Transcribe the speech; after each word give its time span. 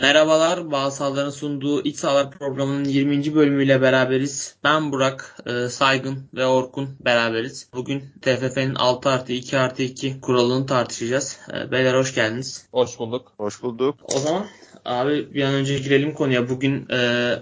Merhabalar, 0.00 0.70
Bağsalların 0.70 1.30
sunduğu 1.30 1.82
İç 1.82 1.96
Sahalar 1.96 2.30
programının 2.30 2.84
20. 2.84 3.34
bölümüyle 3.34 3.82
beraberiz. 3.82 4.56
Ben 4.64 4.92
Burak, 4.92 5.36
e, 5.46 5.68
Saygın 5.68 6.28
ve 6.34 6.46
Orkun 6.46 6.96
beraberiz. 7.00 7.68
Bugün 7.74 8.04
TFF'nin 8.22 8.74
6 8.74 9.08
artı 9.08 9.32
2 9.32 9.58
artı 9.58 9.82
2 9.82 10.20
kuralını 10.20 10.66
tartışacağız. 10.66 11.38
E, 11.52 11.70
beyler 11.70 11.94
hoş 11.94 12.14
geldiniz. 12.14 12.66
Hoş 12.72 12.98
bulduk. 12.98 13.32
Hoş 13.36 13.62
bulduk. 13.62 13.96
O 14.02 14.18
zaman 14.18 14.46
abi 14.84 15.34
bir 15.34 15.42
an 15.42 15.54
önce 15.54 15.78
girelim 15.78 16.14
konuya. 16.14 16.48
Bugün 16.48 16.88
e, 16.90 17.32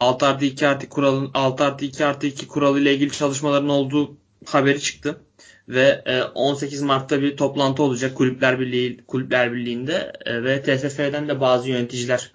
6 0.00 0.26
artı 0.26 0.44
2 0.44 0.68
artı 0.68 0.88
kuralın 0.88 1.30
6 1.34 1.64
artı 1.64 1.84
2 1.84 2.06
artı 2.06 2.26
2 2.26 2.48
kuralı 2.48 2.80
ile 2.80 2.94
ilgili 2.94 3.12
çalışmaların 3.12 3.68
olduğu 3.68 4.16
haberi 4.46 4.80
çıktı 4.80 5.20
ve 5.68 6.04
18 6.34 6.82
e, 6.82 6.84
Mart'ta 6.84 7.22
bir 7.22 7.36
toplantı 7.36 7.82
olacak 7.82 8.14
Kulüpler 8.14 8.60
Birliği 8.60 9.04
Kulüpler 9.06 9.52
Birliği'nde 9.52 10.12
e, 10.26 10.44
ve 10.44 10.62
TFF'den 10.62 11.28
de 11.28 11.40
bazı 11.40 11.68
yöneticiler 11.68 12.32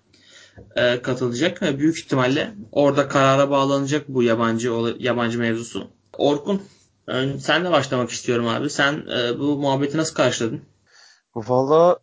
e, 0.75 1.01
katılacak 1.01 1.61
ve 1.61 1.79
büyük 1.79 1.99
ihtimalle 1.99 2.51
orada 2.71 3.07
karara 3.07 3.49
bağlanacak 3.49 4.07
bu 4.07 4.23
yabancı 4.23 4.95
yabancı 4.99 5.39
mevzusu. 5.39 5.87
Orkun 6.17 6.61
sen 7.39 7.65
de 7.65 7.71
başlamak 7.71 8.09
istiyorum 8.09 8.47
abi. 8.47 8.69
Sen 8.69 9.05
bu 9.39 9.57
muhabbeti 9.57 9.97
nasıl 9.97 10.15
karşıladın? 10.15 10.61
Valla 11.35 11.99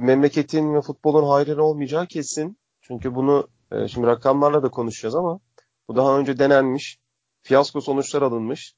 memleketin 0.00 0.74
ve 0.74 0.80
futbolun 0.80 1.28
hayrına 1.28 1.62
olmayacağı 1.62 2.06
kesin. 2.06 2.58
Çünkü 2.80 3.14
bunu 3.14 3.48
şimdi 3.88 4.06
rakamlarla 4.06 4.62
da 4.62 4.68
konuşacağız 4.68 5.14
ama 5.14 5.40
bu 5.88 5.96
daha 5.96 6.18
önce 6.18 6.38
denenmiş. 6.38 6.98
Fiyasko 7.42 7.80
sonuçlar 7.80 8.22
alınmış 8.22 8.74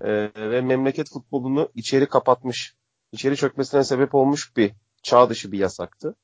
e, 0.00 0.30
ve 0.36 0.60
memleket 0.60 1.10
futbolunu 1.10 1.68
içeri 1.74 2.06
kapatmış, 2.06 2.74
içeri 3.12 3.36
çökmesine 3.36 3.84
sebep 3.84 4.14
olmuş 4.14 4.56
bir 4.56 4.72
çağ 5.02 5.30
dışı 5.30 5.52
bir 5.52 5.58
yasaktı. 5.58 6.14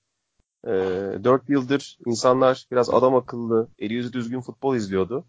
E, 0.64 0.70
ee, 0.70 1.24
4 1.24 1.48
yıldır 1.48 1.98
insanlar 2.06 2.66
biraz 2.70 2.90
adam 2.90 3.14
akıllı, 3.14 3.68
eli 3.78 3.94
yüzü 3.94 4.12
düzgün 4.12 4.40
futbol 4.40 4.76
izliyordu. 4.76 5.24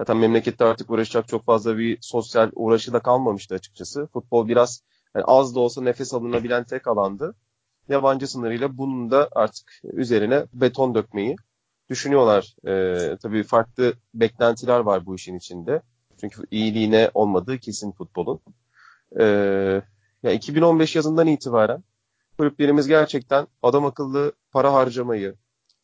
Zaten 0.00 0.16
memlekette 0.16 0.64
artık 0.64 0.90
uğraşacak 0.90 1.28
çok 1.28 1.44
fazla 1.44 1.78
bir 1.78 1.98
sosyal 2.00 2.50
uğraşı 2.54 2.92
da 2.92 3.00
kalmamıştı 3.00 3.54
açıkçası. 3.54 4.06
Futbol 4.06 4.48
biraz 4.48 4.82
yani 5.14 5.24
az 5.24 5.54
da 5.54 5.60
olsa 5.60 5.82
nefes 5.82 6.14
alınabilen 6.14 6.64
tek 6.64 6.86
alandı. 6.86 7.34
Yabancı 7.88 8.26
sınırıyla 8.26 8.78
bunun 8.78 9.10
da 9.10 9.28
artık 9.32 9.80
üzerine 9.84 10.46
beton 10.52 10.94
dökmeyi 10.94 11.36
düşünüyorlar. 11.90 12.56
Ee, 12.66 13.16
tabii 13.22 13.42
farklı 13.42 13.92
beklentiler 14.14 14.80
var 14.80 15.06
bu 15.06 15.14
işin 15.14 15.36
içinde. 15.36 15.82
Çünkü 16.20 16.42
iyiliğine 16.50 17.10
olmadığı 17.14 17.58
kesin 17.58 17.92
futbolun. 17.92 18.40
Ee, 19.20 19.82
ya 20.22 20.32
2015 20.32 20.96
yazından 20.96 21.26
itibaren 21.26 21.84
kulüplerimiz 22.38 22.88
gerçekten 22.88 23.46
adam 23.62 23.84
akıllı 23.84 24.32
para 24.52 24.72
harcamayı, 24.72 25.34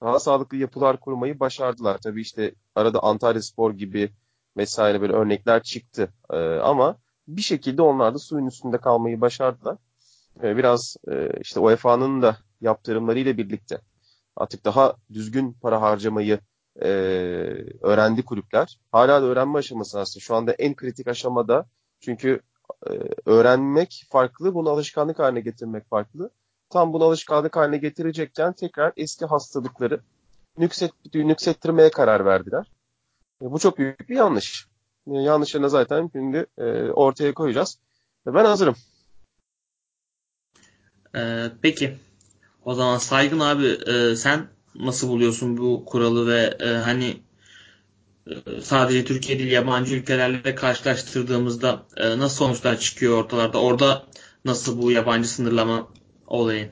daha 0.02 0.20
sağlıklı 0.20 0.56
yapılar 0.56 1.00
kurmayı 1.00 1.40
başardılar. 1.40 1.98
Tabii 1.98 2.20
işte 2.20 2.54
arada 2.74 3.02
Antalya 3.02 3.42
Spor 3.42 3.72
gibi 3.72 4.10
vesaire 4.56 5.00
böyle 5.00 5.12
örnekler 5.12 5.62
çıktı. 5.62 6.12
Ee, 6.30 6.36
ama 6.38 6.96
bir 7.28 7.42
şekilde 7.42 7.82
onlar 7.82 8.14
da 8.14 8.18
suyun 8.18 8.46
üstünde 8.46 8.78
kalmayı 8.78 9.20
başardılar. 9.20 9.76
Ee, 10.42 10.56
biraz 10.56 10.96
e, 11.08 11.40
işte 11.40 11.60
UEFA'nın 11.60 12.22
da 12.22 12.36
yaptırımlarıyla 12.60 13.36
birlikte 13.36 13.80
artık 14.36 14.64
daha 14.64 14.96
düzgün 15.12 15.52
para 15.52 15.82
harcamayı 15.82 16.40
e, 16.82 16.88
öğrendi 17.80 18.24
kulüpler. 18.24 18.78
Hala 18.92 19.22
da 19.22 19.26
öğrenme 19.26 19.58
aşaması 19.58 20.00
aslında. 20.00 20.22
Şu 20.22 20.34
anda 20.34 20.52
en 20.52 20.74
kritik 20.74 21.08
aşamada. 21.08 21.66
Çünkü 22.00 22.40
e, 22.86 22.92
öğrenmek 23.26 24.06
farklı, 24.10 24.54
bunu 24.54 24.70
alışkanlık 24.70 25.18
haline 25.18 25.40
getirmek 25.40 25.88
farklı. 25.90 26.30
Tam 26.70 26.92
bunu 26.92 27.04
alışkanlık 27.04 27.56
haline 27.56 27.76
getirecekken 27.76 28.52
tekrar 28.52 28.92
eski 28.96 29.26
hastalıkları 29.26 30.00
nükset, 30.58 30.92
nüksettirmeye 31.14 31.90
karar 31.90 32.24
verdiler. 32.24 32.66
E, 33.42 33.50
bu 33.50 33.58
çok 33.58 33.78
büyük 33.78 34.08
bir 34.08 34.16
yanlış. 34.16 34.68
E, 35.06 35.14
yanlışlarını 35.14 35.70
zaten 35.70 36.10
şimdi 36.12 36.46
e, 36.58 36.90
ortaya 36.90 37.34
koyacağız. 37.34 37.78
E, 38.26 38.34
ben 38.34 38.44
hazırım. 38.44 38.76
Ee, 41.16 41.50
peki. 41.62 41.96
O 42.64 42.74
zaman 42.74 42.98
Saygın 42.98 43.40
abi 43.40 43.66
e, 43.66 44.16
sen 44.16 44.48
nasıl 44.74 45.08
buluyorsun 45.08 45.56
bu 45.56 45.84
kuralı 45.86 46.26
ve 46.26 46.56
e, 46.60 46.68
hani 46.68 47.16
e, 48.26 48.60
sadece 48.60 49.04
Türkiye 49.04 49.38
değil 49.38 49.52
yabancı 49.52 49.94
ülkelerle 49.94 50.54
karşılaştırdığımızda 50.54 51.82
e, 51.96 52.18
nasıl 52.18 52.36
sonuçlar 52.36 52.78
çıkıyor 52.78 53.18
ortalarda? 53.18 53.60
Orada 53.60 54.02
nasıl 54.44 54.82
bu 54.82 54.90
yabancı 54.90 55.28
sınırlama 55.28 55.88
olayı? 56.26 56.70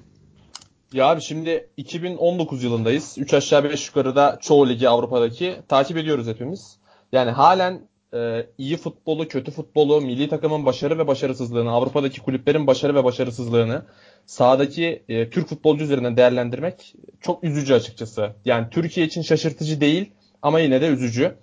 Ya 0.92 1.06
abi 1.06 1.20
şimdi 1.20 1.70
2019 1.76 2.64
yılındayız. 2.64 3.14
3 3.18 3.34
aşağı 3.34 3.64
5 3.64 3.88
yukarıda 3.88 4.38
çoğu 4.42 4.68
ligi 4.68 4.88
Avrupa'daki 4.88 5.62
takip 5.68 5.96
ediyoruz 5.96 6.26
hepimiz. 6.26 6.78
Yani 7.12 7.30
halen 7.30 7.87
e, 8.14 8.46
iyi 8.58 8.76
futbolu, 8.76 9.28
kötü 9.28 9.50
futbolu, 9.50 10.00
milli 10.00 10.28
takımın 10.28 10.66
başarı 10.66 10.98
ve 10.98 11.06
başarısızlığını, 11.06 11.70
Avrupa'daki 11.70 12.20
kulüplerin 12.20 12.66
başarı 12.66 12.94
ve 12.94 13.04
başarısızlığını 13.04 13.82
sahadaki 14.26 15.02
e, 15.08 15.30
Türk 15.30 15.48
futbolcu 15.48 15.84
üzerinden 15.84 16.16
değerlendirmek 16.16 16.94
çok 17.20 17.44
üzücü 17.44 17.74
açıkçası. 17.74 18.32
Yani 18.44 18.66
Türkiye 18.70 19.06
için 19.06 19.22
şaşırtıcı 19.22 19.80
değil 19.80 20.12
ama 20.42 20.60
yine 20.60 20.80
de 20.80 20.86
üzücü. 20.86 21.34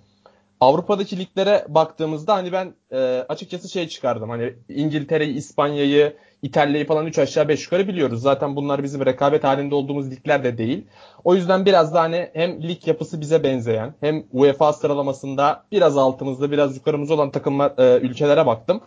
Avrupa'daki 0.60 1.18
liglere 1.18 1.66
baktığımızda 1.68 2.34
hani 2.34 2.52
ben 2.52 2.74
e, 2.92 2.96
açıkçası 3.28 3.68
şey 3.68 3.88
çıkardım. 3.88 4.30
Hani 4.30 4.54
İngiltere'yi, 4.68 5.34
İspanya'yı, 5.34 6.16
İtalya'yı 6.46 6.86
falan 6.86 7.06
3 7.06 7.18
aşağı 7.18 7.48
5 7.48 7.64
yukarı 7.64 7.88
biliyoruz. 7.88 8.22
Zaten 8.22 8.56
bunlar 8.56 8.82
bizim 8.82 9.06
rekabet 9.06 9.44
halinde 9.44 9.74
olduğumuz 9.74 10.10
ligler 10.10 10.44
de 10.44 10.58
değil. 10.58 10.86
O 11.24 11.34
yüzden 11.34 11.66
biraz 11.66 11.94
da 11.94 12.00
hani 12.00 12.30
hem 12.32 12.62
lig 12.62 12.86
yapısı 12.86 13.20
bize 13.20 13.42
benzeyen 13.42 13.94
hem 14.00 14.24
UEFA 14.32 14.72
sıralamasında 14.72 15.64
biraz 15.72 15.96
altımızda 15.96 16.50
biraz 16.50 16.76
yukarımızda 16.76 17.14
olan 17.14 17.30
takımlar 17.30 17.72
e, 17.78 18.00
ülkelere 18.00 18.46
baktım. 18.46 18.80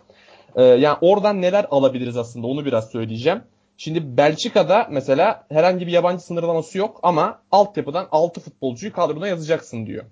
E, 0.56 0.62
yani 0.62 0.98
oradan 1.00 1.42
neler 1.42 1.66
alabiliriz 1.70 2.16
aslında 2.16 2.46
onu 2.46 2.64
biraz 2.64 2.90
söyleyeceğim. 2.90 3.42
Şimdi 3.76 4.16
Belçika'da 4.16 4.86
mesela 4.90 5.46
herhangi 5.50 5.86
bir 5.86 5.92
yabancı 5.92 6.24
sınırlaması 6.24 6.78
yok 6.78 7.00
ama 7.02 7.42
altyapıdan 7.52 8.08
6 8.10 8.40
futbolcuyu 8.40 8.92
kadrona 8.92 9.28
yazacaksın 9.28 9.86
diyor. 9.86 10.04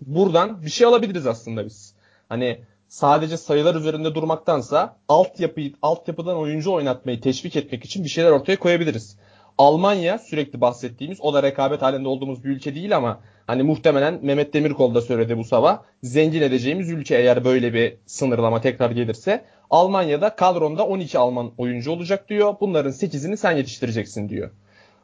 Buradan 0.00 0.62
bir 0.62 0.70
şey 0.70 0.86
alabiliriz 0.86 1.26
aslında 1.26 1.64
biz. 1.64 1.94
Hani 2.28 2.60
sadece 2.90 3.36
sayılar 3.36 3.74
üzerinde 3.74 4.14
durmaktansa 4.14 4.96
altyapıyı 5.08 5.72
altyapıdan 5.82 6.36
oyuncu 6.36 6.72
oynatmayı 6.72 7.20
teşvik 7.20 7.56
etmek 7.56 7.84
için 7.84 8.04
bir 8.04 8.08
şeyler 8.08 8.30
ortaya 8.30 8.58
koyabiliriz. 8.58 9.18
Almanya 9.58 10.18
sürekli 10.18 10.60
bahsettiğimiz 10.60 11.20
o 11.20 11.34
da 11.34 11.42
rekabet 11.42 11.82
halinde 11.82 12.08
olduğumuz 12.08 12.44
bir 12.44 12.48
ülke 12.48 12.74
değil 12.74 12.96
ama 12.96 13.20
hani 13.46 13.62
muhtemelen 13.62 14.18
Mehmet 14.22 14.54
Demirkol 14.54 14.94
da 14.94 15.00
söyledi 15.00 15.38
bu 15.38 15.44
sabah. 15.44 15.82
Zengin 16.02 16.42
edeceğimiz 16.42 16.90
ülke 16.90 17.16
eğer 17.16 17.44
böyle 17.44 17.74
bir 17.74 17.96
sınırlama 18.06 18.60
tekrar 18.60 18.90
gelirse. 18.90 19.44
Almanya'da 19.70 20.36
kadronda 20.36 20.86
12 20.86 21.18
Alman 21.18 21.52
oyuncu 21.58 21.90
olacak 21.92 22.28
diyor. 22.28 22.54
Bunların 22.60 22.92
8'ini 22.92 23.36
sen 23.36 23.52
yetiştireceksin 23.52 24.28
diyor. 24.28 24.50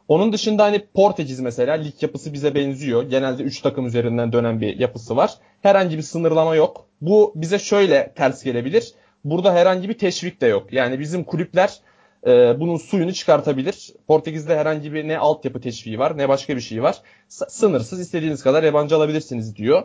Onun 0.09 0.33
dışında 0.33 0.65
hani 0.65 0.87
Portekiz 0.95 1.41
mesela 1.41 1.75
lig 1.75 2.03
yapısı 2.03 2.33
bize 2.33 2.55
benziyor. 2.55 3.03
Genelde 3.03 3.43
3 3.43 3.61
takım 3.61 3.87
üzerinden 3.87 4.33
dönen 4.33 4.61
bir 4.61 4.79
yapısı 4.79 5.17
var. 5.17 5.35
Herhangi 5.63 5.97
bir 5.97 6.03
sınırlama 6.03 6.57
yok. 6.57 6.87
Bu 7.01 7.33
bize 7.35 7.59
şöyle 7.59 8.13
ters 8.17 8.45
gelebilir. 8.45 8.93
Burada 9.25 9.55
herhangi 9.55 9.89
bir 9.89 9.99
teşvik 9.99 10.41
de 10.41 10.47
yok. 10.47 10.73
Yani 10.73 11.01
bizim 11.01 11.25
kulüpler 11.25 11.81
e, 12.27 12.61
bunun 12.61 12.77
suyunu 12.77 13.13
çıkartabilir. 13.13 13.93
Portekiz'de 14.09 14.57
herhangi 14.57 14.93
bir 14.93 15.09
ne 15.09 15.19
altyapı 15.19 15.61
teşviği 15.61 15.99
var 15.99 16.19
ne 16.19 16.29
başka 16.29 16.57
bir 16.57 16.61
şey 16.61 16.83
var. 16.83 16.97
Sınırsız 17.29 18.01
istediğiniz 18.01 18.43
kadar 18.43 18.63
yabancı 18.63 18.97
alabilirsiniz 18.97 19.57
diyor. 19.57 19.83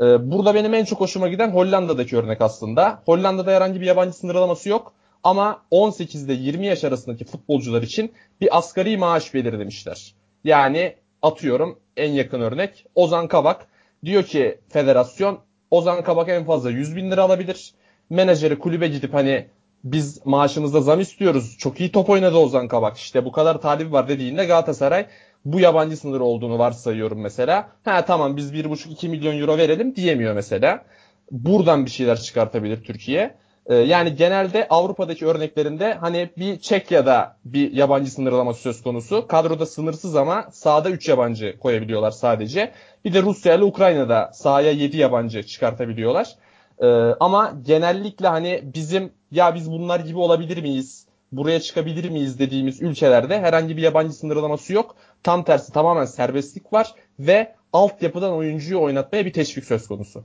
E, 0.00 0.30
burada 0.30 0.54
benim 0.54 0.74
en 0.74 0.84
çok 0.84 1.00
hoşuma 1.00 1.28
giden 1.28 1.50
Hollanda'daki 1.50 2.16
örnek 2.16 2.40
aslında. 2.40 3.02
Hollanda'da 3.06 3.52
herhangi 3.52 3.80
bir 3.80 3.86
yabancı 3.86 4.16
sınırlaması 4.16 4.68
yok. 4.68 4.92
Ama 5.24 5.62
18 5.70 6.24
ile 6.24 6.32
20 6.32 6.66
yaş 6.66 6.84
arasındaki 6.84 7.24
futbolcular 7.24 7.82
için 7.82 8.12
bir 8.40 8.58
asgari 8.58 8.96
maaş 8.96 9.34
belirlemişler. 9.34 10.14
Yani 10.44 10.94
atıyorum 11.22 11.78
en 11.96 12.12
yakın 12.12 12.40
örnek 12.40 12.86
Ozan 12.94 13.28
Kabak. 13.28 13.66
Diyor 14.04 14.22
ki 14.22 14.58
federasyon 14.68 15.38
Ozan 15.70 16.04
Kabak 16.04 16.28
en 16.28 16.44
fazla 16.44 16.70
100 16.70 16.96
bin 16.96 17.10
lira 17.10 17.22
alabilir. 17.22 17.74
Menajeri 18.10 18.58
kulübe 18.58 18.88
gidip 18.88 19.14
hani 19.14 19.46
biz 19.84 20.26
maaşımızda 20.26 20.80
zam 20.80 21.00
istiyoruz. 21.00 21.56
Çok 21.58 21.80
iyi 21.80 21.92
top 21.92 22.10
oynadı 22.10 22.36
Ozan 22.36 22.68
Kabak. 22.68 22.96
İşte 22.96 23.24
bu 23.24 23.32
kadar 23.32 23.60
talip 23.60 23.92
var 23.92 24.08
dediğinde 24.08 24.44
Galatasaray 24.44 25.06
bu 25.44 25.60
yabancı 25.60 25.96
sınır 25.96 26.20
olduğunu 26.20 26.58
varsayıyorum 26.58 27.20
mesela. 27.20 27.68
Ha 27.84 28.04
tamam 28.04 28.36
biz 28.36 28.52
1,5-2 28.52 29.08
milyon 29.08 29.38
euro 29.38 29.58
verelim 29.58 29.96
diyemiyor 29.96 30.34
mesela. 30.34 30.84
Buradan 31.30 31.86
bir 31.86 31.90
şeyler 31.90 32.20
çıkartabilir 32.20 32.84
Türkiye. 32.84 33.34
Ee, 33.66 33.74
yani 33.74 34.16
genelde 34.16 34.68
Avrupa'daki 34.68 35.26
örneklerinde 35.26 35.94
hani 35.94 36.30
bir 36.36 36.58
Çekya'da 36.58 37.36
bir 37.44 37.72
yabancı 37.72 38.10
sınırlaması 38.10 38.60
söz 38.60 38.82
konusu. 38.82 39.26
Kadroda 39.26 39.66
sınırsız 39.66 40.16
ama 40.16 40.48
sahada 40.52 40.90
3 40.90 41.08
yabancı 41.08 41.58
koyabiliyorlar 41.58 42.10
sadece. 42.10 42.72
Bir 43.04 43.14
de 43.14 43.22
Rusya 43.22 43.54
ile 43.54 43.64
Ukrayna'da 43.64 44.30
sahaya 44.34 44.70
7 44.70 44.96
yabancı 44.96 45.42
çıkartabiliyorlar. 45.42 46.36
Ee, 46.78 46.86
ama 47.20 47.54
genellikle 47.62 48.28
hani 48.28 48.62
bizim 48.74 49.12
ya 49.30 49.54
biz 49.54 49.70
bunlar 49.70 50.00
gibi 50.00 50.18
olabilir 50.18 50.62
miyiz? 50.62 51.06
buraya 51.36 51.60
çıkabilir 51.60 52.10
miyiz 52.10 52.38
dediğimiz 52.38 52.82
ülkelerde 52.82 53.40
herhangi 53.40 53.76
bir 53.76 53.82
yabancı 53.82 54.12
sınırlaması 54.12 54.72
yok. 54.72 54.96
Tam 55.22 55.44
tersi 55.44 55.72
tamamen 55.72 56.04
serbestlik 56.04 56.72
var 56.72 56.94
ve 57.18 57.54
altyapıdan 57.72 58.32
oyuncuyu 58.32 58.80
oynatmaya 58.80 59.26
bir 59.26 59.32
teşvik 59.32 59.64
söz 59.64 59.88
konusu. 59.88 60.24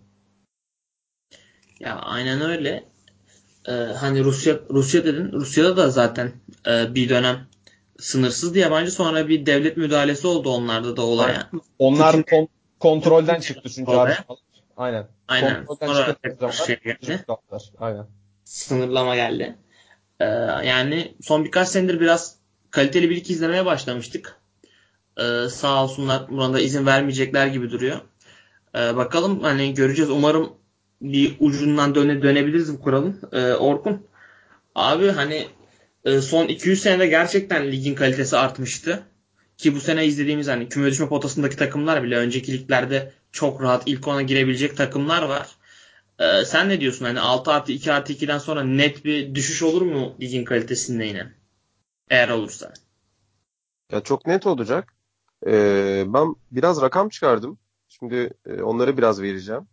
Ya 1.80 1.96
aynen 1.96 2.42
öyle. 2.42 2.84
Ee, 3.68 3.72
hani 3.72 4.24
Rusya 4.24 4.60
Rusya 4.70 5.06
dedin. 5.06 5.32
Rusya'da 5.32 5.78
da 5.78 5.90
zaten 5.90 6.32
e, 6.68 6.96
bir 6.96 7.10
dönem 7.10 7.48
sınırsız 8.00 8.56
yabancı 8.56 8.92
sonra 8.92 9.28
bir 9.28 9.46
devlet 9.46 9.78
müdahalesi 9.78 10.28
oldu 10.28 10.50
onlarda 10.50 10.98
da 10.98 11.02
olaya. 11.02 11.50
Onlar 11.80 12.12
kon- 12.26 12.48
kontrolden 12.80 13.40
çıktı 13.40 13.70
çünkü 13.70 13.92
abi. 13.92 14.12
Aynen. 14.78 15.08
Aynen. 15.28 15.66
Sonra 15.94 16.16
tekrar 16.24 16.52
şey 16.52 16.80
geldi. 16.80 17.26
Aynen. 17.80 18.06
Sınırlama 18.46 19.16
geldi. 19.16 19.56
Ee, 20.20 20.26
yani 20.66 21.16
son 21.22 21.46
birkaç 21.46 21.68
senedir 21.68 22.00
biraz 22.00 22.36
kaliteli 22.72 23.10
bir 23.10 23.16
iki 23.16 23.34
izlemeye 23.34 23.66
başlamıştık. 23.66 24.36
Ee, 25.18 25.50
sağ 25.50 25.84
olsunlar 25.84 26.30
burada 26.30 26.60
izin 26.60 26.86
vermeyecekler 26.86 27.48
gibi 27.48 27.72
duruyor. 27.72 27.98
Ee, 28.76 28.96
bakalım 28.96 29.40
hani 29.44 29.74
göreceğiz. 29.74 30.12
Umarım 30.12 30.54
bir 31.02 31.36
ucundan 31.40 31.96
döne, 31.96 32.22
dönebiliriz 32.22 32.74
bu 32.74 32.82
kuralın. 32.82 33.22
Ee, 33.32 33.54
Orkun 33.54 34.08
abi 34.76 35.10
hani 35.10 35.48
e, 36.06 36.22
son 36.22 36.48
200 36.48 36.82
senede 36.82 37.08
gerçekten 37.08 37.72
ligin 37.72 37.96
kalitesi 37.96 38.38
artmıştı. 38.38 39.04
Ki 39.58 39.76
bu 39.76 39.80
sene 39.80 40.06
izlediğimiz 40.06 40.48
hani 40.48 40.70
küme 40.70 40.92
düşme 40.92 41.08
potasındaki 41.10 41.56
takımlar 41.56 42.04
bile 42.04 42.18
önceki 42.18 42.54
liglerde 42.54 43.12
çok 43.32 43.62
rahat 43.62 43.84
ilk 43.86 44.08
ona 44.08 44.22
girebilecek 44.22 44.78
takımlar 44.78 45.24
var. 45.24 45.48
Ee, 46.20 46.46
sen 46.46 46.70
ne 46.70 46.82
diyorsun? 46.82 47.06
Hani 47.06 47.20
6 47.20 47.52
artı 47.52 47.72
2 47.72 47.92
artı 47.94 48.14
2'den 48.14 48.38
sonra 48.38 48.64
net 48.64 49.06
bir 49.06 49.36
düşüş 49.36 49.64
olur 49.64 49.82
mu 49.82 50.16
ligin 50.22 50.46
kalitesinde 50.46 51.06
yine? 51.06 51.34
Eğer 52.10 52.30
olursa. 52.30 52.74
Ya 53.92 54.02
çok 54.02 54.28
net 54.28 54.48
olacak. 54.48 54.94
Ee, 55.48 56.04
ben 56.08 56.36
biraz 56.52 56.82
rakam 56.82 57.10
çıkardım. 57.10 57.58
Şimdi 57.88 58.34
e, 58.46 58.62
onları 58.62 58.98
biraz 58.98 59.22
vereceğim. 59.22 59.68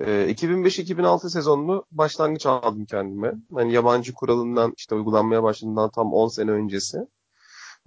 E, 0.00 0.30
2005-2006 0.30 1.30
sezonunu 1.30 1.84
başlangıç 1.90 2.46
aldım 2.46 2.84
kendime. 2.84 3.32
Hani 3.54 3.72
yabancı 3.72 4.12
kuralından 4.14 4.74
işte 4.76 4.94
uygulanmaya 4.94 5.42
başladığından 5.42 5.90
tam 5.90 6.12
10 6.12 6.28
sene 6.28 6.50
öncesi. 6.50 6.98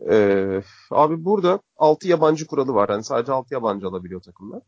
E, 0.09 0.61
abi 0.91 1.25
burada 1.25 1.59
6 1.77 2.07
yabancı 2.07 2.47
kuralı 2.47 2.73
var. 2.73 2.89
Yani 2.89 3.03
sadece 3.03 3.31
6 3.31 3.53
yabancı 3.53 3.87
alabiliyor 3.87 4.21
takımlar. 4.21 4.61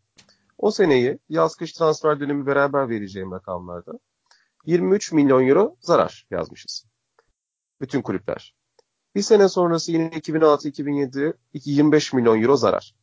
O 0.58 0.72
seneyi 0.72 1.20
yaz 1.30 1.56
kış 1.56 1.74
transfer 1.74 2.20
dönemi 2.20 2.46
beraber 2.46 2.90
vereceğim 2.90 3.32
rakamlarda 3.32 4.00
23 4.66 5.12
milyon 5.12 5.48
euro 5.48 5.76
zarar 5.80 6.28
yazmışız. 6.32 6.86
Bütün 7.82 8.02
kulüpler. 8.02 8.56
Bir 9.16 9.22
sene 9.22 9.50
sonrası 9.50 9.92
yine 9.92 10.10
2006-2007 10.10 11.34
25 11.54 12.14
milyon 12.14 12.42
euro 12.42 12.56
zarar. 12.56 12.96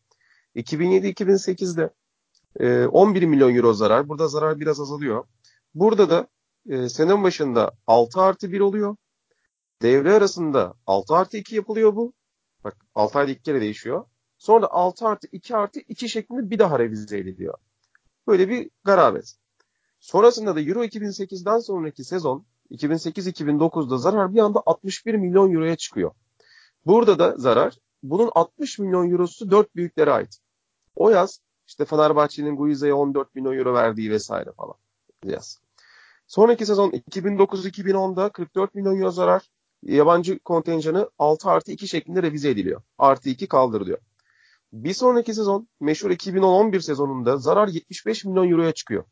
2007-2008'de 0.57 1.91
11 2.61 3.23
milyon 3.23 3.55
euro 3.55 3.73
zarar. 3.73 4.09
Burada 4.09 4.29
zarar 4.29 4.61
biraz 4.61 4.81
azalıyor. 4.81 5.25
Burada 5.75 6.11
da 6.11 6.29
e, 6.69 6.89
senenin 6.89 7.23
başında 7.23 7.73
6 7.87 8.21
artı 8.21 8.53
1 8.53 8.61
oluyor. 8.61 8.97
Devre 9.83 10.12
arasında 10.12 10.75
6 10.87 11.15
artı 11.15 11.37
2 11.37 11.56
yapılıyor 11.56 11.97
bu. 11.97 12.12
Bak 12.65 12.77
6 12.95 13.19
ayda 13.19 13.31
2 13.31 13.43
kere 13.43 13.61
değişiyor. 13.61 14.05
Sonra 14.39 14.62
da 14.62 14.73
6 14.73 15.06
artı 15.09 15.29
2 15.33 15.56
artı 15.56 15.81
2 15.81 16.09
şeklinde 16.09 16.51
bir 16.51 16.59
daha 16.59 16.79
revize 16.79 17.19
ediliyor. 17.19 17.55
Böyle 18.27 18.49
bir 18.49 18.71
garabet. 18.85 19.35
Sonrasında 20.01 20.56
da 20.56 20.61
Euro 20.61 20.85
2008'den 20.85 21.59
sonraki 21.59 22.05
sezon 22.05 22.47
2008-2009'da 22.71 23.99
zarar 23.99 24.35
bir 24.35 24.39
anda 24.39 24.62
61 24.67 25.15
milyon 25.15 25.53
euroya 25.53 25.77
çıkıyor. 25.77 26.11
Burada 26.87 27.19
da 27.19 27.35
zarar 27.37 27.79
bunun 28.03 28.31
60 28.35 28.79
milyon 28.79 29.11
eurosu 29.11 29.51
4 29.51 29.77
büyüklere 29.77 30.11
ait. 30.12 30.39
O 30.97 31.11
yaz 31.11 31.41
işte 31.67 31.85
Fenerbahçe'nin 31.85 32.57
Guiza'ya 32.57 32.97
14 32.97 33.35
milyon 33.35 33.59
euro 33.59 33.75
verdiği 33.75 34.11
vesaire 34.11 34.53
falan 34.53 34.75
yaz. 35.25 35.61
Sonraki 36.27 36.67
sezon 36.67 36.91
2009-2010'da 36.91 38.29
44 38.29 38.75
milyon 38.75 38.99
euro 38.99 39.11
zarar. 39.11 39.51
Yabancı 39.83 40.39
kontenjanı 40.39 41.11
6 41.19 41.51
artı 41.51 41.73
2 41.73 41.89
şeklinde 41.89 42.23
revize 42.23 42.51
ediliyor. 42.51 42.83
Artı 42.99 43.29
2 43.29 43.47
kaldırılıyor. 43.47 43.99
Bir 44.73 44.95
sonraki 44.95 45.35
sezon 45.35 45.69
meşhur 45.81 46.11
2010-11 46.11 46.81
sezonunda 46.81 47.37
zarar 47.37 47.69
75 47.69 48.25
milyon 48.25 48.51
euroya 48.51 48.73
çıkıyor. 48.73 49.05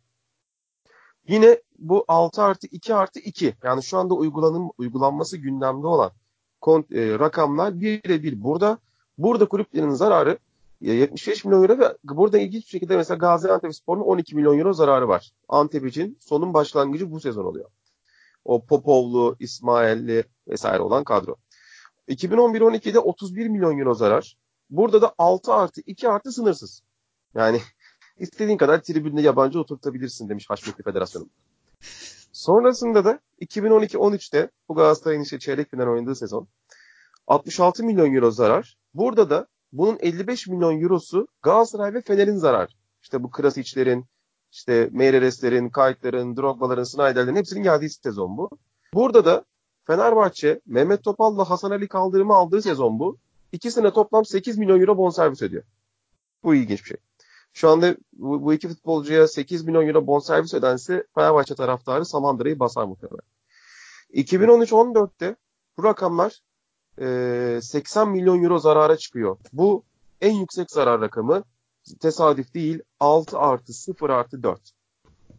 Yine 1.29 1.63
bu 1.79 2.05
6 2.09 2.43
artı 2.43 2.67
2 2.67 2.95
artı 2.95 3.21
2 3.21 3.55
yani 3.63 3.83
şu 3.83 3.99
anda 3.99 4.15
uygulanım, 4.15 4.71
uygulanması 4.79 5.37
gündemde 5.37 5.87
olan 5.87 6.13
kont, 6.61 6.93
e, 6.93 7.19
rakamlar 7.19 7.81
birebir 7.81 8.43
burada. 8.43 8.79
Burada 9.19 9.47
kulüplerin 9.47 9.91
zararı 9.91 10.39
75 10.83 11.45
milyon 11.45 11.63
euro 11.63 11.79
ve 11.79 11.97
burada 12.05 12.39
ilginç 12.39 12.65
bir 12.65 12.71
şekilde 12.71 12.97
mesela 12.97 13.19
Gaziantep 13.19 13.75
Spor'un 13.75 14.01
12 14.01 14.37
milyon 14.37 14.59
euro 14.59 14.73
zararı 14.73 15.09
var. 15.09 15.31
Antep 15.49 15.87
için 15.87 16.19
sonun 16.21 16.55
başlangıcı 16.55 17.11
bu 17.11 17.21
sezon 17.21 17.45
oluyor. 17.45 17.71
O 18.45 18.65
Popovlu, 18.67 19.37
İsmailli 19.39 20.25
vesaire 20.49 20.83
olan 20.83 21.05
kadro. 21.05 21.37
2011-12'de 22.09 22.99
31 22.99 23.49
milyon 23.49 23.79
euro 23.79 23.95
zarar. 23.95 24.37
Burada 24.71 25.03
da 25.03 25.15
6 25.19 25.53
artı 25.53 25.81
2 25.87 26.09
artı 26.09 26.33
sınırsız. 26.33 26.83
Yani 27.35 27.61
istediğin 28.19 28.59
kadar 28.59 28.83
tribünde 28.83 29.23
yabancı 29.23 29.61
oturtabilirsin 29.61 30.29
demiş 30.29 30.51
Haşmetli 30.51 30.85
Federasyonu. 30.85 31.29
Sonrasında 32.33 33.05
da 33.05 33.21
2012-13'te 33.41 34.51
bu 34.69 34.75
Galatasaray'ın 34.75 35.23
işte 35.23 35.39
çeyrek 35.39 35.71
final 35.71 35.87
oynadığı 35.87 36.15
sezon 36.15 36.49
66 37.27 37.85
milyon 37.85 38.15
euro 38.15 38.31
zarar. 38.31 38.77
Burada 38.95 39.31
da 39.31 39.47
bunun 39.73 39.99
55 40.01 40.49
milyon 40.49 40.81
eurosu 40.81 41.27
Galatasaray 41.43 41.95
ve 41.95 42.01
Fener'in 42.03 42.37
zarar. 42.37 42.77
İşte 43.03 43.23
bu 43.23 43.31
Krasic'lerin, 43.31 44.07
işte 44.53 44.89
Meireres'lerin, 44.93 45.69
Kayıtların, 45.69 46.37
Drogba'ların, 46.37 46.85
Snyder'lerin 46.85 47.37
hepsinin 47.37 47.63
geldiği 47.63 47.91
sezon 47.91 48.37
bu. 48.37 48.51
Burada 48.95 49.25
da 49.25 49.45
Fenerbahçe 49.85 50.61
Mehmet 50.67 51.05
Topal'la 51.05 51.51
Hasan 51.51 51.71
Ali 51.71 51.89
Kaldırım'ı 51.89 52.35
aldığı 52.35 52.63
sezon 52.63 52.99
bu. 52.99 53.19
İkisine 53.53 53.93
toplam 53.93 54.25
8 54.25 54.59
milyon 54.59 54.81
euro 54.81 54.97
bonservis 54.97 55.43
ödüyor. 55.43 55.65
Bu 56.45 56.55
ilginç 56.55 56.81
bir 56.81 56.89
şey. 56.89 56.97
Şu 57.53 57.69
anda 57.69 57.97
bu, 58.13 58.43
bu 58.43 58.55
iki 58.55 58.69
futbolcuya 58.69 59.29
8 59.29 59.65
milyon 59.65 59.89
euro 59.89 60.07
bonservis 60.07 60.55
ödense 60.55 61.07
Fenerbahçe 61.15 61.55
taraftarı 61.55 62.05
Samandıra'yı 62.05 62.59
basar 62.59 62.85
muhtemelen. 62.85 63.27
2013-14'te 64.15 65.37
bu 65.79 65.85
rakamlar 65.85 66.43
e, 67.01 67.59
80 67.63 68.09
milyon 68.09 68.43
euro 68.43 68.59
zarara 68.59 68.97
çıkıyor. 68.97 69.37
Bu 69.53 69.85
en 70.21 70.33
yüksek 70.33 70.71
zarar 70.71 71.01
rakamı 71.01 71.45
tesadüf 72.01 72.55
değil 72.55 72.83
6 73.01 73.39
artı 73.39 73.73
0 73.73 74.11
artı 74.11 74.43
4. 74.43 74.61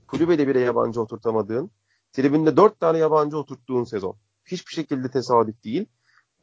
Kulübede 0.08 0.48
bile 0.48 0.60
yabancı 0.60 1.02
oturtamadığın, 1.02 1.72
tribünde 2.14 2.58
4 2.58 2.80
tane 2.80 2.98
yabancı 2.98 3.38
oturttuğun 3.38 3.84
sezon. 3.84 4.16
Hiçbir 4.46 4.74
şekilde 4.74 5.12
tesadüf 5.12 5.64
değil. 5.64 5.86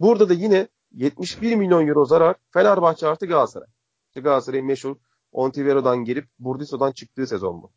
Burada 0.00 0.28
da 0.28 0.34
yine 0.34 0.68
71 0.92 1.56
milyon 1.56 1.86
euro 1.86 2.04
zarar 2.04 2.36
Fenerbahçe 2.50 3.06
artı 3.06 3.26
Galatasaray. 3.26 3.68
İşte 4.08 4.20
Galatasaray'ın 4.20 4.66
meşhur 4.66 4.96
Ontivero'dan 5.32 6.04
gelip 6.04 6.28
Burdiso'dan 6.38 6.92
çıktığı 6.92 7.26
sezon 7.26 7.62
bu. 7.62 7.70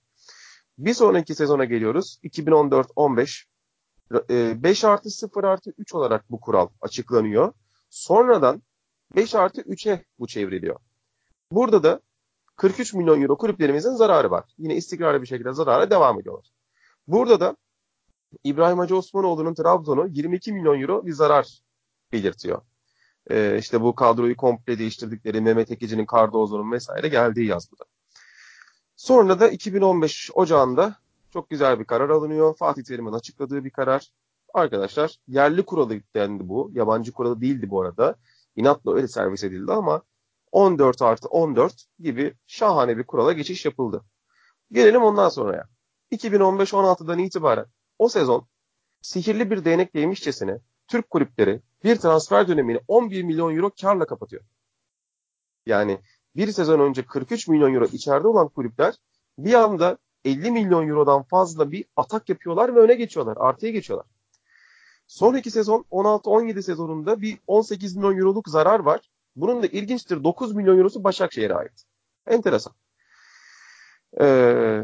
Bir 0.77 0.93
sonraki 0.93 1.35
sezona 1.35 1.65
geliyoruz. 1.65 2.19
2014-15. 2.23 3.45
5 4.29 4.83
artı 4.83 5.09
0 5.09 5.43
artı 5.43 5.73
3 5.77 5.93
olarak 5.93 6.31
bu 6.31 6.39
kural 6.39 6.67
açıklanıyor. 6.81 7.53
Sonradan 7.89 8.63
5 9.15 9.35
artı 9.35 9.61
3'e 9.61 10.05
bu 10.19 10.27
çevriliyor. 10.27 10.79
Burada 11.51 11.83
da 11.83 12.01
43 12.55 12.93
milyon 12.93 13.21
euro 13.21 13.37
kulüplerimizin 13.37 13.91
zararı 13.91 14.31
var. 14.31 14.43
Yine 14.57 14.75
istikrarlı 14.75 15.21
bir 15.21 15.27
şekilde 15.27 15.53
zarara 15.53 15.89
devam 15.89 16.19
ediyorlar. 16.19 16.51
Burada 17.07 17.39
da 17.39 17.57
İbrahim 18.43 18.77
Hacı 18.77 18.97
Osmanoğlu'nun 18.97 19.53
Trabzon'u 19.53 20.07
22 20.07 20.53
milyon 20.53 20.81
euro 20.81 21.05
bir 21.05 21.11
zarar 21.11 21.59
belirtiyor. 22.11 22.61
Ee, 23.31 23.57
işte 23.59 23.81
bu 23.81 23.95
kadroyu 23.95 24.37
komple 24.37 24.79
değiştirdikleri 24.79 25.41
Mehmet 25.41 25.71
Ekici'nin, 25.71 26.07
Cardozo'nun 26.11 26.71
vesaire 26.71 27.07
geldiği 27.07 27.47
yaz 27.47 27.71
bu. 27.71 27.75
Sonra 28.95 29.39
da 29.39 29.49
2015 29.49 30.31
Ocağı'nda 30.33 30.95
çok 31.33 31.49
güzel 31.49 31.79
bir 31.79 31.85
karar 31.85 32.09
alınıyor. 32.09 32.55
Fatih 32.55 32.83
Terim'in 32.83 33.11
açıkladığı 33.11 33.63
bir 33.63 33.69
karar. 33.69 34.11
Arkadaşlar 34.53 35.17
yerli 35.27 35.65
kuralı 35.65 36.01
dendi 36.15 36.49
bu. 36.49 36.71
Yabancı 36.73 37.11
kuralı 37.11 37.41
değildi 37.41 37.69
bu 37.69 37.81
arada. 37.81 38.15
İnatla 38.55 38.95
öyle 38.95 39.07
servis 39.07 39.43
edildi 39.43 39.71
ama 39.71 40.01
14 40.51 41.01
artı 41.01 41.27
14 41.27 41.85
gibi 41.99 42.33
şahane 42.47 42.97
bir 42.97 43.03
kurala 43.03 43.31
geçiş 43.31 43.65
yapıldı. 43.65 44.03
Gelelim 44.71 45.03
ondan 45.03 45.29
sonraya. 45.29 45.69
2015-16'dan 46.11 47.19
itibaren 47.19 47.65
o 47.99 48.09
sezon 48.09 48.47
sihirli 49.01 49.51
bir 49.51 49.65
değnek 49.65 49.95
değmişçesine 49.95 50.59
Türk 50.87 51.09
kulüpleri 51.09 51.61
bir 51.83 51.95
transfer 51.95 52.47
dönemini 52.47 52.79
11 52.87 53.23
milyon 53.23 53.55
euro 53.55 53.71
karla 53.81 54.05
kapatıyor. 54.05 54.43
Yani 55.65 55.99
bir 56.35 56.51
sezon 56.51 56.79
önce 56.79 57.05
43 57.05 57.47
milyon 57.47 57.73
euro 57.73 57.85
içeride 57.85 58.27
olan 58.27 58.47
kulüpler 58.47 58.95
bir 59.37 59.53
anda 59.53 59.97
50 60.25 60.51
milyon 60.51 60.87
eurodan 60.87 61.23
fazla 61.23 61.71
bir 61.71 61.85
atak 61.95 62.29
yapıyorlar 62.29 62.75
ve 62.75 62.79
öne 62.79 62.93
geçiyorlar. 62.93 63.37
Artıya 63.39 63.71
geçiyorlar. 63.71 64.07
Sonraki 65.07 65.51
sezon 65.51 65.85
16-17 65.91 66.61
sezonunda 66.61 67.21
bir 67.21 67.39
18 67.47 67.95
milyon 67.95 68.17
euroluk 68.17 68.49
zarar 68.49 68.79
var. 68.79 68.99
Bunun 69.35 69.63
da 69.63 69.67
ilginçtir 69.67 70.23
9 70.23 70.55
milyon 70.55 70.77
eurosu 70.77 71.03
Başakşehir'e 71.03 71.55
ait. 71.55 71.83
Enteresan. 72.27 72.73
Ee, 74.21 74.83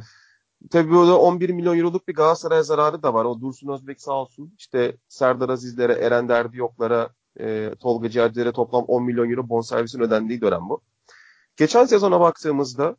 tabii 0.71 0.89
burada 0.89 1.19
11 1.19 1.49
milyon 1.49 1.77
euroluk 1.77 2.07
bir 2.07 2.13
Galatasaray 2.13 2.63
zararı 2.63 3.03
da 3.03 3.13
var. 3.13 3.25
O 3.25 3.41
Dursun 3.41 3.67
Özbek 3.67 4.01
sağ 4.01 4.13
olsun. 4.13 4.53
İşte 4.57 4.97
Serdar 5.07 5.49
Azizlere, 5.49 5.93
Eren 5.93 6.29
Derdiyoklara, 6.29 7.09
e, 7.39 7.75
Tolga 7.79 8.09
Ciğerciler'e 8.09 8.51
toplam 8.51 8.83
10 8.83 9.03
milyon 9.03 9.29
euro 9.29 9.49
bonservisin 9.49 9.99
ödendiği 9.99 10.41
dönem 10.41 10.69
bu. 10.69 10.81
Geçen 11.55 11.85
sezona 11.85 12.19
baktığımızda 12.19 12.95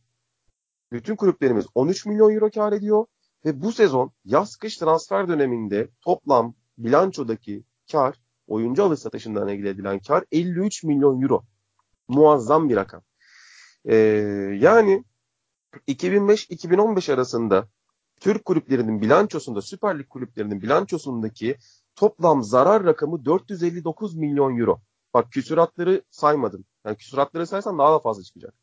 bütün 0.92 1.16
kulüplerimiz 1.16 1.66
13 1.74 2.06
milyon 2.06 2.34
euro 2.34 2.50
kar 2.50 2.72
ediyor 2.72 3.06
ve 3.44 3.62
bu 3.62 3.72
sezon 3.72 4.12
yaz 4.24 4.56
kış 4.56 4.76
transfer 4.76 5.28
döneminde 5.28 5.88
toplam 6.00 6.54
bilançodaki 6.78 7.64
kar 7.92 8.20
oyuncu 8.46 8.84
alış 8.84 9.00
satışından 9.00 9.48
elde 9.48 9.70
edilen 9.70 9.98
kar 9.98 10.24
53 10.32 10.84
milyon 10.84 11.22
euro. 11.22 11.44
Muazzam 12.08 12.68
bir 12.68 12.76
rakam. 12.76 13.02
Ee, 13.84 13.96
yani 14.60 15.04
2005-2015 15.88 17.12
arasında 17.12 17.68
Türk 18.20 18.44
kulüplerinin 18.44 19.00
bilançosunda, 19.00 19.62
Süper 19.62 19.98
Lig 19.98 20.08
kulüplerinin 20.08 20.62
bilançosundaki 20.62 21.56
toplam 21.94 22.42
zarar 22.42 22.84
rakamı 22.84 23.24
459 23.24 24.14
milyon 24.14 24.58
euro. 24.58 24.80
Bak 25.14 25.32
küsuratları 25.32 26.02
saymadım. 26.10 26.64
Yani 26.86 26.96
küsuratları 26.96 27.46
saysam 27.46 27.78
daha 27.78 27.92
da 27.92 27.98
fazla 27.98 28.22
çıkacak. 28.22 28.54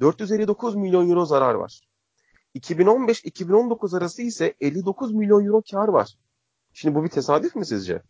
459 0.00 0.74
milyon 0.74 1.10
euro 1.10 1.24
zarar 1.24 1.54
var. 1.54 1.80
2015-2019 2.54 3.98
arası 3.98 4.22
ise 4.22 4.54
59 4.60 5.12
milyon 5.12 5.46
euro 5.46 5.62
kar 5.70 5.88
var. 5.88 6.18
Şimdi 6.72 6.94
bu 6.94 7.04
bir 7.04 7.08
tesadüf 7.08 7.56
mü 7.56 7.64
sizce? 7.64 8.02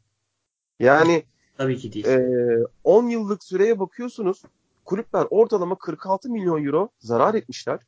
Yani 0.80 1.24
Tabii 1.56 1.78
ki 1.78 1.92
değil. 1.92 2.06
E, 2.06 2.66
10 2.84 3.06
yıllık 3.06 3.44
süreye 3.44 3.78
bakıyorsunuz. 3.78 4.42
Kulüpler 4.84 5.26
ortalama 5.30 5.74
46 5.74 6.30
milyon 6.30 6.64
euro 6.64 6.88
zarar 6.98 7.34
etmişler. 7.34 7.80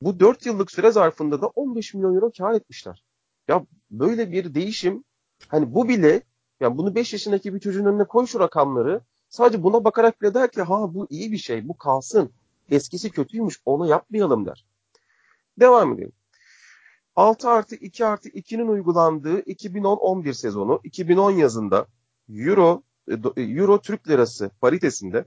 Bu 0.00 0.20
4 0.20 0.46
yıllık 0.46 0.70
süre 0.70 0.90
zarfında 0.90 1.42
da 1.42 1.46
15 1.46 1.94
milyon 1.94 2.14
euro 2.14 2.30
kar 2.38 2.52
etmişler. 2.54 3.04
Ya 3.48 3.66
böyle 3.90 4.32
bir 4.32 4.54
değişim 4.54 5.04
hani 5.48 5.74
bu 5.74 5.88
bile 5.88 6.22
yani 6.60 6.78
bunu 6.78 6.94
5 6.94 7.12
yaşındaki 7.12 7.54
bir 7.54 7.60
çocuğun 7.60 7.84
önüne 7.84 8.04
koy 8.04 8.26
şu 8.26 8.40
rakamları 8.40 9.00
sadece 9.28 9.62
buna 9.62 9.84
bakarak 9.84 10.22
bile 10.22 10.34
der 10.34 10.50
ki 10.50 10.62
ha 10.62 10.94
bu 10.94 11.06
iyi 11.10 11.32
bir 11.32 11.38
şey 11.38 11.68
bu 11.68 11.76
kalsın. 11.76 12.30
Eskisi 12.70 13.10
kötüymüş 13.10 13.60
onu 13.64 13.86
yapmayalım 13.86 14.46
der. 14.46 14.66
Devam 15.60 15.92
edelim. 15.92 16.12
6 17.16 17.48
artı 17.48 17.74
2 17.74 18.06
artı 18.06 18.28
2'nin 18.28 18.68
uygulandığı 18.68 19.40
2010-11 19.40 20.34
sezonu 20.34 20.80
2010 20.84 21.30
yazında 21.30 21.86
Euro 22.28 22.82
e, 23.10 23.14
e, 23.36 23.42
Euro 23.42 23.80
Türk 23.80 24.08
Lirası 24.08 24.50
paritesinde 24.60 25.24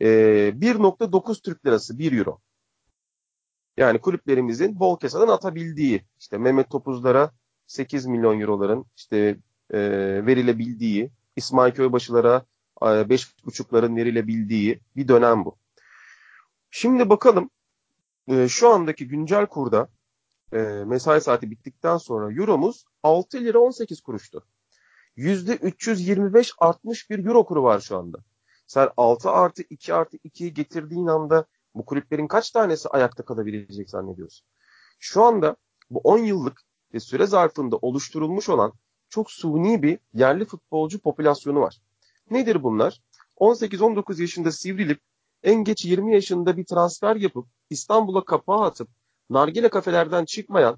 1.9 0.00 1.42
Türk 1.42 1.66
Lirası 1.66 1.98
1 1.98 2.18
Euro. 2.18 2.40
Yani 3.76 4.00
kulüplerimizin 4.00 4.80
bol 4.80 4.98
kesadan 4.98 5.28
atabildiği 5.28 6.04
işte 6.20 6.38
Mehmet 6.38 6.70
Topuzlara 6.70 7.32
8 7.66 8.06
milyon 8.06 8.40
euroların 8.40 8.84
işte 8.96 9.38
e, 9.70 9.78
verilebildiği, 10.26 11.10
İsmail 11.36 11.72
Köybaşılara 11.72 12.44
e, 12.82 12.84
5.5'ların 12.84 13.96
verilebildiği 13.96 14.80
bir 14.96 15.08
dönem 15.08 15.44
bu. 15.44 15.56
Şimdi 16.70 17.10
bakalım 17.10 17.50
e, 18.28 18.48
şu 18.48 18.68
andaki 18.68 19.08
güncel 19.08 19.46
kurda 19.46 19.88
e, 20.52 20.58
mesai 20.86 21.20
saati 21.20 21.50
bittikten 21.50 21.96
sonra 21.96 22.32
euromuz 22.32 22.84
6 23.02 23.40
lira 23.40 23.58
18 23.58 24.00
kuruştu. 24.00 24.46
%325 25.16 26.52
artmış 26.58 27.10
bir 27.10 27.26
euro 27.26 27.46
kuru 27.46 27.62
var 27.62 27.80
şu 27.80 27.96
anda. 27.96 28.18
Sen 28.66 28.88
6 28.96 29.30
artı 29.30 29.62
2 29.70 29.94
artı 29.94 30.16
2'yi 30.16 30.54
getirdiğin 30.54 31.06
anda 31.06 31.46
bu 31.74 31.84
kulüplerin 31.84 32.28
kaç 32.28 32.50
tanesi 32.50 32.88
ayakta 32.88 33.24
kalabilecek 33.24 33.90
zannediyorsun? 33.90 34.46
Şu 34.98 35.22
anda 35.24 35.56
bu 35.90 35.98
10 35.98 36.18
yıllık 36.18 36.62
ve 36.94 37.00
süre 37.00 37.26
zarfında 37.26 37.76
oluşturulmuş 37.76 38.48
olan 38.48 38.72
çok 39.08 39.30
suni 39.30 39.82
bir 39.82 39.98
yerli 40.14 40.44
futbolcu 40.44 41.00
popülasyonu 41.00 41.60
var. 41.60 41.80
Nedir 42.30 42.62
bunlar? 42.62 43.02
18-19 43.36 44.20
yaşında 44.20 44.52
sivrilip 44.52 45.00
en 45.42 45.64
geç 45.64 45.84
20 45.84 46.14
yaşında 46.14 46.56
bir 46.56 46.64
transfer 46.64 47.16
yapıp 47.16 47.46
İstanbul'a 47.70 48.24
kapağı 48.24 48.64
atıp 48.64 48.88
nargile 49.30 49.68
kafelerden 49.68 50.24
çıkmayan 50.24 50.76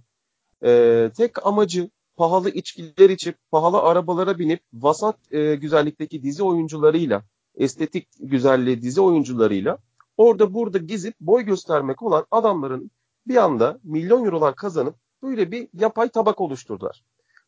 e, 0.65 1.11
tek 1.17 1.47
amacı 1.47 1.91
pahalı 2.17 2.51
içkiler 2.51 3.11
içip 3.11 3.37
pahalı 3.51 3.79
arabalara 3.79 4.39
binip 4.39 4.63
vasat 4.73 5.17
e, 5.33 5.55
güzellikteki 5.55 6.23
dizi 6.23 6.43
oyuncularıyla 6.43 7.23
estetik 7.55 8.09
güzelliği 8.21 8.83
dizi 8.83 9.01
oyuncularıyla 9.01 9.79
orada 10.17 10.55
burada 10.55 10.79
gezip 10.79 11.15
boy 11.21 11.43
göstermek 11.43 12.03
olan 12.03 12.27
adamların 12.31 12.91
bir 13.27 13.37
anda 13.37 13.79
milyon 13.85 14.25
eurolar 14.25 14.55
kazanıp 14.55 14.95
böyle 15.23 15.53
bir 15.53 15.69
yapay 15.73 16.09
tabak 16.09 16.41
oluşturdular. 16.41 17.05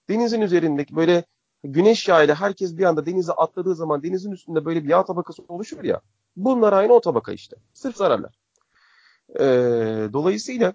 Denizin 0.08 0.40
üzerindeki 0.40 0.96
böyle 0.96 1.24
güneş 1.64 2.08
yağıyla 2.08 2.34
herkes 2.34 2.78
bir 2.78 2.84
anda 2.84 3.06
denize 3.06 3.32
atladığı 3.32 3.74
zaman 3.74 4.02
denizin 4.02 4.32
üstünde 4.32 4.64
böyle 4.64 4.84
bir 4.84 4.88
yağ 4.88 5.04
tabakası 5.04 5.42
oluşur 5.48 5.84
ya. 5.84 6.00
Bunlar 6.36 6.72
aynı 6.72 6.92
o 6.92 7.00
tabaka 7.00 7.32
işte. 7.32 7.56
Sırf 7.72 7.96
zararlar. 7.96 8.38
Ee, 9.40 10.08
dolayısıyla 10.12 10.74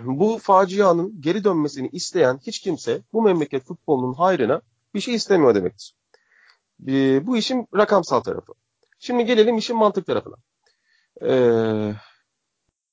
bu 0.00 0.38
facianın 0.38 1.20
geri 1.20 1.44
dönmesini 1.44 1.88
isteyen 1.88 2.40
hiç 2.46 2.60
kimse 2.60 3.02
bu 3.12 3.22
memleket 3.22 3.64
futbolunun 3.64 4.14
hayrına 4.14 4.62
bir 4.94 5.00
şey 5.00 5.14
istemiyor 5.14 5.54
demektir. 5.54 5.94
Ee, 6.88 7.26
bu 7.26 7.36
işin 7.36 7.68
rakamsal 7.76 8.20
tarafı. 8.20 8.52
Şimdi 8.98 9.24
gelelim 9.24 9.56
işin 9.56 9.76
mantık 9.76 10.06
tarafına. 10.06 10.36
Ee, 11.22 11.94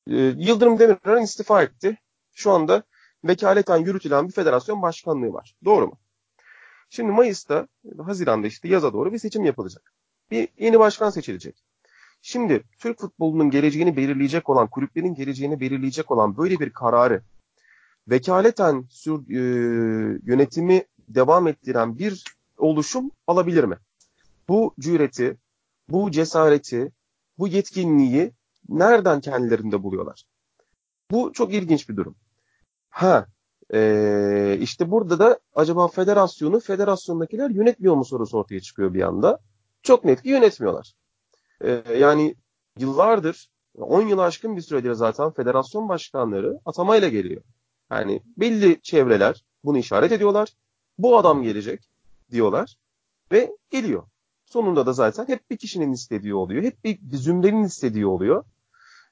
e, 0.07 0.15
Yıldırım 0.17 0.79
Demirören 0.79 1.23
istifa 1.23 1.63
etti. 1.63 1.97
Şu 2.33 2.51
anda 2.51 2.83
vekaleten 3.23 3.77
yürütülen 3.77 4.27
bir 4.27 4.33
federasyon 4.33 4.81
başkanlığı 4.81 5.33
var. 5.33 5.55
Doğru 5.65 5.87
mu? 5.87 5.97
Şimdi 6.89 7.11
Mayıs'ta, 7.11 7.67
Haziran'da 8.05 8.47
işte 8.47 8.67
yaza 8.67 8.93
doğru 8.93 9.13
bir 9.13 9.17
seçim 9.17 9.45
yapılacak. 9.45 9.93
Bir 10.31 10.47
yeni 10.57 10.79
başkan 10.79 11.09
seçilecek. 11.09 11.66
Şimdi 12.29 12.63
Türk 12.79 12.99
futbolunun 12.99 13.49
geleceğini 13.49 13.97
belirleyecek 13.97 14.49
olan, 14.49 14.67
kulüplerin 14.67 15.15
geleceğini 15.15 15.59
belirleyecek 15.59 16.11
olan 16.11 16.37
böyle 16.37 16.59
bir 16.59 16.69
kararı 16.69 17.21
vekaleten 18.07 18.85
sür, 18.89 19.29
e, 19.29 19.39
yönetimi 20.23 20.85
devam 21.07 21.47
ettiren 21.47 21.97
bir 21.97 22.23
oluşum 22.57 23.11
alabilir 23.27 23.63
mi? 23.63 23.77
Bu 24.49 24.73
cüreti, 24.79 25.37
bu 25.89 26.11
cesareti, 26.11 26.91
bu 27.37 27.47
yetkinliği 27.47 28.31
nereden 28.69 29.21
kendilerinde 29.21 29.83
buluyorlar? 29.83 30.23
Bu 31.11 31.33
çok 31.33 31.53
ilginç 31.53 31.89
bir 31.89 31.97
durum. 31.97 32.15
Ha, 32.89 33.25
e, 33.73 34.57
işte 34.61 34.91
burada 34.91 35.19
da 35.19 35.39
acaba 35.55 35.87
federasyonu 35.87 36.59
federasyondakiler 36.59 37.49
yönetmiyor 37.49 37.95
mu 37.95 38.05
sorusu 38.05 38.37
ortaya 38.37 38.59
çıkıyor 38.59 38.93
bir 38.93 39.01
anda. 39.01 39.39
Çok 39.83 40.05
net 40.05 40.21
ki 40.23 40.29
yönetmiyorlar. 40.29 40.93
E, 41.61 41.83
yani 41.97 42.35
yıllardır, 42.79 43.49
10 43.77 44.01
yıl 44.01 44.17
aşkın 44.17 44.55
bir 44.55 44.61
süredir 44.61 44.93
zaten 44.93 45.31
federasyon 45.31 45.89
başkanları 45.89 46.59
atamayla 46.65 47.07
geliyor. 47.07 47.41
Yani 47.91 48.21
belli 48.37 48.81
çevreler 48.81 49.43
bunu 49.63 49.77
işaret 49.77 50.11
ediyorlar. 50.11 50.49
Bu 50.97 51.17
adam 51.17 51.43
gelecek 51.43 51.89
diyorlar 52.31 52.77
ve 53.31 53.55
geliyor. 53.69 54.03
Sonunda 54.45 54.85
da 54.85 54.93
zaten 54.93 55.27
hep 55.27 55.49
bir 55.51 55.57
kişinin 55.57 55.91
istediği 55.91 56.33
oluyor. 56.33 56.63
Hep 56.63 56.83
bir 56.83 56.99
zümrenin 57.13 57.63
istediği 57.63 58.05
oluyor. 58.05 58.43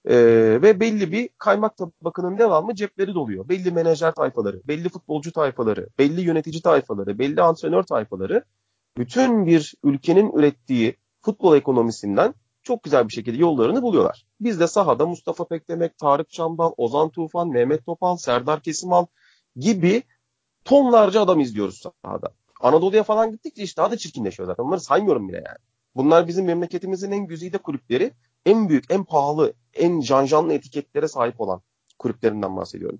Ee, 0.05 0.15
ve 0.61 0.79
belli 0.79 1.11
bir 1.11 1.29
kaymak 1.37 1.77
tabakının 1.77 2.37
devamı 2.37 2.75
cepleri 2.75 3.13
doluyor. 3.13 3.49
Belli 3.49 3.71
menajer 3.71 4.13
tayfaları, 4.13 4.61
belli 4.67 4.89
futbolcu 4.89 5.31
tayfaları, 5.31 5.87
belli 5.99 6.21
yönetici 6.21 6.61
tayfaları, 6.61 7.19
belli 7.19 7.41
antrenör 7.41 7.83
tayfaları 7.83 8.43
bütün 8.97 9.45
bir 9.45 9.73
ülkenin 9.83 10.31
ürettiği 10.31 10.95
futbol 11.25 11.55
ekonomisinden 11.55 12.33
çok 12.63 12.83
güzel 12.83 13.07
bir 13.07 13.13
şekilde 13.13 13.37
yollarını 13.37 13.81
buluyorlar. 13.81 14.25
Biz 14.39 14.59
de 14.59 14.67
sahada 14.67 15.05
Mustafa 15.05 15.47
Pekdemek, 15.47 15.97
Tarık 15.97 16.29
Çambal, 16.29 16.71
Ozan 16.77 17.09
Tufan, 17.09 17.49
Mehmet 17.49 17.85
Topal, 17.85 18.17
Serdar 18.17 18.61
Kesimal 18.61 19.05
gibi 19.55 20.03
tonlarca 20.65 21.21
adam 21.21 21.39
izliyoruz 21.39 21.81
sahada. 22.03 22.33
Anadolu'ya 22.61 23.03
falan 23.03 23.31
gittikçe 23.31 23.63
işte 23.63 23.81
daha 23.81 23.91
da 23.91 23.97
çirkinleşiyor 23.97 24.47
zaten. 24.47 24.63
Onları 24.63 24.79
saymıyorum 24.79 25.29
bile 25.29 25.37
yani. 25.37 25.57
Bunlar 25.95 26.27
bizim 26.27 26.45
memleketimizin 26.45 27.11
en 27.11 27.27
güzide 27.27 27.57
kulüpleri. 27.57 28.13
En 28.45 28.69
büyük, 28.69 28.91
en 28.91 29.03
pahalı, 29.03 29.53
en 29.73 30.01
janjanlı 30.01 30.53
etiketlere 30.53 31.07
sahip 31.07 31.41
olan 31.41 31.61
kulüplerinden 31.99 32.57
bahsediyorum. 32.57 32.99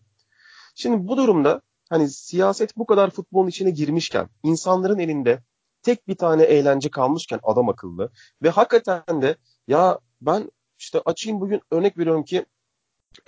Şimdi 0.76 1.08
bu 1.08 1.18
durumda 1.18 1.62
hani 1.90 2.10
siyaset 2.10 2.78
bu 2.78 2.86
kadar 2.86 3.10
futbolun 3.10 3.48
içine 3.48 3.70
girmişken, 3.70 4.30
insanların 4.44 5.00
elinde 5.00 5.40
tek 5.86 6.08
bir 6.10 6.16
tane 6.18 6.44
eğlence 6.44 6.92
kalmışken 6.92 7.40
adam 7.44 7.70
akıllı 7.70 8.12
ve 8.44 8.50
hakikaten 8.50 9.22
de 9.22 9.38
ya 9.68 10.00
ben 10.22 10.52
işte 10.80 11.02
açayım 11.06 11.42
bugün 11.42 11.62
örnek 11.72 11.98
veriyorum 11.98 12.24
ki 12.26 12.46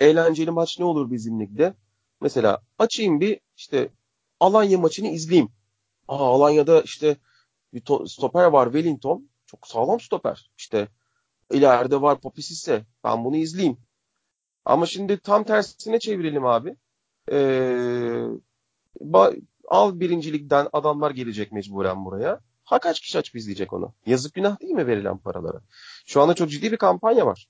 eğlenceli 0.00 0.50
maç 0.50 0.78
ne 0.78 0.84
olur 0.84 1.10
bizim 1.10 1.40
ligde? 1.40 1.74
Mesela 2.20 2.62
açayım 2.78 3.20
bir 3.20 3.40
işte 3.56 3.90
Alanya 4.40 4.78
maçını 4.78 5.08
izleyeyim 5.08 5.50
Aa, 6.08 6.34
Alanya'da 6.34 6.82
işte 6.82 7.16
bir 7.74 7.80
to- 7.82 8.08
stoper 8.08 8.44
var 8.44 8.66
Wellington. 8.72 9.30
Çok 9.46 9.66
sağlam 9.68 10.00
stoper. 10.00 10.50
İşte 10.58 10.88
ileride 11.52 12.02
var 12.02 12.20
Popisise. 12.20 12.86
Ben 13.04 13.24
bunu 13.24 13.36
izleyeyim. 13.36 13.78
Ama 14.64 14.86
şimdi 14.86 15.18
tam 15.20 15.44
tersine 15.44 15.98
çevirelim 16.00 16.46
abi. 16.46 16.76
Ee, 17.32 17.36
ba- 19.00 19.40
al 19.68 20.00
birincilikten 20.00 20.68
adamlar 20.72 21.10
gelecek 21.10 21.52
mecburen 21.52 22.04
buraya. 22.04 22.40
Ha 22.64 22.78
kaç 22.78 23.00
kişi 23.00 23.18
açıp 23.18 23.36
izleyecek 23.36 23.72
onu? 23.72 23.92
Yazık 24.06 24.34
günah 24.34 24.60
değil 24.60 24.72
mi 24.72 24.86
verilen 24.86 25.18
paralara? 25.18 25.60
Şu 26.06 26.20
anda 26.22 26.34
çok 26.34 26.50
ciddi 26.50 26.72
bir 26.72 26.76
kampanya 26.76 27.26
var. 27.26 27.48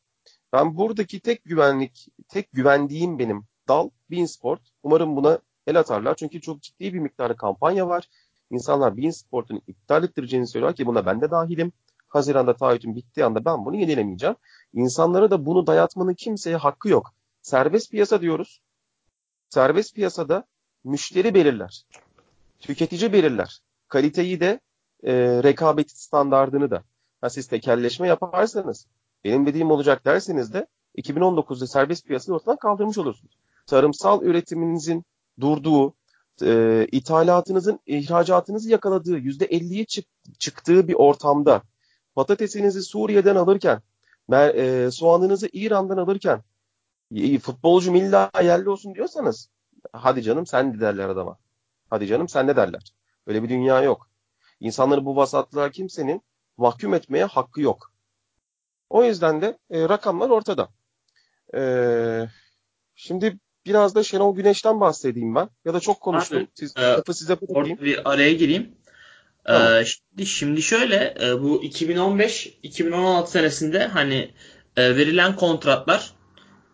Ben 0.53 0.77
buradaki 0.77 1.21
tek 1.21 1.45
güvenlik, 1.45 2.09
tek 2.29 2.53
güvendiğim 2.53 3.19
benim 3.19 3.45
dal 3.69 3.91
Bein 4.11 4.27
Sport. 4.27 4.61
Umarım 4.83 5.17
buna 5.17 5.39
el 5.67 5.79
atarlar. 5.79 6.15
Çünkü 6.15 6.41
çok 6.41 6.63
ciddi 6.63 6.95
bir 6.95 6.99
miktarda 6.99 7.37
kampanya 7.37 7.89
var. 7.89 8.09
İnsanlar 8.51 8.97
Bein 8.97 9.11
Sport'un 9.11 9.63
iptal 9.67 10.05
ettireceğini 10.05 10.47
söylüyor 10.47 10.75
ki 10.75 10.87
buna 10.87 11.07
ben 11.07 11.21
de 11.21 11.31
dahilim. 11.31 11.73
Haziran'da 12.09 12.57
taahhütüm 12.57 12.97
bittiği 12.97 13.27
anda 13.27 13.45
ben 13.45 13.65
bunu 13.65 13.77
yenilemeyeceğim. 13.77 14.37
İnsanlara 14.73 15.31
da 15.31 15.47
bunu 15.47 15.67
dayatmanın 15.67 16.15
kimseye 16.15 16.57
hakkı 16.57 16.89
yok. 16.89 17.15
Serbest 17.43 17.91
piyasa 17.91 18.21
diyoruz. 18.21 18.61
Serbest 19.51 19.95
piyasada 19.95 20.45
müşteri 20.85 21.35
belirler. 21.35 21.85
Tüketici 22.59 23.13
belirler. 23.13 23.61
Kaliteyi 23.89 24.41
de 24.41 24.61
e, 25.03 25.13
rekabet 25.43 25.91
standardını 25.91 26.71
da. 26.71 26.83
Ha, 27.21 27.31
siz 27.31 27.47
tekelleşme 27.47 28.09
yaparsanız 28.09 28.87
benim 29.25 29.47
dediğim 29.47 29.71
olacak 29.71 30.05
derseniz 30.05 30.53
de 30.53 30.67
2019'da 30.99 31.67
serbest 31.67 32.07
piyasayı 32.07 32.37
ortadan 32.37 32.57
kaldırmış 32.57 32.99
olursunuz. 32.99 33.39
Tarımsal 33.67 34.23
üretiminizin 34.23 35.05
durduğu, 35.41 35.95
e, 36.43 36.87
ithalatınızın 36.93 37.81
ihracatınızı 37.87 38.71
yakaladığı, 38.71 39.19
%50'ye 39.19 39.85
çık, 39.85 40.07
çıktığı 40.39 40.89
bir 40.89 40.95
ortamda 40.95 41.63
patatesinizi 42.15 42.83
Suriye'den 42.83 43.37
alırken, 43.37 43.83
e, 44.33 44.89
soğanınızı 44.91 45.49
İran'dan 45.53 45.97
alırken 45.97 46.43
futbolcu 47.43 47.97
illa 47.97 48.31
yerli 48.43 48.71
olsun 48.71 48.95
diyorsanız 48.95 49.49
hadi 49.93 50.23
canım 50.23 50.47
sen 50.47 50.75
de 50.75 50.81
derler 50.81 51.09
adama. 51.09 51.39
Hadi 51.91 52.07
canım 52.07 52.29
sen 52.29 52.49
de 52.49 52.57
derler. 52.57 52.83
Öyle 53.27 53.43
bir 53.43 53.49
dünya 53.49 53.83
yok. 53.83 54.11
İnsanları 54.61 55.05
bu 55.05 55.17
vasatlığa 55.17 55.71
kimsenin 55.71 56.23
mahkum 56.57 56.95
etmeye 56.95 57.25
hakkı 57.25 57.61
yok. 57.61 57.93
O 58.91 59.05
yüzden 59.05 59.43
de 59.43 59.59
e, 59.71 59.89
rakamlar 59.89 60.31
ortada. 60.31 60.69
E, 61.55 61.61
şimdi 62.95 63.39
biraz 63.67 63.95
da 63.95 64.03
Şenol 64.03 64.37
Güneş'ten 64.37 64.81
bahsedeyim 64.81 65.35
ben. 65.35 65.49
Ya 65.65 65.75
da 65.75 65.81
çok 65.81 66.01
konuştum. 66.01 66.39
Abi, 66.39 66.49
Siz, 66.55 66.77
e, 66.77 67.13
size 67.13 67.41
bırakayım. 67.41 67.79
Bir 67.81 68.11
araya 68.13 68.33
gireyim. 68.33 68.79
Tamam. 69.45 69.73
Ee, 69.73 69.85
şimdi, 69.85 70.27
şimdi 70.27 70.63
şöyle 70.63 71.15
e, 71.23 71.43
bu 71.43 71.65
2015-2016 71.65 73.27
senesinde 73.27 73.87
hani 73.87 74.31
e, 74.77 74.97
verilen 74.97 75.37
kontratlar 75.37 76.13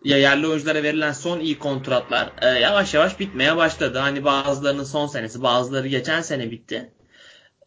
ya 0.05 0.17
yerli 0.17 0.47
oyunculara 0.47 0.83
verilen 0.83 1.11
son 1.11 1.39
iyi 1.39 1.59
kontratlar 1.59 2.29
e, 2.41 2.47
yavaş 2.47 2.93
yavaş 2.93 3.19
bitmeye 3.19 3.55
başladı. 3.55 3.97
Hani 3.97 4.23
bazılarının 4.23 4.83
son 4.83 5.07
senesi, 5.07 5.43
bazıları 5.43 5.87
geçen 5.87 6.21
sene 6.21 6.51
bitti. 6.51 6.91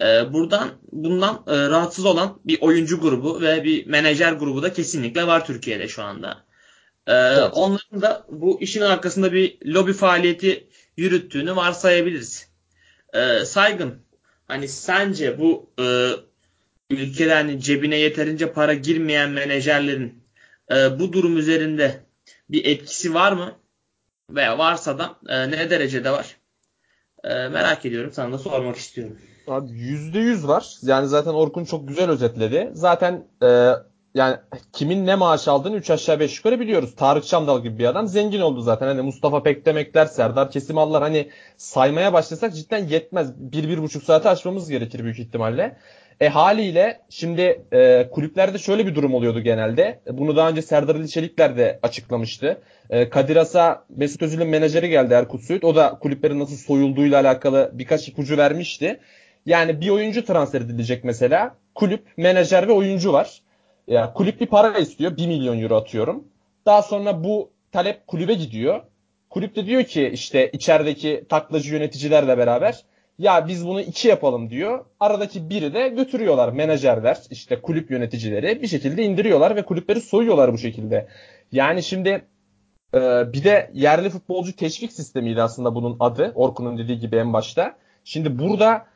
E, 0.00 0.32
buradan 0.32 0.70
bundan 0.92 1.44
e, 1.46 1.68
rahatsız 1.68 2.04
olan 2.04 2.40
bir 2.44 2.60
oyuncu 2.60 3.00
grubu 3.00 3.40
ve 3.40 3.64
bir 3.64 3.86
menajer 3.86 4.32
grubu 4.32 4.62
da 4.62 4.72
kesinlikle 4.72 5.26
var 5.26 5.46
Türkiye'de 5.46 5.88
şu 5.88 6.02
anda. 6.02 6.44
E, 7.06 7.12
Evet. 7.12 7.50
Onların 7.52 8.02
da 8.02 8.26
bu 8.28 8.60
işin 8.60 8.80
arkasında 8.80 9.32
bir 9.32 9.58
lobi 9.66 9.92
faaliyeti 9.92 10.68
yürüttüğünü 10.96 11.56
varsayabiliriz. 11.56 12.48
E, 13.14 13.44
Saygın, 13.44 13.94
hani 14.48 14.68
sence 14.68 15.38
bu 15.38 15.70
e, 15.80 16.10
ülkede 16.90 17.34
hani 17.34 17.60
cebine 17.60 17.96
yeterince 17.96 18.52
para 18.52 18.74
girmeyen 18.74 19.30
menajerlerin 19.30 20.24
e, 20.70 20.98
bu 20.98 21.12
durum 21.12 21.36
üzerinde 21.36 22.07
bir 22.50 22.64
etkisi 22.64 23.14
var 23.14 23.32
mı? 23.32 23.52
Veya 24.30 24.58
varsa 24.58 24.98
da 24.98 25.16
e, 25.28 25.50
ne 25.50 25.70
derecede 25.70 26.10
var? 26.10 26.36
E, 27.24 27.28
merak 27.28 27.86
ediyorum. 27.86 28.12
Sana 28.12 28.32
da 28.32 28.38
sormak 28.38 28.76
istiyorum. 28.76 29.18
Abi 29.48 29.70
%100 29.70 30.48
var. 30.48 30.76
Yani 30.82 31.08
zaten 31.08 31.30
Orkun 31.34 31.64
çok 31.64 31.88
güzel 31.88 32.10
özetledi. 32.10 32.70
Zaten 32.72 33.26
e, 33.42 33.72
yani 34.14 34.36
kimin 34.72 35.06
ne 35.06 35.14
maaş 35.14 35.48
aldığını 35.48 35.76
3 35.76 35.90
aşağı 35.90 36.20
5 36.20 36.36
yukarı 36.36 36.60
biliyoruz. 36.60 36.94
Tarık 36.96 37.24
Çamdal 37.24 37.62
gibi 37.62 37.78
bir 37.78 37.84
adam 37.84 38.08
zengin 38.08 38.40
oldu 38.40 38.60
zaten. 38.60 38.86
Hani 38.86 39.02
Mustafa 39.02 39.42
Pekdemekler, 39.42 40.06
Serdar 40.06 40.50
Kesimallar 40.50 41.02
hani 41.02 41.30
saymaya 41.56 42.12
başlasak 42.12 42.54
cidden 42.54 42.86
yetmez. 42.86 43.30
1-1,5 43.30 44.04
saate 44.04 44.28
açmamız 44.28 44.68
gerekir 44.68 45.04
büyük 45.04 45.18
ihtimalle. 45.18 45.76
E 46.20 46.28
haliyle 46.28 47.00
şimdi 47.10 47.62
e, 47.72 48.08
kulüplerde 48.10 48.58
şöyle 48.58 48.86
bir 48.86 48.94
durum 48.94 49.14
oluyordu 49.14 49.40
genelde. 49.40 50.00
E, 50.06 50.18
Bunu 50.18 50.36
daha 50.36 50.48
önce 50.50 50.62
Serdar 50.62 50.94
Ali 50.94 51.08
Çelikler 51.08 51.56
de 51.56 51.78
açıklamıştı. 51.82 52.60
E, 52.90 53.08
Kadir 53.08 53.36
Has'a 53.36 53.84
Mesut 53.96 54.22
Özil'in 54.22 54.46
menajeri 54.48 54.88
geldi 54.88 55.14
Erkut 55.14 55.42
Söğüt. 55.42 55.64
O 55.64 55.76
da 55.76 55.98
kulüplerin 56.00 56.40
nasıl 56.40 56.56
soyulduğuyla 56.56 57.20
alakalı 57.20 57.70
birkaç 57.74 58.08
ipucu 58.08 58.36
vermişti. 58.36 59.00
Yani 59.46 59.80
bir 59.80 59.88
oyuncu 59.88 60.24
transfer 60.24 60.60
edilecek 60.60 61.04
mesela. 61.04 61.56
Kulüp, 61.74 62.06
menajer 62.16 62.68
ve 62.68 62.72
oyuncu 62.72 63.12
var. 63.12 63.42
Ya 63.88 64.12
kulüp 64.12 64.40
bir 64.40 64.46
para 64.46 64.78
istiyor. 64.78 65.16
1 65.16 65.26
milyon 65.26 65.62
euro 65.62 65.76
atıyorum. 65.76 66.24
Daha 66.66 66.82
sonra 66.82 67.24
bu 67.24 67.50
talep 67.72 68.06
kulübe 68.06 68.34
gidiyor. 68.34 68.80
Kulüp 69.30 69.56
de 69.56 69.66
diyor 69.66 69.84
ki 69.84 70.10
işte 70.14 70.50
içerideki 70.52 71.24
taklacı 71.28 71.74
yöneticilerle 71.74 72.38
beraber 72.38 72.82
ya 73.18 73.48
biz 73.48 73.66
bunu 73.66 73.80
iki 73.80 74.08
yapalım 74.08 74.50
diyor. 74.50 74.84
Aradaki 75.00 75.50
biri 75.50 75.74
de 75.74 75.88
götürüyorlar 75.88 76.52
menajerler 76.52 77.18
işte 77.30 77.60
kulüp 77.60 77.90
yöneticileri 77.90 78.62
bir 78.62 78.66
şekilde 78.66 79.02
indiriyorlar 79.02 79.56
ve 79.56 79.64
kulüpleri 79.64 80.00
soyuyorlar 80.00 80.52
bu 80.52 80.58
şekilde. 80.58 81.08
Yani 81.52 81.82
şimdi 81.82 82.24
e, 82.94 83.32
bir 83.32 83.44
de 83.44 83.70
yerli 83.74 84.10
futbolcu 84.10 84.56
teşvik 84.56 84.92
sistemiydi 84.92 85.42
aslında 85.42 85.74
bunun 85.74 85.96
adı. 86.00 86.32
Orkun'un 86.34 86.78
dediği 86.78 86.98
gibi 86.98 87.16
en 87.16 87.32
başta. 87.32 87.76
Şimdi 88.04 88.38
burada 88.38 88.86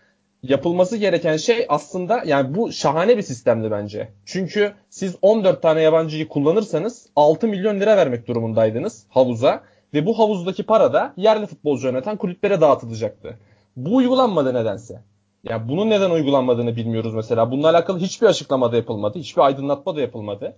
yapılması 0.42 0.96
gereken 0.96 1.36
şey 1.36 1.66
aslında 1.68 2.22
yani 2.26 2.54
bu 2.54 2.72
şahane 2.72 3.16
bir 3.16 3.22
sistemdi 3.22 3.70
bence. 3.70 4.08
Çünkü 4.26 4.72
siz 4.90 5.16
14 5.22 5.62
tane 5.62 5.82
yabancıyı 5.82 6.28
kullanırsanız 6.28 7.06
6 7.16 7.48
milyon 7.48 7.80
lira 7.80 7.96
vermek 7.96 8.26
durumundaydınız 8.26 9.06
havuza 9.08 9.62
ve 9.94 10.06
bu 10.06 10.18
havuzdaki 10.18 10.62
para 10.62 10.92
da 10.92 11.14
yerli 11.16 11.46
futbolcu 11.46 11.86
yöneten 11.86 12.16
kulüplere 12.16 12.60
dağıtılacaktı. 12.60 13.38
Bu 13.76 13.96
uygulanmadı 13.96 14.54
nedense. 14.54 15.02
Ya 15.44 15.68
bunun 15.68 15.90
neden 15.90 16.10
uygulanmadığını 16.10 16.76
bilmiyoruz 16.76 17.14
mesela. 17.14 17.50
Bununla 17.50 17.70
alakalı 17.70 17.98
hiçbir 17.98 18.26
açıklama 18.26 18.72
da 18.72 18.76
yapılmadı. 18.76 19.18
Hiçbir 19.18 19.42
aydınlatma 19.42 19.96
da 19.96 20.00
yapılmadı. 20.00 20.56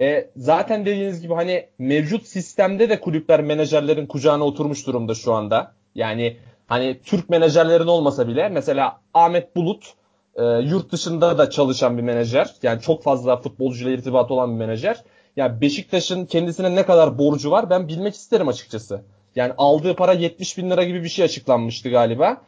E, 0.00 0.30
zaten 0.36 0.86
dediğiniz 0.86 1.22
gibi 1.22 1.34
hani 1.34 1.66
mevcut 1.78 2.26
sistemde 2.26 2.88
de 2.88 3.00
kulüpler 3.00 3.42
menajerlerin 3.42 4.06
kucağına 4.06 4.44
oturmuş 4.44 4.86
durumda 4.86 5.14
şu 5.14 5.32
anda. 5.32 5.72
Yani 5.94 6.36
hani 6.66 7.00
Türk 7.04 7.30
menajerlerin 7.30 7.86
olmasa 7.86 8.28
bile 8.28 8.48
mesela 8.48 9.00
Ahmet 9.14 9.56
Bulut 9.56 9.94
e, 10.34 10.44
yurt 10.44 10.92
dışında 10.92 11.38
da 11.38 11.50
çalışan 11.50 11.98
bir 11.98 12.02
menajer. 12.02 12.54
Yani 12.62 12.80
çok 12.80 13.02
fazla 13.02 13.36
futbolcuyla 13.36 13.92
irtibatı 13.92 14.34
olan 14.34 14.50
bir 14.50 14.66
menajer. 14.66 15.04
Yani 15.36 15.60
Beşiktaş'ın 15.60 16.26
kendisine 16.26 16.74
ne 16.74 16.86
kadar 16.86 17.18
borcu 17.18 17.50
var 17.50 17.70
ben 17.70 17.88
bilmek 17.88 18.14
isterim 18.14 18.48
açıkçası. 18.48 19.02
Yani 19.36 19.52
aldığı 19.58 19.96
para 19.96 20.12
70 20.12 20.58
bin 20.58 20.70
lira 20.70 20.84
gibi 20.84 21.04
bir 21.04 21.08
şey 21.08 21.24
açıklanmıştı 21.24 21.90
galiba. 21.90 22.40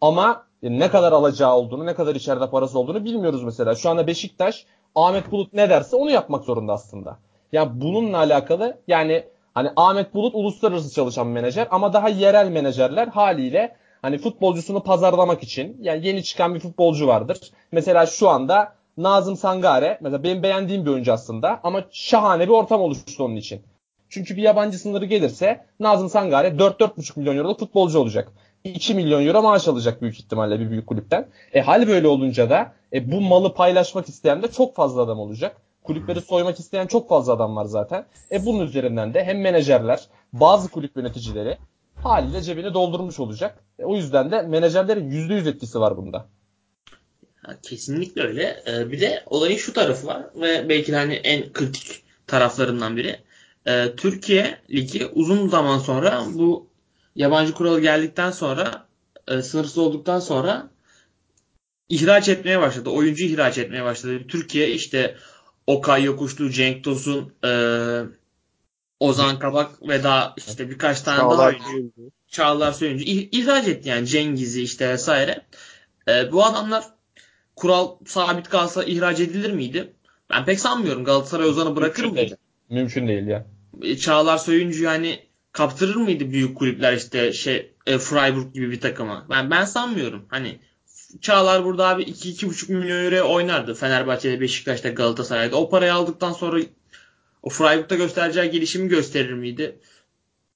Ama 0.00 0.46
ne 0.62 0.90
kadar 0.90 1.12
alacağı 1.12 1.54
olduğunu, 1.54 1.86
ne 1.86 1.94
kadar 1.94 2.14
içeride 2.14 2.50
parası 2.50 2.78
olduğunu 2.78 3.04
bilmiyoruz 3.04 3.42
mesela. 3.42 3.74
Şu 3.74 3.90
anda 3.90 4.06
Beşiktaş 4.06 4.66
Ahmet 4.94 5.32
Bulut 5.32 5.52
ne 5.52 5.70
derse 5.70 5.96
onu 5.96 6.10
yapmak 6.10 6.44
zorunda 6.44 6.72
aslında. 6.72 7.18
Yani 7.52 7.70
bununla 7.74 8.18
alakalı 8.18 8.78
yani 8.88 9.24
hani 9.54 9.70
Ahmet 9.76 10.14
Bulut 10.14 10.34
uluslararası 10.34 10.94
çalışan 10.94 11.26
menajer 11.26 11.68
ama 11.70 11.92
daha 11.92 12.08
yerel 12.08 12.48
menajerler 12.48 13.08
haliyle 13.08 13.76
hani 14.02 14.18
futbolcusunu 14.18 14.82
pazarlamak 14.82 15.42
için 15.42 15.76
yani 15.80 16.06
yeni 16.06 16.22
çıkan 16.24 16.54
bir 16.54 16.60
futbolcu 16.60 17.06
vardır. 17.06 17.38
Mesela 17.72 18.06
şu 18.06 18.28
anda 18.28 18.72
Nazım 18.96 19.36
Sangare 19.36 19.98
mesela 20.00 20.22
benim 20.22 20.42
beğendiğim 20.42 20.86
bir 20.86 20.90
oyuncu 20.90 21.12
aslında 21.12 21.60
ama 21.62 21.84
şahane 21.90 22.44
bir 22.44 22.52
ortam 22.52 22.80
oluştu 22.80 23.24
onun 23.24 23.36
için. 23.36 23.62
Çünkü 24.08 24.36
bir 24.36 24.42
yabancı 24.42 24.78
sınırı 24.78 25.04
gelirse 25.04 25.64
Nazım 25.80 26.08
Sangare 26.08 26.48
4-4,5 26.48 27.18
milyon 27.18 27.36
euroluk 27.36 27.58
futbolcu 27.58 27.98
olacak. 27.98 28.32
2 28.64 28.94
milyon 28.94 29.26
euro 29.26 29.42
maaş 29.42 29.68
alacak 29.68 30.02
büyük 30.02 30.20
ihtimalle 30.20 30.60
bir 30.60 30.70
büyük 30.70 30.86
kulüpten. 30.86 31.28
E 31.52 31.60
hal 31.60 31.88
böyle 31.88 32.08
olunca 32.08 32.50
da 32.50 32.72
e, 32.92 33.12
bu 33.12 33.20
malı 33.20 33.54
paylaşmak 33.54 34.08
isteyen 34.08 34.42
de 34.42 34.50
çok 34.50 34.76
fazla 34.76 35.02
adam 35.02 35.18
olacak. 35.18 35.56
Kulüpleri 35.82 36.20
soymak 36.20 36.60
isteyen 36.60 36.86
çok 36.86 37.08
fazla 37.08 37.32
adam 37.32 37.56
var 37.56 37.64
zaten. 37.64 38.06
E 38.32 38.46
bunun 38.46 38.66
üzerinden 38.66 39.14
de 39.14 39.24
hem 39.24 39.40
menajerler, 39.40 40.00
bazı 40.32 40.68
kulüp 40.68 40.96
yöneticileri 40.96 41.58
haliyle 41.94 42.42
cebini 42.42 42.74
doldurmuş 42.74 43.20
olacak. 43.20 43.64
E, 43.78 43.84
o 43.84 43.96
yüzden 43.96 44.30
de 44.30 44.42
menajerlerin 44.42 45.10
%100 45.10 45.48
etkisi 45.48 45.80
var 45.80 45.96
bunda. 45.96 46.26
Kesinlikle 47.62 48.22
öyle. 48.22 48.62
Ee, 48.66 48.90
bir 48.92 49.00
de 49.00 49.22
olayın 49.26 49.56
şu 49.56 49.72
tarafı 49.72 50.06
var 50.06 50.22
ve 50.34 50.68
belki 50.68 50.92
de 50.92 50.96
hani 50.96 51.14
en 51.14 51.52
kritik 51.52 52.02
taraflarından 52.26 52.96
biri. 52.96 53.16
Ee, 53.66 53.86
Türkiye 53.96 54.58
Ligi 54.70 55.06
uzun 55.06 55.48
zaman 55.48 55.78
sonra 55.78 56.24
bu 56.34 56.69
yabancı 57.20 57.54
kuralı 57.54 57.80
geldikten 57.80 58.30
sonra 58.30 58.86
e, 59.28 59.42
sınırsız 59.42 59.78
olduktan 59.78 60.20
sonra 60.20 60.70
ihraç 61.88 62.28
etmeye 62.28 62.60
başladı. 62.60 62.90
Oyuncu 62.90 63.24
ihraç 63.24 63.58
etmeye 63.58 63.84
başladı. 63.84 64.26
Türkiye 64.28 64.70
işte 64.70 65.16
Okay 65.66 66.04
Yokuşlu, 66.04 66.50
Cenk 66.50 66.84
Tosun, 66.84 67.32
e, 67.44 67.50
Ozan 69.00 69.38
Kabak 69.38 69.88
ve 69.88 70.02
daha 70.02 70.34
işte 70.36 70.70
birkaç 70.70 71.00
tane 71.00 71.18
Çağlar 71.18 71.38
daha 71.38 71.46
oyuncu. 71.46 71.92
Çağlar 72.28 72.72
Söyüncü 72.72 73.04
ihraç 73.04 73.68
etti 73.68 73.88
yani 73.88 74.06
Cengiz'i 74.06 74.62
işte 74.62 74.88
vesaire. 74.88 75.46
E, 76.08 76.32
bu 76.32 76.44
adamlar 76.44 76.84
kural 77.56 77.96
sabit 78.06 78.48
kalsa 78.48 78.84
ihraç 78.84 79.20
edilir 79.20 79.52
miydi? 79.52 79.92
Ben 80.30 80.44
pek 80.44 80.60
sanmıyorum. 80.60 81.04
Galatasaray 81.04 81.48
Ozan'ı 81.48 81.76
bırakır 81.76 82.02
Mümkün 82.02 82.22
mıydı? 82.22 82.38
Değil. 82.70 82.80
Mümkün 82.80 83.08
değil 83.08 83.26
ya. 83.26 83.46
E, 83.82 83.96
Çağlar 83.96 84.38
Söyüncü 84.38 84.84
yani 84.84 85.29
kaptırır 85.52 85.96
mıydı 85.96 86.30
büyük 86.30 86.56
kulüpler 86.56 86.92
işte 86.92 87.32
şey 87.32 87.72
e, 87.86 87.98
Freiburg 87.98 88.54
gibi 88.54 88.70
bir 88.70 88.80
takıma? 88.80 89.26
Ben 89.30 89.50
ben 89.50 89.64
sanmıyorum. 89.64 90.26
Hani 90.28 90.58
Çağlar 91.20 91.64
burada 91.64 91.88
abi 91.88 92.02
2-2,5 92.02 92.72
milyon 92.72 93.04
euro 93.04 93.34
oynardı. 93.34 93.74
Fenerbahçe'de, 93.74 94.40
Beşiktaş'ta, 94.40 94.88
Galatasaray'da. 94.88 95.56
O 95.56 95.70
parayı 95.70 95.94
aldıktan 95.94 96.32
sonra 96.32 96.60
o 97.42 97.50
Freiburg'da 97.50 97.94
göstereceği 97.94 98.50
gelişimi 98.50 98.88
gösterir 98.88 99.32
miydi? 99.32 99.78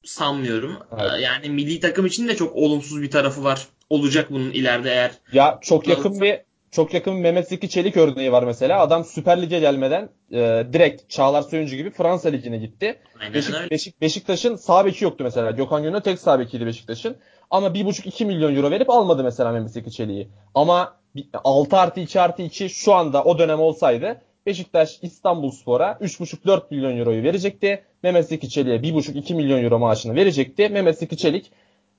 Sanmıyorum. 0.04 0.76
Evet. 0.92 1.12
Ee, 1.14 1.20
yani 1.20 1.50
milli 1.50 1.80
takım 1.80 2.06
için 2.06 2.28
de 2.28 2.36
çok 2.36 2.56
olumsuz 2.56 3.02
bir 3.02 3.10
tarafı 3.10 3.44
var. 3.44 3.68
Olacak 3.90 4.30
bunun 4.30 4.50
ileride 4.50 4.90
eğer. 4.90 5.12
Ya 5.32 5.58
çok 5.62 5.88
yakın 5.88 6.20
bir 6.20 6.38
çok 6.74 6.94
yakın 6.94 7.14
Mehmet 7.14 7.48
Zeki 7.48 7.68
Çelik 7.68 7.96
örneği 7.96 8.32
var 8.32 8.42
mesela. 8.42 8.80
Adam 8.80 9.04
Süper 9.04 9.42
Lig'e 9.42 9.60
gelmeden 9.60 10.08
e, 10.32 10.66
direkt 10.72 11.10
Çağlar 11.10 11.42
Söyüncü 11.42 11.76
gibi 11.76 11.90
Fransa 11.90 12.28
Ligi'ne 12.28 12.56
gitti. 12.56 12.98
Beşik, 13.34 13.70
Beşik, 13.70 14.00
Beşiktaş'ın 14.00 14.56
sağ 14.56 14.86
beki 14.86 15.04
yoktu 15.04 15.24
mesela. 15.24 15.50
Gökhan 15.50 15.82
Gönül 15.82 16.00
tek 16.00 16.18
sağ 16.18 16.38
bekiydi 16.38 16.66
Beşiktaş'ın. 16.66 17.16
Ama 17.50 17.66
1,5-2 17.66 18.24
milyon 18.24 18.56
euro 18.56 18.70
verip 18.70 18.90
almadı 18.90 19.24
mesela 19.24 19.52
Mehmet 19.52 19.70
Zeki 19.70 19.90
Çelik'i. 19.90 20.28
Ama 20.54 20.96
6 21.44 21.76
artı 21.76 22.00
2 22.00 22.20
artı 22.20 22.42
2 22.42 22.68
şu 22.68 22.94
anda 22.94 23.24
o 23.24 23.38
dönem 23.38 23.60
olsaydı 23.60 24.20
Beşiktaş 24.46 24.98
İstanbul 25.02 25.50
Spor'a 25.50 25.92
3,5-4 25.92 26.62
milyon 26.70 26.98
euroyu 26.98 27.22
verecekti. 27.22 27.84
Mehmet 28.02 28.28
Zeki 28.28 28.48
Çelik'e 28.48 28.88
1,5-2 28.88 29.34
milyon 29.34 29.64
euro 29.64 29.78
maaşını 29.78 30.14
verecekti. 30.14 30.68
Mehmet 30.68 30.98
Zeki 30.98 31.16
Çelik 31.16 31.52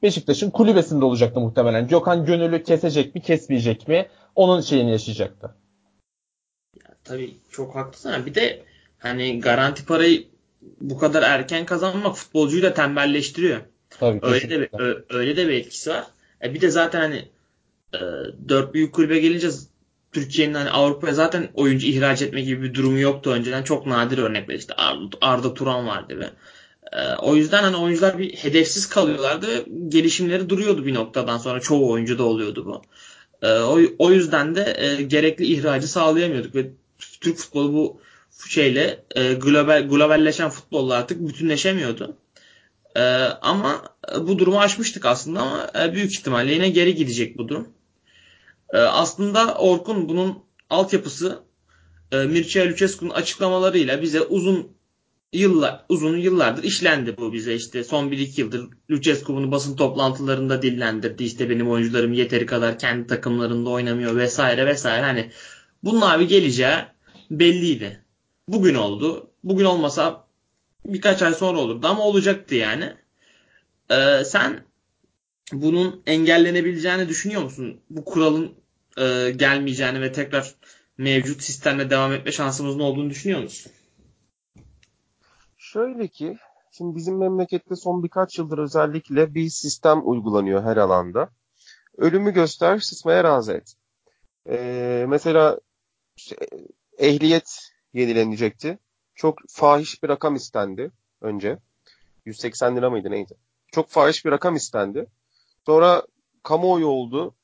Beşiktaş'ın 0.04 0.50
kulübesinde 0.50 1.06
olacaktı 1.06 1.40
muhtemelen. 1.40 1.88
Gökhan 1.88 2.26
Gönül'ü 2.26 2.64
kesecek 2.64 3.16
mi 3.16 3.22
kesmeyecek 3.22 3.88
mi 3.88 4.08
onun 4.36 4.62
şeyini 4.62 4.92
yaşayacaktı. 4.92 5.56
Ya, 6.76 6.96
tabii 7.04 7.38
çok 7.52 7.76
haklısın. 7.76 8.26
Bir 8.26 8.36
de 8.36 8.64
hani 8.98 9.40
garanti 9.40 9.86
parayı 9.86 10.28
bu 10.82 10.98
kadar 10.98 11.24
erken 11.24 11.66
kazanmak 11.66 12.16
futbolcuyu 12.16 12.64
da 12.64 12.74
tembelleştiriyor. 12.74 13.62
Tabii, 13.90 14.20
öyle 14.22 14.50
de 14.50 14.70
öyle 15.10 15.38
de 15.38 15.48
bir 15.48 15.54
etkisi 15.54 15.90
var. 15.90 16.06
E 16.44 16.54
bir 16.54 16.62
de 16.62 16.70
zaten 16.70 17.00
hani 17.00 17.28
e, 17.94 18.00
dört 18.50 18.74
büyük 18.74 18.94
kulübe 18.94 19.20
gelince 19.20 19.50
Türkiye'nin 20.12 20.54
hani 20.54 20.70
Avrupa'ya 20.70 21.14
zaten 21.14 21.50
oyuncu 21.54 21.88
ihraç 21.88 22.22
etme 22.22 22.42
gibi 22.42 22.64
bir 22.64 22.74
durumu 22.74 23.00
yoktu 23.00 23.30
önceden. 23.30 23.64
Çok 23.64 23.86
nadir 23.86 24.18
örnekler 24.18 24.56
işte 24.56 24.74
Arda, 24.74 25.18
Arda 25.22 25.54
Turan 25.54 25.88
vardı 25.88 26.20
ve 26.20 26.30
o 27.22 27.36
yüzden 27.36 27.64
hani 27.64 27.78
oyuncular 27.78 28.20
bir 28.20 28.36
hedefsiz 28.36 28.90
kalıyorlardı 28.90 29.66
gelişimleri 29.90 30.50
duruyordu 30.50 30.86
bir 30.86 30.94
noktadan 30.94 31.38
sonra. 31.38 31.60
Çoğu 31.60 31.92
oyuncu 31.92 32.18
da 32.18 32.24
oluyordu 32.24 32.66
bu. 32.66 32.82
E, 33.42 33.52
o, 33.60 33.80
o 34.00 34.12
yüzden 34.12 34.56
de 34.56 34.76
e, 34.78 35.04
gerekli 35.04 35.46
ihracı 35.46 35.88
sağlayamıyorduk 35.88 36.56
ve 36.56 36.72
Türk 37.22 37.38
futbolu 37.38 37.74
bu 37.74 38.00
şeyle 38.50 39.04
e, 39.16 39.34
global 39.34 39.88
globalleşen 39.88 40.50
futbolla 40.50 40.96
artık 40.96 41.28
bütünleşemiyordu. 41.28 42.18
E, 42.96 43.02
ama 43.42 43.84
bu 44.22 44.40
durumu 44.40 44.60
aşmıştık 44.60 45.06
aslında 45.06 45.42
ama 45.42 45.70
e, 45.84 45.94
büyük 45.94 46.12
ihtimalle 46.12 46.54
yine 46.54 46.70
geri 46.70 46.96
gidecek 46.96 47.38
bu 47.38 47.48
durum. 47.48 47.68
E, 48.74 48.78
aslında 48.78 49.56
Orkun 49.56 50.10
bunun 50.10 50.44
altyapısı 50.70 51.40
e, 52.12 52.18
Mircea 52.18 52.66
Lucescu'nun 52.66 53.10
açıklamalarıyla 53.10 54.02
bize 54.02 54.22
uzun 54.22 54.76
yıllar 55.34 55.86
uzun 55.90 56.18
yıllardır 56.18 56.64
işlendi 56.64 57.18
bu 57.18 57.34
bize 57.34 57.56
işte 57.56 57.84
son 57.84 58.10
1-2 58.10 58.42
yıldır 58.42 58.68
Lucescu 58.92 59.36
bunu 59.36 59.52
basın 59.52 59.76
toplantılarında 59.76 60.62
dillendirdi 60.62 61.24
işte 61.24 61.50
benim 61.50 61.70
oyuncularım 61.70 62.14
yeteri 62.14 62.46
kadar 62.46 62.80
kendi 62.80 63.08
takımlarında 63.08 63.70
oynamıyor 63.70 64.16
vesaire 64.16 64.66
vesaire 64.66 65.06
hani 65.06 65.32
bunun 65.84 66.02
abi 66.02 66.28
geleceği 66.28 66.78
belliydi. 67.32 68.06
Bugün 68.48 68.76
oldu. 68.76 69.32
Bugün 69.44 69.66
olmasa 69.66 70.28
birkaç 70.86 71.22
ay 71.22 71.34
sonra 71.34 71.60
olurdu 71.60 71.88
ama 71.88 72.04
olacaktı 72.04 72.56
yani. 72.56 72.94
Ee, 73.92 74.24
sen 74.26 74.66
bunun 75.52 76.02
engellenebileceğini 76.08 77.10
düşünüyor 77.10 77.44
musun? 77.44 77.82
Bu 77.90 78.06
kuralın 78.06 78.54
e, 78.98 79.32
gelmeyeceğini 79.36 80.02
ve 80.02 80.12
tekrar 80.12 80.56
mevcut 80.98 81.44
sistemle 81.44 81.90
devam 81.90 82.14
etme 82.14 82.32
şansımızın 82.32 82.80
olduğunu 82.80 83.10
düşünüyor 83.10 83.42
musun? 83.42 83.72
Şöyle 85.76 86.08
ki, 86.08 86.38
şimdi 86.72 86.96
bizim 86.96 87.18
memlekette 87.18 87.76
son 87.76 88.04
birkaç 88.04 88.38
yıldır 88.38 88.58
özellikle 88.58 89.36
bir 89.36 89.50
sistem 89.50 90.10
uygulanıyor 90.10 90.64
her 90.64 90.78
alanda. 90.78 91.30
Ölümü 91.98 92.34
göster, 92.34 92.80
sıtmaya 92.80 93.24
razı 93.24 93.54
et. 93.54 93.74
Ee, 94.50 95.06
mesela 95.08 95.60
ehliyet 96.98 97.60
yenilenecekti. 97.94 98.80
Çok 99.16 99.40
fahiş 99.50 100.04
bir 100.04 100.10
rakam 100.10 100.36
istendi 100.36 100.92
önce. 101.22 101.58
180 102.26 102.76
lira 102.76 102.90
mıydı 102.90 103.12
neydi? 103.12 103.34
Çok 103.72 103.90
fahiş 103.90 104.26
bir 104.26 104.32
rakam 104.32 104.56
istendi. 104.56 105.08
Sonra 105.66 106.04
kamuoyu 106.44 106.88
oldu. 106.88 107.36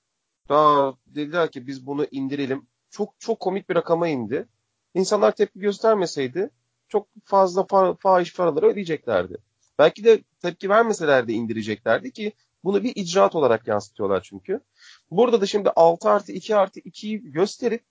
Daha 0.50 0.94
dediler 1.08 1.52
ki 1.52 1.67
biz 1.67 1.86
bunu 1.86 2.06
indirelim. 2.12 2.67
Çok 2.89 3.20
çok 3.20 3.39
komik 3.39 3.70
bir 3.70 3.76
rakama 3.76 4.08
indi. 4.08 4.48
İnsanlar 4.94 5.32
tepki 5.32 5.60
göstermeseydi 5.60 6.50
çok 6.91 7.08
fazla 7.25 7.65
fa 7.65 7.95
fahiş 7.95 8.36
paraları 8.36 8.65
ödeyeceklerdi. 8.67 9.38
Belki 9.80 10.04
de 10.04 10.21
tepki 10.41 10.69
vermeselerdi 10.69 11.32
indireceklerdi 11.32 12.12
ki 12.12 12.34
bunu 12.63 12.84
bir 12.84 12.95
icraat 12.95 13.36
olarak 13.36 13.67
yansıtıyorlar 13.67 14.21
çünkü. 14.21 14.60
Burada 15.12 15.41
da 15.41 15.45
şimdi 15.45 15.69
6 15.69 16.10
artı 16.10 16.32
2 16.32 16.56
artı 16.56 16.80
2'yi 16.80 17.32
gösterip 17.32 17.84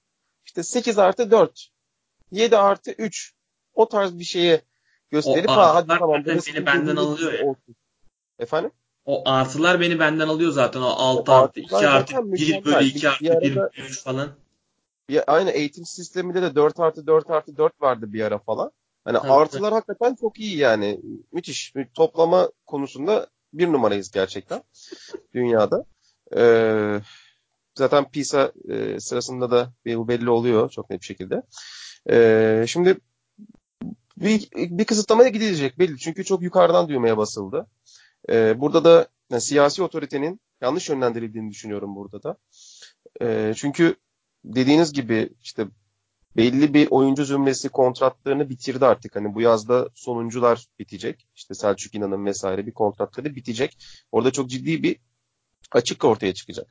işte 0.44 0.62
8 0.62 0.98
artı 0.98 1.30
4, 1.30 1.68
7 2.32 2.56
artı 2.56 2.90
3 2.90 3.34
o 3.74 3.88
tarz 3.88 4.18
bir 4.18 4.24
şeye 4.24 4.62
gösterip 5.10 5.50
o 5.50 5.52
ha, 5.52 5.74
hadi 5.74 5.88
tamam. 5.88 6.24
Beni 6.26 6.66
benden 6.66 6.96
alıyor 6.96 7.32
ya. 7.32 7.54
Efendim? 8.38 8.70
O 9.04 9.22
artılar 9.26 9.80
beni 9.80 9.98
benden 9.98 10.28
alıyor 10.28 10.52
zaten. 10.52 10.80
O 10.80 10.86
6 10.86 11.32
o 11.32 11.34
artı 11.34 11.60
2 11.60 11.76
artı 11.76 12.32
1 12.32 12.64
bölü 12.64 12.84
2 12.84 13.08
artı 13.08 13.24
1 13.24 13.56
bölü 13.56 13.68
3 13.76 14.02
falan. 14.02 14.28
Bir, 15.08 15.34
aynı 15.34 15.50
eğitim 15.50 15.84
sisteminde 15.84 16.42
de 16.42 16.54
4 16.54 16.80
artı 16.80 17.06
4 17.06 17.30
artı 17.30 17.56
4 17.56 17.80
vardı 17.80 18.12
bir 18.12 18.24
ara 18.24 18.38
falan. 18.38 18.72
Hani 19.04 19.18
evet, 19.20 19.30
artılar 19.30 19.72
hakikaten 19.72 20.14
çok 20.14 20.40
iyi 20.40 20.56
yani. 20.56 21.00
Müthiş. 21.32 21.74
Toplama 21.94 22.50
konusunda 22.66 23.26
bir 23.52 23.72
numarayız 23.72 24.10
gerçekten 24.10 24.62
dünyada. 25.34 25.84
Ee, 26.36 27.00
zaten 27.74 28.10
PISA 28.10 28.52
e, 28.68 29.00
sırasında 29.00 29.50
da 29.50 29.72
bu 29.86 30.08
belli 30.08 30.30
oluyor 30.30 30.70
çok 30.70 30.90
net 30.90 31.00
bir 31.00 31.06
şekilde. 31.06 31.42
Ee, 32.10 32.64
şimdi 32.68 32.96
bir, 34.16 34.48
bir 34.54 34.84
kısıtlamaya 34.84 35.28
gidilecek 35.28 35.78
belli. 35.78 35.98
Çünkü 35.98 36.24
çok 36.24 36.42
yukarıdan 36.42 36.88
düğmeye 36.88 37.16
basıldı. 37.16 37.66
Ee, 38.28 38.60
burada 38.60 38.84
da 38.84 39.08
yani 39.30 39.40
siyasi 39.40 39.82
otoritenin 39.82 40.40
yanlış 40.60 40.88
yönlendirildiğini 40.88 41.50
düşünüyorum 41.50 41.96
burada 41.96 42.22
da. 42.22 42.36
Ee, 43.22 43.52
çünkü 43.56 43.96
dediğiniz 44.44 44.92
gibi 44.92 45.30
işte 45.42 45.66
belli 46.37 46.75
bir 46.75 46.88
oyuncu 46.90 47.25
zümresi 47.25 47.69
kontratlarını 47.69 48.51
bitirdi 48.51 48.87
artık. 48.87 49.16
Hani 49.16 49.35
bu 49.35 49.40
yazda 49.40 49.88
sonuncular 49.95 50.66
bitecek. 50.79 51.27
İşte 51.35 51.55
Selçuk 51.55 51.95
İnan'ın 51.95 52.27
vesaire 52.27 52.66
bir 52.66 52.73
kontratları 52.73 53.37
bitecek. 53.37 53.79
Orada 54.12 54.31
çok 54.31 54.51
ciddi 54.51 54.83
bir 54.83 54.97
açık 55.73 56.05
ortaya 56.05 56.35
çıkacak. 56.35 56.66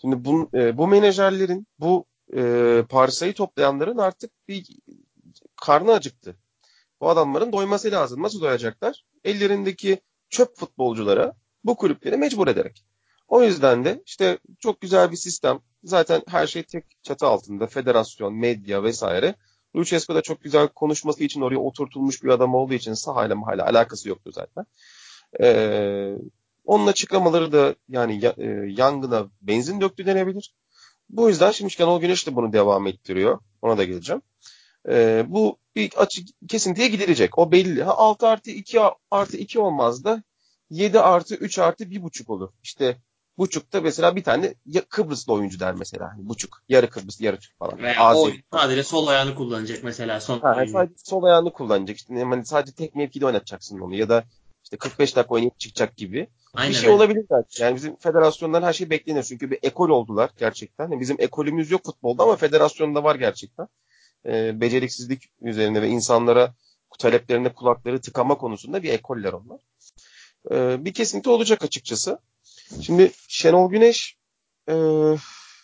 Şimdi 0.00 0.24
bu, 0.24 0.50
e, 0.54 0.78
bu 0.78 0.88
menajerlerin, 0.88 1.66
bu 1.78 2.04
e, 2.36 2.82
parsayı 2.88 3.34
toplayanların 3.34 3.98
artık 3.98 4.30
bir 4.48 4.66
karnı 5.56 5.92
acıktı. 5.92 6.36
Bu 7.00 7.08
adamların 7.08 7.52
doyması 7.52 7.90
lazım. 7.90 8.22
Nasıl 8.22 8.40
doyacaklar? 8.40 9.04
Ellerindeki 9.24 10.00
çöp 10.28 10.56
futbolculara 10.56 11.34
bu 11.64 11.76
kulüpleri 11.76 12.16
mecbur 12.16 12.48
ederek. 12.48 12.84
O 13.28 13.42
yüzden 13.42 13.84
de 13.84 14.02
işte 14.06 14.38
çok 14.60 14.80
güzel 14.80 15.10
bir 15.10 15.16
sistem. 15.16 15.60
Zaten 15.84 16.22
her 16.28 16.46
şey 16.46 16.62
tek 16.62 16.84
çatı 17.02 17.26
altında. 17.26 17.66
Federasyon, 17.66 18.34
medya 18.34 18.82
vesaire. 18.82 19.34
Lucescu 19.76 20.14
da 20.14 20.22
çok 20.22 20.42
güzel 20.42 20.68
konuşması 20.68 21.24
için 21.24 21.40
oraya 21.40 21.58
oturtulmuş 21.58 22.22
bir 22.22 22.28
adam 22.28 22.54
olduğu 22.54 22.74
için 22.74 22.94
sahayla 22.94 23.36
hala 23.46 23.66
alakası 23.66 24.08
yoktu 24.08 24.30
zaten. 24.34 24.66
Ee, 25.40 26.14
onun 26.64 26.86
açıklamaları 26.86 27.52
da 27.52 27.74
yani 27.88 28.32
e, 28.36 28.44
yangına 28.68 29.26
benzin 29.42 29.80
döktü 29.80 30.06
denebilir. 30.06 30.54
Bu 31.08 31.28
yüzden 31.28 31.50
şimdi 31.50 31.70
Şenol 31.72 32.00
Güneş 32.00 32.26
de 32.26 32.36
bunu 32.36 32.52
devam 32.52 32.86
ettiriyor. 32.86 33.38
Ona 33.62 33.78
da 33.78 33.84
geleceğim. 33.84 34.22
Ee, 34.88 35.24
bu 35.28 35.58
bir 35.76 35.92
açık 35.96 36.28
kesintiye 36.48 36.88
gidilecek. 36.88 37.38
O 37.38 37.52
belli. 37.52 37.82
Ha, 37.82 37.94
6 37.96 38.26
artı 38.26 38.50
2 38.50 38.80
artı 39.10 39.36
2 39.36 39.60
olmaz 39.60 40.04
da 40.04 40.22
7 40.70 41.00
artı 41.00 41.34
3 41.34 41.58
artı 41.58 41.84
1,5 41.84 42.32
olur. 42.32 42.52
İşte 42.62 42.96
Buçuk'ta 43.38 43.80
mesela 43.80 44.16
bir 44.16 44.24
tane 44.24 44.54
Kıbrıslı 44.88 45.32
oyuncu 45.32 45.60
der 45.60 45.74
mesela. 45.74 46.12
Hani 46.12 46.28
buçuk. 46.28 46.62
Yarı 46.68 46.90
Kıbrıs, 46.90 47.20
yarı 47.20 47.38
Türk 47.38 47.58
falan. 47.58 47.78
Veya 47.82 48.14
o 48.16 48.30
sadece 48.52 48.82
sol 48.82 49.06
ayağını 49.06 49.34
kullanacak 49.34 49.84
mesela 49.84 50.20
son 50.20 50.40
ha, 50.40 50.66
Sadece 50.72 50.94
sol 51.04 51.22
ayağını 51.22 51.52
kullanacak. 51.52 51.96
İşte 51.96 52.14
hani 52.14 52.46
sadece 52.46 52.72
tek 52.72 52.94
mevkide 52.94 53.26
oynatacaksın 53.26 53.78
onu. 53.78 53.94
Ya 53.94 54.08
da 54.08 54.24
işte 54.64 54.76
45 54.76 55.16
dakika 55.16 55.34
oynayıp 55.34 55.60
çıkacak 55.60 55.96
gibi. 55.96 56.28
Aynen 56.54 56.70
bir 56.70 56.76
şey 56.76 56.84
öyle. 56.84 56.96
olabilir 56.96 57.24
belki. 57.30 57.62
Yani 57.62 57.76
bizim 57.76 57.96
federasyondan 57.96 58.62
her 58.62 58.72
şey 58.72 58.90
beklenir. 58.90 59.22
Çünkü 59.22 59.50
bir 59.50 59.58
ekol 59.62 59.88
oldular 59.88 60.30
gerçekten. 60.38 60.84
Yani 60.84 61.00
bizim 61.00 61.16
ekolümüz 61.18 61.70
yok 61.70 61.84
futbolda 61.84 62.22
ama 62.22 62.36
federasyonda 62.36 63.04
var 63.04 63.14
gerçekten. 63.14 63.68
Ee, 64.26 64.60
beceriksizlik 64.60 65.30
üzerine 65.42 65.82
ve 65.82 65.88
insanlara 65.88 66.54
taleplerine 66.98 67.52
kulakları 67.52 68.00
tıkama 68.00 68.38
konusunda 68.38 68.82
bir 68.82 68.92
ekoller 68.92 69.32
onlar. 69.32 69.60
Ee, 70.50 70.84
bir 70.84 70.94
kesinti 70.94 71.30
olacak 71.30 71.64
açıkçası. 71.64 72.18
Şimdi 72.82 73.12
Şenol 73.28 73.70
Güneş 73.70 74.18
e, 74.68 74.74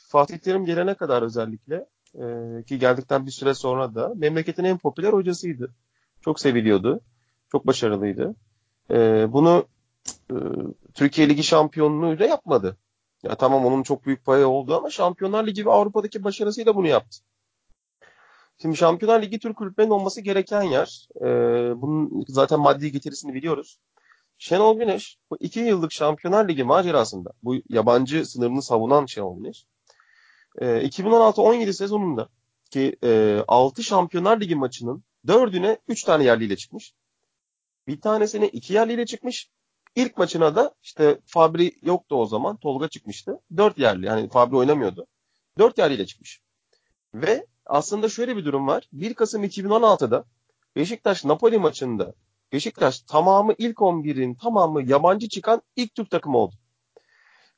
Fatih 0.09 0.39
Terim 0.39 0.65
gelene 0.65 0.95
kadar 0.95 1.23
özellikle 1.23 1.87
e, 2.15 2.25
ki 2.65 2.79
geldikten 2.79 3.27
bir 3.27 3.31
süre 3.31 3.55
sonra 3.55 3.95
da 3.95 4.13
memleketin 4.17 4.65
en 4.65 4.79
popüler 4.79 5.13
hocasıydı. 5.13 5.75
Çok 6.21 6.41
seviliyordu. 6.41 7.01
Çok 7.53 7.67
başarılıydı. 7.67 8.35
E, 8.91 9.27
bunu 9.33 9.67
e, 10.31 10.35
Türkiye 10.95 11.29
Ligi 11.29 11.43
şampiyonluğuyla 11.43 12.27
yapmadı. 12.27 12.77
Ya 13.23 13.35
tamam 13.35 13.67
onun 13.67 13.83
çok 13.83 14.07
büyük 14.07 14.25
payı 14.25 14.47
oldu 14.47 14.77
ama 14.77 14.91
Şampiyonlar 14.91 15.47
Ligi 15.47 15.67
ve 15.67 15.71
Avrupa'daki 15.71 16.25
başarısıyla 16.25 16.77
bunu 16.77 16.87
yaptı. 16.87 17.19
Şimdi 18.63 18.77
Şampiyonlar 18.77 19.23
Ligi 19.23 19.39
Türk 19.39 19.57
kulüplerinin 19.57 19.93
olması 19.93 20.21
gereken 20.21 20.63
yer. 20.63 21.09
E, 21.21 21.27
bunun 21.81 22.25
zaten 22.29 22.61
maddi 22.61 22.93
getirisini 22.93 23.35
biliyoruz. 23.35 23.79
Şenol 24.41 24.79
Güneş 24.79 25.19
bu 25.31 25.37
iki 25.41 25.61
yıllık 25.61 25.93
Şampiyonlar 25.93 26.49
Ligi 26.49 26.65
macerasında 26.65 27.33
bu 27.43 27.55
yabancı 27.69 28.27
sınırını 28.27 28.63
savunan 28.63 29.07
Şenol 29.07 29.37
Güneş 29.37 29.65
e, 30.59 30.67
2016-17 30.67 31.73
sezonunda 31.73 32.29
ki 32.71 32.97
e, 33.05 33.41
6 33.49 33.83
Şampiyonlar 33.83 34.41
Ligi 34.41 34.55
maçının 34.55 35.05
4'üne 35.27 35.79
3 35.89 36.05
tane 36.05 36.25
yerliyle 36.25 36.57
çıkmış. 36.57 36.95
Bir 37.87 38.01
tanesine 38.01 38.49
2 38.49 38.75
yerliyle 38.75 39.07
çıkmış. 39.07 39.51
İlk 39.95 40.19
maçına 40.19 40.57
da 40.57 40.75
işte 40.83 41.21
Fabri 41.27 41.73
yoktu 41.83 42.17
o 42.17 42.27
zaman. 42.27 42.57
Tolga 42.57 42.89
çıkmıştı. 42.89 43.41
4 43.57 43.79
yerli. 43.79 44.07
Yani 44.07 44.29
Fabri 44.29 44.57
oynamıyordu. 44.57 45.07
4 45.59 45.79
yerliyle 45.79 46.07
çıkmış. 46.07 46.41
Ve 47.15 47.47
aslında 47.67 48.09
şöyle 48.09 48.37
bir 48.37 48.45
durum 48.45 48.67
var. 48.67 48.89
1 48.93 49.15
Kasım 49.15 49.45
2016'da 49.45 50.25
Beşiktaş 50.77 51.25
Napoli 51.25 51.59
maçında 51.59 52.15
Beşiktaş 52.53 53.01
tamamı 53.01 53.55
ilk 53.59 53.77
11'in 53.77 54.35
tamamı 54.35 54.83
yabancı 54.83 55.29
çıkan 55.29 55.63
ilk 55.77 55.95
Türk 55.95 56.11
takımı 56.11 56.39
oldu. 56.39 56.55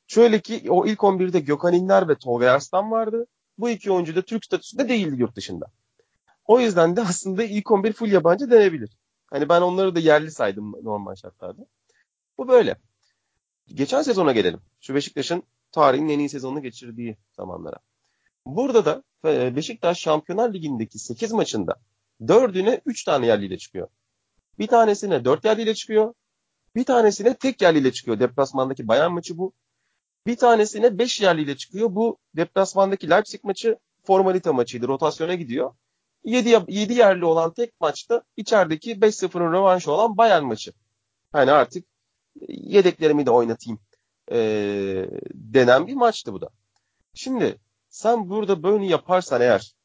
Şöyle 0.07 0.39
ki 0.39 0.65
o 0.69 0.85
ilk 0.85 0.99
11'de 0.99 1.39
Gökhan 1.39 1.73
İnler 1.73 2.07
ve 2.09 2.15
Tolga 2.15 2.51
Arslan 2.51 2.91
vardı. 2.91 3.27
Bu 3.57 3.69
iki 3.69 3.91
oyuncu 3.91 4.15
da 4.15 4.21
Türk 4.21 4.45
statüsünde 4.45 4.89
değildi 4.89 5.15
yurt 5.21 5.35
dışında. 5.35 5.65
O 6.45 6.59
yüzden 6.59 6.95
de 6.95 7.01
aslında 7.01 7.43
ilk 7.43 7.71
11 7.71 7.93
full 7.93 8.11
yabancı 8.11 8.51
denebilir. 8.51 8.97
Hani 9.27 9.49
ben 9.49 9.61
onları 9.61 9.95
da 9.95 9.99
yerli 9.99 10.31
saydım 10.31 10.71
normal 10.83 11.15
şartlarda. 11.15 11.65
Bu 12.37 12.47
böyle. 12.47 12.75
Geçen 13.67 14.01
sezona 14.01 14.31
gelelim. 14.31 14.59
Şu 14.81 14.95
Beşiktaş'ın 14.95 15.43
tarihin 15.71 16.09
en 16.09 16.19
iyi 16.19 16.29
sezonunu 16.29 16.61
geçirdiği 16.61 17.17
zamanlara. 17.31 17.77
Burada 18.45 18.85
da 18.85 19.03
e, 19.25 19.55
Beşiktaş 19.55 19.99
Şampiyonlar 19.99 20.53
Ligi'ndeki 20.53 20.99
8 20.99 21.31
maçında 21.31 21.75
4'üne 22.21 22.81
3 22.85 23.03
tane 23.03 23.27
yerliyle 23.27 23.57
çıkıyor. 23.57 23.87
Bir 24.59 24.67
tanesine 24.67 25.25
4 25.25 25.45
yerliyle 25.45 25.75
çıkıyor. 25.75 26.13
Bir 26.75 26.83
tanesine 26.83 27.33
tek 27.33 27.61
yerliyle 27.61 27.91
çıkıyor. 27.91 28.19
Deplasmandaki 28.19 28.87
Bayern 28.87 29.11
maçı 29.11 29.37
bu. 29.37 29.53
Bir 30.27 30.35
tanesine 30.35 30.97
5 30.97 31.21
yerliyle 31.21 31.57
çıkıyor. 31.57 31.95
Bu 31.95 32.17
deplasmandaki 32.35 33.09
Leipzig 33.09 33.43
maçı 33.43 33.77
formalite 34.03 34.51
maçıydı. 34.51 34.87
Rotasyona 34.87 35.35
gidiyor. 35.35 35.73
7, 36.23 36.59
7 36.67 36.93
yerli 36.93 37.25
olan 37.25 37.53
tek 37.53 37.81
maçta 37.81 38.23
içerideki 38.37 38.95
5-0'ın 38.95 39.53
rövanşı 39.53 39.91
olan 39.91 40.17
Bayern 40.17 40.43
maçı. 40.43 40.73
Hani 41.31 41.51
artık 41.51 41.85
yedeklerimi 42.47 43.25
de 43.25 43.31
oynatayım 43.31 43.79
e, 44.31 44.37
denen 45.33 45.87
bir 45.87 45.93
maçtı 45.93 46.33
bu 46.33 46.41
da. 46.41 46.49
Şimdi 47.13 47.59
sen 47.89 48.29
burada 48.29 48.63
böyle 48.63 48.85
yaparsan 48.85 49.41
eğer 49.41 49.75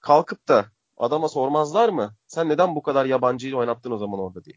kalkıp 0.00 0.48
da 0.48 0.66
adama 1.00 1.28
sormazlar 1.28 1.88
mı? 1.88 2.14
Sen 2.26 2.48
neden 2.48 2.76
bu 2.76 2.82
kadar 2.82 3.06
yabancıyı 3.06 3.56
oynattın 3.56 3.90
o 3.90 3.98
zaman 3.98 4.20
orada 4.20 4.44
diye. 4.44 4.56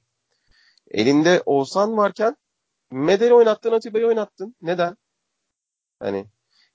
Elinde 0.88 1.44
Oğuzhan 1.46 1.98
varken 1.98 2.38
Medeli 2.92 3.34
oynattın, 3.34 3.72
Atiba'yı 3.72 4.08
oynattın. 4.08 4.56
Neden? 4.62 4.98
Hani 6.00 6.26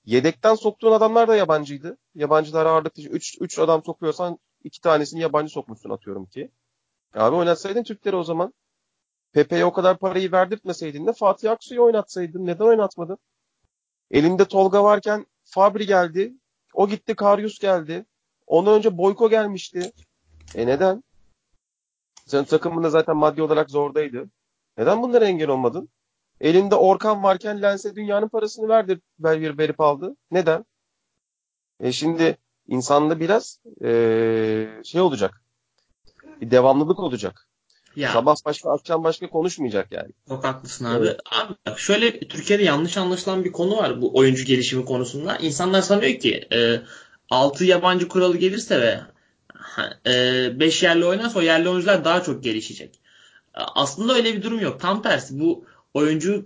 yedekten 0.04 0.54
soktuğun 0.54 0.92
adamlar 0.92 1.28
da 1.28 1.36
yabancıydı. 1.36 1.98
Yabancılar 2.14 2.66
ağırlıklı 2.66 3.02
3 3.02 3.36
3 3.40 3.58
adam 3.58 3.84
sokuyorsan 3.84 4.38
iki 4.64 4.80
tanesini 4.80 5.20
yabancı 5.20 5.52
sokmuşsun 5.52 5.90
atıyorum 5.90 6.26
ki. 6.26 6.50
Abi 7.14 7.36
oynatsaydın 7.36 7.82
Türkleri 7.82 8.16
o 8.16 8.22
zaman. 8.22 8.54
Pepe'ye 9.32 9.64
o 9.64 9.72
kadar 9.72 9.98
parayı 9.98 10.32
verdirtmeseydin 10.32 11.06
de 11.06 11.12
Fatih 11.12 11.50
Aksu'yu 11.50 11.82
oynatsaydın. 11.82 12.46
Neden 12.46 12.64
oynatmadın? 12.64 13.18
Elinde 14.10 14.44
Tolga 14.44 14.84
varken 14.84 15.26
Fabri 15.44 15.86
geldi. 15.86 16.34
O 16.74 16.88
gitti 16.88 17.14
Karyus 17.14 17.58
geldi. 17.58 18.06
Ondan 18.48 18.74
önce 18.74 18.98
Boyko 18.98 19.30
gelmişti. 19.30 19.92
E 20.54 20.66
neden? 20.66 21.04
Sen 22.26 22.44
takımında 22.44 22.90
zaten 22.90 23.16
maddi 23.16 23.42
olarak 23.42 23.70
zordaydı. 23.70 24.30
Neden 24.78 25.02
bunlara 25.02 25.24
engel 25.24 25.48
olmadın? 25.48 25.88
Elinde 26.40 26.74
Orkan 26.74 27.22
varken 27.22 27.62
Lens'e 27.62 27.94
dünyanın 27.94 28.28
parasını 28.28 28.68
verdi, 28.68 29.00
ver, 29.20 29.58
verip 29.58 29.80
aldı. 29.80 30.16
Neden? 30.30 30.64
E 31.80 31.92
şimdi 31.92 32.38
insanda 32.68 33.20
biraz 33.20 33.60
e, 33.84 33.90
şey 34.84 35.00
olacak. 35.00 35.42
Bir 36.40 36.50
devamlılık 36.50 36.98
olacak. 36.98 37.48
Ya. 37.96 38.12
Sabah 38.12 38.36
başka, 38.44 38.72
akşam 38.72 39.04
başka 39.04 39.30
konuşmayacak 39.30 39.92
yani. 39.92 40.10
Çok 40.28 40.44
haklısın 40.44 40.84
abi. 40.84 41.06
Evet. 41.06 41.20
Abi 41.32 41.54
bak 41.66 41.78
şöyle 41.78 42.20
Türkiye'de 42.20 42.62
yanlış 42.62 42.96
anlaşılan 42.96 43.44
bir 43.44 43.52
konu 43.52 43.76
var 43.76 44.02
bu 44.02 44.16
oyuncu 44.16 44.44
gelişimi 44.44 44.84
konusunda. 44.84 45.36
İnsanlar 45.36 45.82
sanıyor 45.82 46.18
ki 46.18 46.48
e, 46.52 46.80
6 47.30 47.64
yabancı 47.64 48.08
kuralı 48.08 48.36
gelirse 48.36 48.80
ve 48.80 49.00
5 50.60 50.82
e, 50.82 50.86
yerli 50.86 51.04
oynarsa 51.04 51.38
o 51.38 51.42
yerli 51.42 51.68
oyuncular 51.68 52.04
daha 52.04 52.22
çok 52.22 52.44
gelişecek. 52.44 53.00
Aslında 53.54 54.14
öyle 54.14 54.36
bir 54.36 54.42
durum 54.42 54.60
yok. 54.60 54.80
Tam 54.80 55.02
tersi 55.02 55.40
bu 55.40 55.64
oyuncu 55.94 56.44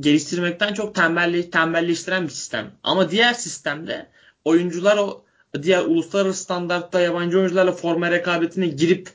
geliştirmekten 0.00 0.74
çok 0.74 0.94
tembelli, 0.94 1.50
tembelleştiren 1.50 2.24
bir 2.24 2.30
sistem. 2.30 2.70
Ama 2.82 3.10
diğer 3.10 3.34
sistemde 3.34 4.06
oyuncular 4.44 4.96
o 4.96 5.24
diğer 5.62 5.84
uluslararası 5.84 6.42
standartta 6.42 7.00
yabancı 7.00 7.38
oyuncularla 7.38 7.72
forma 7.72 8.10
rekabetine 8.10 8.66
girip 8.66 9.08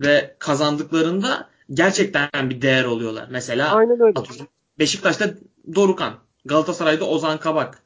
ve 0.00 0.36
kazandıklarında 0.38 1.48
gerçekten 1.74 2.50
bir 2.50 2.62
değer 2.62 2.84
oluyorlar. 2.84 3.26
Mesela 3.30 3.74
Aynen 3.74 4.00
öyle. 4.00 4.20
Beşiktaş'ta 4.78 5.34
Dorukan, 5.74 6.14
Galatasaray'da 6.44 7.04
Ozan 7.04 7.38
Kabak, 7.38 7.82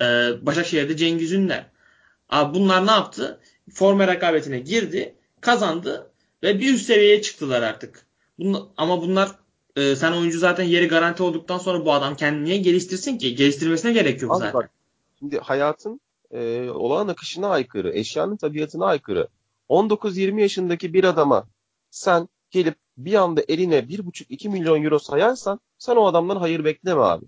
e, 0.00 0.04
Başakşehir'de 0.42 0.96
Cengiz 0.96 1.32
Ünder. 1.32 1.66
Abi 2.28 2.58
bunlar 2.58 2.86
ne 2.86 2.90
yaptı? 2.90 3.40
Forma 3.70 4.06
rekabetine 4.06 4.58
girdi, 4.58 5.14
kazandı 5.40 6.10
ve 6.42 6.60
bir 6.60 6.74
üst 6.74 6.86
seviyeye 6.86 7.22
çıktılar 7.22 7.62
artık. 7.62 8.06
Bunla, 8.38 8.62
ama 8.76 9.02
bunlar 9.02 9.30
e, 9.76 9.96
sen 9.96 10.12
oyuncu 10.12 10.38
zaten 10.38 10.64
yeri 10.64 10.88
garanti 10.88 11.22
olduktan 11.22 11.58
sonra 11.58 11.84
bu 11.84 11.92
adam 11.92 12.16
kendini 12.16 12.44
niye 12.44 12.56
geliştirsin 12.56 13.18
ki? 13.18 13.34
Geliştirmesine 13.34 13.92
gerek 13.92 14.22
yok 14.22 14.32
Abi 14.32 14.38
zaten. 14.38 14.54
Bak, 14.54 14.70
şimdi 15.18 15.38
hayatın 15.38 16.00
e, 16.30 16.70
olağan 16.70 17.08
akışına 17.08 17.48
aykırı, 17.48 17.92
eşyanın 17.92 18.36
tabiatına 18.36 18.86
aykırı. 18.86 19.28
19-20 19.68 20.40
yaşındaki 20.40 20.94
bir 20.94 21.04
adama 21.04 21.48
sen 21.90 22.28
gelip 22.50 22.74
bir 22.96 23.14
anda 23.14 23.42
eline 23.48 23.78
1,5-2 23.78 24.48
milyon 24.48 24.82
euro 24.82 24.98
sayarsan 24.98 25.60
sen 25.78 25.96
o 25.96 26.06
adamdan 26.06 26.36
hayır 26.36 26.64
bekleme 26.64 27.00
abi. 27.00 27.24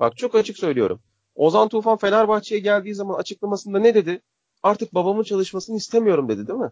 Bak 0.00 0.16
çok 0.16 0.34
açık 0.34 0.58
söylüyorum. 0.58 1.00
Ozan 1.34 1.68
Tufan 1.68 1.98
Fenerbahçe'ye 1.98 2.60
geldiği 2.60 2.94
zaman 2.94 3.18
açıklamasında 3.18 3.78
ne 3.78 3.94
dedi? 3.94 4.20
Artık 4.62 4.94
babamın 4.94 5.22
çalışmasını 5.22 5.76
istemiyorum 5.76 6.28
dedi 6.28 6.48
değil 6.48 6.58
mi? 6.58 6.70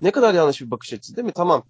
Ne 0.00 0.10
kadar 0.10 0.34
yanlış 0.34 0.60
bir 0.60 0.70
bakış 0.70 0.92
açısı 0.92 1.16
değil 1.16 1.26
mi? 1.26 1.32
Tamam 1.32 1.64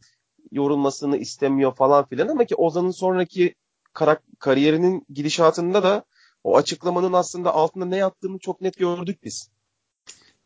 yorulmasını 0.51 1.17
istemiyor 1.17 1.75
falan 1.75 2.07
filan 2.09 2.29
ama 2.29 2.45
ki 2.45 2.55
Ozan'ın 2.55 2.91
sonraki 2.91 3.55
karak 3.93 4.23
kariyerinin 4.39 5.07
gidişatında 5.09 5.83
da 5.83 6.05
o 6.45 6.57
açıklamanın 6.57 7.13
aslında 7.13 7.55
altında 7.55 7.85
ne 7.85 7.97
yattığını 7.97 8.39
çok 8.39 8.61
net 8.61 8.79
gördük 8.79 9.25
biz. 9.25 9.51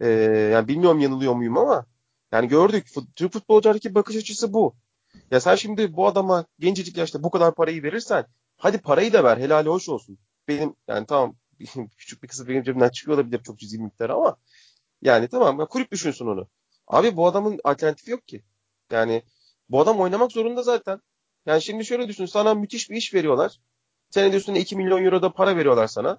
Ee, 0.01 0.09
yani 0.53 0.69
bilmiyorum 0.69 1.01
yanılıyor 1.01 1.35
muyum 1.35 1.59
ama 1.59 1.87
yani 2.33 2.49
gördük. 2.49 2.87
Türk 3.17 3.33
futbolculardaki 3.33 3.95
bakış 3.95 4.17
açısı 4.17 4.53
bu. 4.53 4.75
Ya 5.31 5.41
sen 5.41 5.55
şimdi 5.55 5.97
bu 5.97 6.07
adama 6.07 6.45
gencecik 6.59 6.97
yaşta 6.97 7.23
bu 7.23 7.31
kadar 7.31 7.55
parayı 7.55 7.83
verirsen 7.83 8.27
hadi 8.57 8.79
parayı 8.79 9.13
da 9.13 9.25
ver 9.25 9.39
helali 9.39 9.69
hoş 9.69 9.89
olsun. 9.89 10.19
Benim 10.49 10.75
yani 10.89 11.07
tamam 11.07 11.37
küçük 11.97 12.23
bir 12.23 12.29
kısım 12.29 12.49
benim 12.49 12.63
cebimden 12.63 12.89
çıkıyor 12.89 13.19
olabilir 13.19 13.43
çok 13.43 13.59
cüzi 13.59 13.79
miktar 13.79 14.11
ama 14.11 14.37
yani 15.03 15.29
tamam 15.29 15.61
ya 15.61 15.67
kulüp 15.67 15.93
düşünsün 15.93 16.27
onu. 16.27 16.49
Abi 16.87 17.17
bu 17.17 17.27
adamın 17.27 17.61
alternatifi 17.65 18.11
yok 18.11 18.29
ki. 18.29 18.43
Yani 18.91 19.23
bu 19.69 19.81
adam 19.81 20.01
oynamak 20.01 20.33
zorunda 20.33 20.63
zaten. 20.63 21.01
Yani 21.47 21.63
şimdi 21.63 21.85
şöyle 21.85 22.09
düşün 22.09 22.27
sana 22.27 22.55
müthiş 22.55 22.91
bir 22.91 22.97
iş 22.97 23.15
veriyorlar. 23.15 23.61
Senin 24.11 24.33
de 24.33 24.37
üstüne 24.37 24.61
2 24.61 24.77
milyon 24.77 25.05
euro 25.05 25.23
da 25.23 25.33
para 25.33 25.57
veriyorlar 25.57 25.87
sana. 25.87 26.19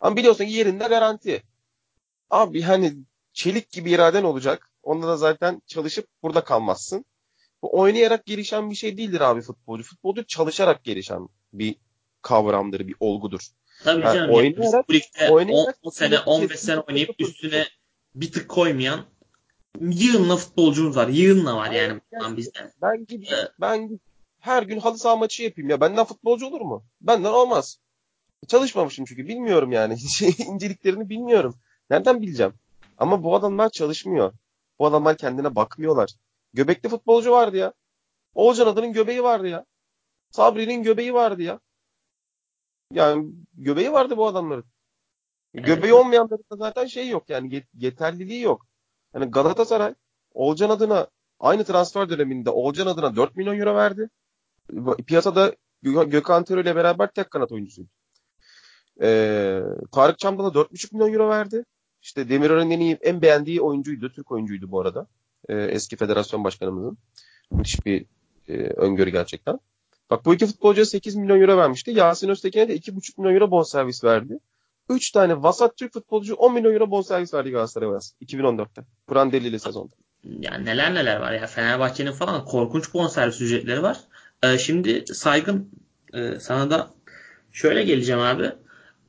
Ama 0.00 0.16
biliyorsun 0.16 0.44
ki 0.44 0.52
yerinde 0.52 0.84
garanti. 0.88 1.42
Abi 2.30 2.62
hani 2.62 2.94
çelik 3.32 3.70
gibi 3.70 3.90
iraden 3.90 4.22
olacak. 4.24 4.70
Onda 4.82 5.06
da 5.08 5.16
zaten 5.16 5.62
çalışıp 5.66 6.06
burada 6.22 6.44
kalmazsın. 6.44 7.04
Bu 7.62 7.78
oynayarak 7.80 8.26
gelişen 8.26 8.70
bir 8.70 8.74
şey 8.74 8.96
değildir 8.96 9.20
abi 9.20 9.40
futbolcu. 9.40 9.84
Futbolcu 9.84 10.26
çalışarak 10.26 10.84
gelişen 10.84 11.28
bir 11.52 11.76
kavramdır, 12.22 12.86
bir 12.88 12.94
olgudur. 13.00 13.40
Tabii 13.84 14.04
Yani 14.04 14.14
canım. 14.14 14.30
oynayarak- 14.34 14.88
bu 14.88 14.92
ligde 14.94 15.30
oynayarak 15.30 15.78
10 15.82 15.90
sene 15.90 16.18
15 16.20 16.60
sene 16.60 16.80
oynayıp 16.80 17.10
üstüne 17.18 17.66
bir 18.14 18.32
tık 18.32 18.48
koymayan 18.48 19.04
yığınla 19.80 20.36
futbolcumuz 20.36 20.96
var. 20.96 21.08
Yığınla 21.08 21.56
var 21.56 21.70
yani 21.70 22.00
bundan 22.12 22.36
bizde. 22.36 22.72
Ben 22.82 23.06
gideyim, 23.06 23.34
Evet. 23.38 23.50
ben 23.60 23.82
gideyim, 23.82 24.00
her 24.40 24.62
gün 24.62 24.80
halı 24.80 24.98
saha 24.98 25.16
maçı 25.16 25.42
yapayım 25.42 25.70
ya. 25.70 25.80
Benden 25.80 26.04
futbolcu 26.04 26.46
olur 26.46 26.60
mu? 26.60 26.84
Benden 27.00 27.32
olmaz. 27.32 27.78
Çalışmamışım 28.48 29.04
çünkü 29.04 29.28
bilmiyorum 29.28 29.72
yani. 29.72 29.94
İnceliklerini 30.38 31.08
bilmiyorum. 31.08 31.54
Nereden 31.90 32.22
bileceğim? 32.22 32.54
Ama 32.98 33.22
bu 33.22 33.34
adamlar 33.34 33.70
çalışmıyor. 33.70 34.32
Bu 34.78 34.86
adamlar 34.86 35.16
kendine 35.16 35.54
bakmıyorlar. 35.56 36.10
Göbekli 36.52 36.88
futbolcu 36.88 37.30
vardı 37.32 37.56
ya. 37.56 37.72
Oğulcan 38.34 38.66
adının 38.66 38.92
göbeği 38.92 39.22
vardı 39.22 39.48
ya. 39.48 39.64
Sabri'nin 40.30 40.82
göbeği 40.82 41.14
vardı 41.14 41.42
ya. 41.42 41.60
Yani 42.92 43.32
göbeği 43.54 43.92
vardı 43.92 44.16
bu 44.16 44.26
adamların. 44.26 44.64
Göbeği 45.54 45.92
olmayanların 45.94 46.44
da 46.52 46.56
zaten 46.56 46.86
şey 46.86 47.08
yok 47.08 47.30
yani 47.30 47.54
yet- 47.54 47.66
yeterliliği 47.78 48.40
yok. 48.42 48.66
Yani 49.14 49.30
Galatasaray 49.30 49.94
Oğulcan 50.34 50.70
adına 50.70 51.06
aynı 51.40 51.64
transfer 51.64 52.08
döneminde 52.08 52.50
Oğulcan 52.50 52.86
adına 52.86 53.16
4 53.16 53.36
milyon 53.36 53.58
euro 53.58 53.74
verdi. 53.74 54.08
Piyasada 55.06 55.54
Gö- 55.84 56.10
Gökhan 56.10 56.44
Töre 56.44 56.60
ile 56.60 56.76
beraber 56.76 57.10
tek 57.12 57.30
kanat 57.30 57.52
oyuncusuydu. 57.52 57.88
Ee, 59.02 59.60
Tarık 59.92 60.18
Çamdal'a 60.18 60.48
4,5 60.54 60.92
milyon 60.92 61.12
euro 61.12 61.28
verdi. 61.28 61.64
İşte 62.02 62.28
Demirören'in 62.28 62.70
en 62.70 62.80
iyi, 62.80 62.98
en 63.00 63.22
beğendiği 63.22 63.60
oyuncuydu. 63.60 64.12
Türk 64.12 64.32
oyuncuydu 64.32 64.70
bu 64.70 64.80
arada. 64.80 65.06
Ee, 65.48 65.54
eski 65.54 65.96
federasyon 65.96 66.44
başkanımızın. 66.44 66.98
Müthiş 67.50 67.86
bir 67.86 68.04
e, 68.48 68.52
öngörü 68.56 69.10
gerçekten. 69.10 69.58
Bak 70.10 70.24
bu 70.24 70.34
iki 70.34 70.46
futbolcuya 70.46 70.86
8 70.86 71.14
milyon 71.16 71.40
euro 71.40 71.56
vermişti. 71.56 71.90
Yasin 71.90 72.28
Öztekin'e 72.28 72.68
de 72.68 72.76
2,5 72.76 73.18
milyon 73.20 73.34
euro 73.34 73.50
bonservis 73.50 74.04
verdi. 74.04 74.38
3 74.88 75.10
tane 75.10 75.42
vasat 75.42 75.76
Türk 75.76 75.92
futbolcu 75.92 76.34
10 76.34 76.54
milyon 76.54 76.72
euro 76.72 76.90
bonservis 76.90 77.34
verdi 77.34 77.50
Galatasaray'a 77.50 77.98
2014'te. 78.22 78.82
Prandelli'li 79.06 79.60
sezonda. 79.60 79.94
Yani 80.24 80.64
neler 80.64 80.94
neler 80.94 81.16
var 81.16 81.32
ya. 81.32 81.46
Fenerbahçe'nin 81.46 82.12
falan 82.12 82.44
korkunç 82.44 82.94
bonservis 82.94 83.40
ücretleri 83.40 83.82
var. 83.82 84.00
Ee, 84.42 84.58
şimdi 84.58 85.04
saygın 85.06 85.70
e, 86.14 86.40
sana 86.40 86.70
da 86.70 86.90
şöyle 87.52 87.82
geleceğim 87.82 88.20
abi. 88.20 88.52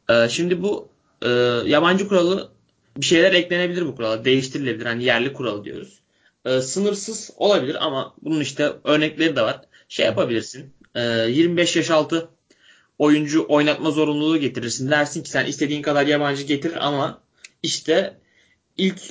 Ee, 0.10 0.30
şimdi 0.30 0.62
bu 0.62 0.90
e, 1.22 1.30
yabancı 1.66 2.08
kuralı 2.08 2.52
bir 2.98 3.06
şeyler 3.06 3.34
eklenebilir 3.34 3.86
bu 3.86 3.96
kurala. 3.96 4.26
Değiştirilebilir. 4.26 4.86
Hani 4.86 5.04
yerli 5.04 5.34
kuralı 5.34 5.64
diyoruz. 5.64 6.00
Ee, 6.46 6.62
sınırsız 6.62 7.32
olabilir 7.38 7.86
ama 7.86 8.16
bunun 8.22 8.40
işte 8.40 8.74
örnekleri 8.84 9.36
de 9.36 9.42
var. 9.42 9.62
Şey 9.88 10.06
yapabilirsin. 10.06 10.74
Ee, 10.96 11.02
25 11.02 11.76
yaş 11.76 11.92
altı 11.92 12.30
oyuncu 13.00 13.46
oynatma 13.50 13.92
zorunluluğu 13.92 14.38
getirirsin. 14.38 14.92
Dersin 14.92 15.24
ki 15.24 15.30
sen 15.30 15.46
istediğin 15.46 15.82
kadar 15.82 16.08
yabancı 16.08 16.44
getir 16.44 16.88
ama 16.88 17.22
işte 17.64 18.18
ilk 18.78 19.02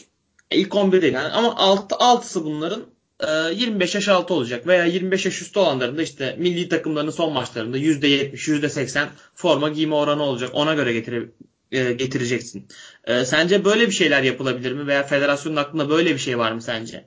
ilk 0.51 0.75
11 0.75 1.03
değil 1.03 1.13
yani 1.13 1.33
ama 1.33 1.57
altı, 1.57 1.97
altısı 1.97 2.45
bunların 2.45 2.85
e, 3.21 3.55
25 3.55 3.95
yaş 3.95 4.09
altı 4.09 4.35
olacak 4.35 4.67
veya 4.67 4.85
25 4.85 5.25
yaş 5.25 5.43
üstü 5.43 5.59
olanların 5.59 5.99
da 5.99 6.03
işte 6.03 6.37
milli 6.39 6.69
takımların 6.69 7.11
son 7.11 7.33
maçlarında 7.33 7.79
%70, 7.79 8.33
%80 8.33 9.07
forma 9.35 9.69
giyme 9.69 9.95
oranı 9.95 10.23
olacak. 10.23 10.51
Ona 10.53 10.75
göre 10.75 10.93
getire, 10.93 11.29
e, 11.73 11.93
getireceksin. 11.93 12.69
E, 13.05 13.25
sence 13.25 13.65
böyle 13.65 13.87
bir 13.87 13.93
şeyler 13.93 14.23
yapılabilir 14.23 14.73
mi 14.73 14.87
veya 14.87 15.03
federasyonun 15.03 15.57
aklında 15.57 15.91
böyle 15.91 16.11
bir 16.11 16.19
şey 16.19 16.39
var 16.39 16.53
mı 16.53 16.63
sence? 16.63 17.05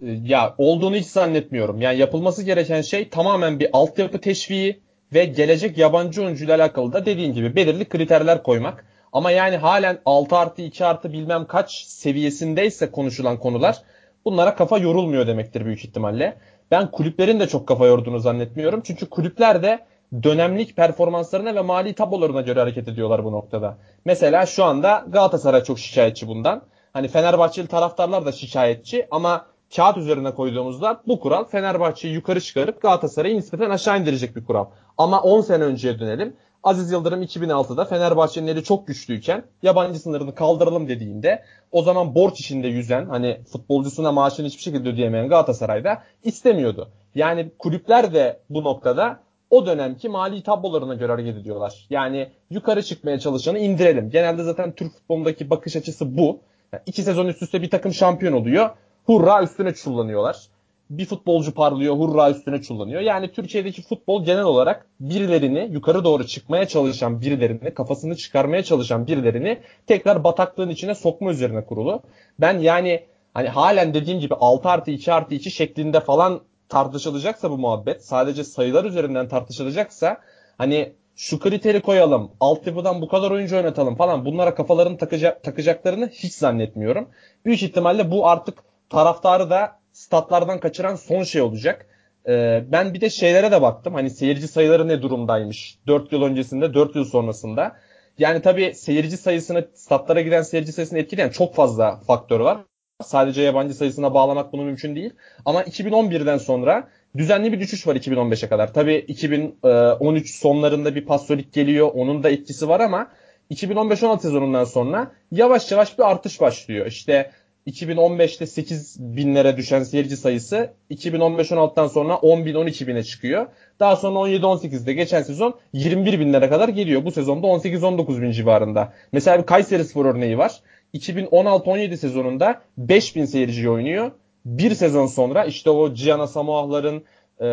Ya 0.00 0.54
olduğunu 0.58 0.96
hiç 0.96 1.06
zannetmiyorum. 1.06 1.80
Yani 1.80 1.98
yapılması 1.98 2.42
gereken 2.42 2.82
şey 2.82 3.08
tamamen 3.08 3.60
bir 3.60 3.68
altyapı 3.72 4.20
teşviği 4.20 4.80
ve 5.14 5.24
gelecek 5.24 5.78
yabancı 5.78 6.22
oyuncuyla 6.22 6.56
alakalı 6.56 6.92
da 6.92 7.06
dediğin 7.06 7.34
gibi 7.34 7.56
belirli 7.56 7.88
kriterler 7.88 8.42
koymak. 8.42 8.84
Ama 9.12 9.30
yani 9.30 9.56
halen 9.56 9.98
6 10.06 10.36
artı 10.36 10.62
2 10.62 10.84
artı 10.84 11.12
bilmem 11.12 11.46
kaç 11.46 11.84
seviyesindeyse 11.84 12.90
konuşulan 12.90 13.38
konular 13.38 13.82
bunlara 14.24 14.54
kafa 14.54 14.78
yorulmuyor 14.78 15.26
demektir 15.26 15.64
büyük 15.64 15.84
ihtimalle. 15.84 16.36
Ben 16.70 16.90
kulüplerin 16.90 17.40
de 17.40 17.48
çok 17.48 17.68
kafa 17.68 17.86
yorduğunu 17.86 18.18
zannetmiyorum. 18.18 18.80
Çünkü 18.84 19.06
kulüpler 19.06 19.62
de 19.62 19.78
dönemlik 20.22 20.76
performanslarına 20.76 21.54
ve 21.54 21.60
mali 21.60 21.94
tablolarına 21.94 22.40
göre 22.40 22.60
hareket 22.60 22.88
ediyorlar 22.88 23.24
bu 23.24 23.32
noktada. 23.32 23.76
Mesela 24.04 24.46
şu 24.46 24.64
anda 24.64 25.04
Galatasaray 25.08 25.64
çok 25.64 25.78
şikayetçi 25.78 26.28
bundan. 26.28 26.62
Hani 26.92 27.08
Fenerbahçeli 27.08 27.66
taraftarlar 27.66 28.26
da 28.26 28.32
şikayetçi 28.32 29.06
ama 29.10 29.46
kağıt 29.76 29.96
üzerine 29.96 30.34
koyduğumuzda 30.34 31.00
bu 31.06 31.20
kural 31.20 31.44
Fenerbahçe'yi 31.44 32.14
yukarı 32.14 32.40
çıkarıp 32.40 32.82
Galatasaray'ı 32.82 33.36
nispeten 33.36 33.70
aşağı 33.70 34.00
indirecek 34.00 34.36
bir 34.36 34.44
kural. 34.44 34.66
Ama 34.98 35.22
10 35.22 35.40
sene 35.40 35.64
önceye 35.64 35.98
dönelim. 35.98 36.36
Aziz 36.62 36.92
Yıldırım 36.92 37.22
2006'da 37.22 37.84
Fenerbahçe'nin 37.84 38.46
eli 38.46 38.64
çok 38.64 38.86
güçlüyken 38.86 39.44
yabancı 39.62 39.98
sınırını 39.98 40.34
kaldıralım 40.34 40.88
dediğinde 40.88 41.44
o 41.72 41.82
zaman 41.82 42.14
borç 42.14 42.40
içinde 42.40 42.68
yüzen 42.68 43.06
hani 43.06 43.40
futbolcusuna 43.52 44.12
maaşını 44.12 44.46
hiçbir 44.46 44.62
şekilde 44.62 44.88
ödeyemeyen 44.88 45.28
Galatasaray'da 45.28 46.02
istemiyordu. 46.22 46.88
Yani 47.14 47.50
kulüpler 47.58 48.14
de 48.14 48.40
bu 48.50 48.64
noktada 48.64 49.20
o 49.50 49.66
dönemki 49.66 50.08
mali 50.08 50.42
tablolarına 50.42 50.94
göre 50.94 51.12
hareket 51.12 51.36
ediyorlar. 51.36 51.86
Yani 51.90 52.28
yukarı 52.50 52.82
çıkmaya 52.82 53.18
çalışanı 53.18 53.58
indirelim. 53.58 54.10
Genelde 54.10 54.42
zaten 54.42 54.72
Türk 54.72 54.92
futbolundaki 54.92 55.50
bakış 55.50 55.76
açısı 55.76 56.16
bu. 56.16 56.40
Yani 56.72 56.82
iki 56.86 57.02
sezon 57.02 57.26
üst 57.26 57.42
üste 57.42 57.62
bir 57.62 57.70
takım 57.70 57.92
şampiyon 57.92 58.32
oluyor. 58.32 58.70
Hurra 59.06 59.42
üstüne 59.42 59.74
çullanıyorlar. 59.74 60.48
Bir 60.90 61.06
futbolcu 61.06 61.54
parlıyor, 61.54 61.96
hurra 61.96 62.30
üstüne 62.30 62.62
çullanıyor. 62.62 63.00
Yani 63.00 63.32
Türkiye'deki 63.32 63.82
futbol 63.82 64.24
genel 64.24 64.42
olarak 64.44 64.86
birilerini 65.00 65.68
yukarı 65.72 66.04
doğru 66.04 66.26
çıkmaya 66.26 66.68
çalışan 66.68 67.20
birilerini, 67.20 67.74
kafasını 67.74 68.16
çıkarmaya 68.16 68.62
çalışan 68.62 69.06
birilerini 69.06 69.58
tekrar 69.86 70.24
bataklığın 70.24 70.68
içine 70.68 70.94
sokma 70.94 71.30
üzerine 71.30 71.64
kurulu. 71.64 72.02
Ben 72.40 72.58
yani 72.58 73.04
hani 73.34 73.48
halen 73.48 73.94
dediğim 73.94 74.20
gibi 74.20 74.34
6 74.34 74.68
artı 74.68 74.90
2 74.90 75.12
artı 75.12 75.34
2 75.34 75.50
şeklinde 75.50 76.00
falan 76.00 76.40
tartışılacaksa 76.68 77.50
bu 77.50 77.58
muhabbet, 77.58 78.04
sadece 78.04 78.44
sayılar 78.44 78.84
üzerinden 78.84 79.28
tartışılacaksa 79.28 80.20
hani 80.58 80.92
şu 81.16 81.38
kriteri 81.38 81.80
koyalım, 81.80 82.30
altyapıdan 82.40 83.00
bu 83.00 83.08
kadar 83.08 83.30
oyuncu 83.30 83.56
oynatalım 83.56 83.96
falan 83.96 84.24
bunlara 84.24 84.54
kafalarını 84.54 84.98
takacak, 84.98 85.42
takacaklarını 85.42 86.08
hiç 86.08 86.34
zannetmiyorum. 86.34 87.08
Büyük 87.44 87.62
ihtimalle 87.62 88.10
bu 88.10 88.28
artık 88.28 88.73
taraftarı 88.90 89.50
da 89.50 89.78
statlardan 89.92 90.60
kaçıran 90.60 90.96
son 90.96 91.22
şey 91.22 91.42
olacak. 91.42 91.86
Ee, 92.28 92.64
ben 92.72 92.94
bir 92.94 93.00
de 93.00 93.10
şeylere 93.10 93.52
de 93.52 93.62
baktım. 93.62 93.94
Hani 93.94 94.10
seyirci 94.10 94.48
sayıları 94.48 94.88
ne 94.88 95.02
durumdaymış? 95.02 95.78
4 95.86 96.12
yıl 96.12 96.22
öncesinde, 96.22 96.74
4 96.74 96.96
yıl 96.96 97.04
sonrasında. 97.04 97.76
Yani 98.18 98.42
tabii 98.42 98.74
seyirci 98.74 99.16
sayısını, 99.16 99.68
statlara 99.74 100.20
giden 100.20 100.42
seyirci 100.42 100.72
sayısını 100.72 100.98
etkileyen 100.98 101.28
çok 101.28 101.54
fazla 101.54 101.96
faktör 101.96 102.40
var. 102.40 102.58
Sadece 103.02 103.42
yabancı 103.42 103.74
sayısına 103.74 104.14
bağlamak 104.14 104.52
bunu 104.52 104.62
mümkün 104.62 104.96
değil. 104.96 105.10
Ama 105.44 105.62
2011'den 105.62 106.38
sonra 106.38 106.88
düzenli 107.16 107.52
bir 107.52 107.60
düşüş 107.60 107.86
var 107.86 107.96
2015'e 107.96 108.48
kadar. 108.48 108.74
Tabii 108.74 108.94
2013 109.08 110.34
sonlarında 110.34 110.94
bir 110.94 111.06
pasolik 111.06 111.52
geliyor. 111.52 111.90
Onun 111.94 112.22
da 112.22 112.30
etkisi 112.30 112.68
var 112.68 112.80
ama 112.80 113.08
2015-16 113.50 114.20
sezonundan 114.20 114.64
sonra 114.64 115.12
yavaş 115.30 115.72
yavaş 115.72 115.98
bir 115.98 116.10
artış 116.10 116.40
başlıyor. 116.40 116.86
İşte 116.86 117.30
2015'te 117.66 118.46
8 118.46 118.96
binlere 119.00 119.56
düşen 119.56 119.82
seyirci 119.82 120.16
sayısı 120.16 120.72
2015-16'dan 120.90 121.86
sonra 121.86 122.16
10 122.16 122.46
bin 122.46 122.54
12 122.54 122.86
bine 122.86 123.02
çıkıyor. 123.02 123.46
Daha 123.80 123.96
sonra 123.96 124.18
17-18'de 124.18 124.92
geçen 124.92 125.22
sezon 125.22 125.54
21 125.72 126.20
binlere 126.20 126.48
kadar 126.48 126.68
geliyor. 126.68 127.04
Bu 127.04 127.10
sezonda 127.10 127.46
18-19 127.46 128.22
bin 128.22 128.30
civarında. 128.30 128.92
Mesela 129.12 129.38
bir 129.38 129.46
Kayseri 129.46 129.84
Spor 129.84 130.06
örneği 130.06 130.38
var. 130.38 130.60
2016-17 130.94 131.96
sezonunda 131.96 132.60
5 132.78 133.16
bin 133.16 133.24
seyirci 133.24 133.70
oynuyor. 133.70 134.10
Bir 134.44 134.74
sezon 134.74 135.06
sonra 135.06 135.44
işte 135.44 135.70
o 135.70 135.94
Gian 135.94 136.20
Asamoah'ların 136.20 137.04
e, 137.40 137.46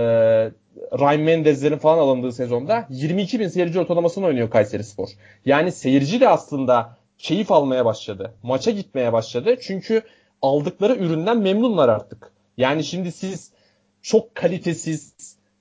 Ryan 1.00 1.22
Mendez'lerin 1.22 1.78
falan 1.78 1.98
alındığı 1.98 2.32
sezonda 2.32 2.88
22 2.90 3.40
bin 3.40 3.48
seyirci 3.48 3.80
ortalamasını 3.80 4.26
oynuyor 4.26 4.50
Kayseri 4.50 4.84
Spor. 4.84 5.10
Yani 5.46 5.72
seyirci 5.72 6.20
de 6.20 6.30
aslında 6.30 6.98
keyif 7.22 7.52
almaya 7.52 7.86
başladı. 7.86 8.34
Maça 8.44 8.72
gitmeye 8.72 9.14
başladı. 9.14 9.56
Çünkü 9.62 10.02
aldıkları 10.42 10.96
üründen 10.96 11.38
memnunlar 11.38 11.90
artık. 11.90 12.32
Yani 12.58 12.84
şimdi 12.84 13.12
siz 13.12 13.52
çok 14.02 14.36
kalitesiz, 14.36 15.14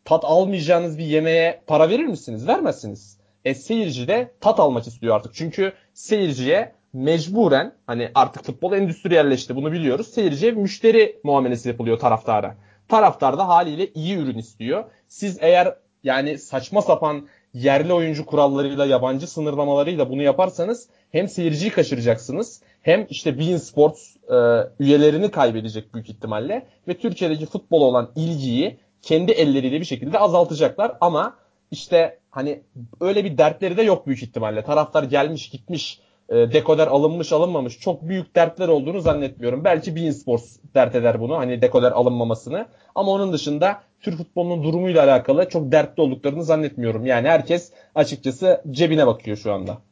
tat 0.04 0.24
almayacağınız 0.24 0.98
bir 0.98 1.04
yemeğe 1.04 1.62
para 1.66 1.88
verir 1.88 2.04
misiniz? 2.06 2.46
Vermezsiniz. 2.46 3.18
E 3.44 3.54
seyirci 3.54 4.08
de 4.08 4.30
tat 4.40 4.60
almak 4.60 4.86
istiyor 4.86 5.16
artık. 5.16 5.34
Çünkü 5.34 5.72
seyirciye 5.94 6.72
mecburen 6.92 7.72
hani 7.86 8.10
artık 8.14 8.44
futbol 8.44 8.72
endüstriyelleşti 8.72 9.56
bunu 9.56 9.72
biliyoruz. 9.72 10.08
Seyirciye 10.08 10.52
müşteri 10.52 11.20
muamelesi 11.24 11.68
yapılıyor 11.68 11.98
taraftara. 11.98 12.56
Taraftar 12.88 13.38
da 13.38 13.48
haliyle 13.48 13.92
iyi 13.92 14.16
ürün 14.16 14.38
istiyor. 14.38 14.84
Siz 15.08 15.38
eğer 15.40 15.74
yani 16.04 16.38
saçma 16.38 16.82
sapan 16.82 17.28
yerli 17.54 17.92
oyuncu 17.92 18.26
kurallarıyla, 18.26 18.86
yabancı 18.86 19.26
sınırlamalarıyla 19.26 20.10
bunu 20.10 20.22
yaparsanız 20.22 20.88
hem 21.12 21.28
seyirciyi 21.28 21.70
kaçıracaksınız 21.70 22.62
hem 22.82 23.06
işte 23.10 23.38
Bein 23.38 23.56
Sports 23.56 24.16
e, 24.16 24.36
üyelerini 24.80 25.30
kaybedecek 25.30 25.94
büyük 25.94 26.10
ihtimalle 26.10 26.66
ve 26.88 26.98
Türkiye'deki 26.98 27.46
futbol 27.46 27.80
olan 27.80 28.10
ilgiyi 28.16 28.78
kendi 29.02 29.32
elleriyle 29.32 29.80
bir 29.80 29.84
şekilde 29.84 30.18
azaltacaklar 30.18 30.96
ama 31.00 31.36
işte 31.70 32.18
hani 32.30 32.62
öyle 33.00 33.24
bir 33.24 33.38
dertleri 33.38 33.76
de 33.76 33.82
yok 33.82 34.06
büyük 34.06 34.22
ihtimalle. 34.22 34.64
Taraftar 34.64 35.02
gelmiş 35.02 35.50
gitmiş 35.50 36.00
e, 36.28 36.34
dekoder 36.34 36.86
alınmış 36.86 37.32
alınmamış 37.32 37.78
çok 37.78 38.02
büyük 38.02 38.36
dertler 38.36 38.68
olduğunu 38.68 39.00
zannetmiyorum. 39.00 39.64
Belki 39.64 39.96
Bein 39.96 40.10
Sports 40.10 40.56
dert 40.74 40.94
eder 40.94 41.20
bunu 41.20 41.38
hani 41.38 41.62
dekoder 41.62 41.92
alınmamasını 41.92 42.66
ama 42.94 43.12
onun 43.12 43.32
dışında 43.32 43.82
Türk 44.00 44.16
futbolunun 44.16 44.64
durumuyla 44.64 45.04
alakalı 45.04 45.48
çok 45.48 45.72
dertli 45.72 46.00
olduklarını 46.00 46.44
zannetmiyorum. 46.44 47.06
Yani 47.06 47.28
herkes 47.28 47.72
açıkçası 47.94 48.62
cebine 48.70 49.06
bakıyor 49.06 49.36
şu 49.36 49.52
anda. 49.52 49.82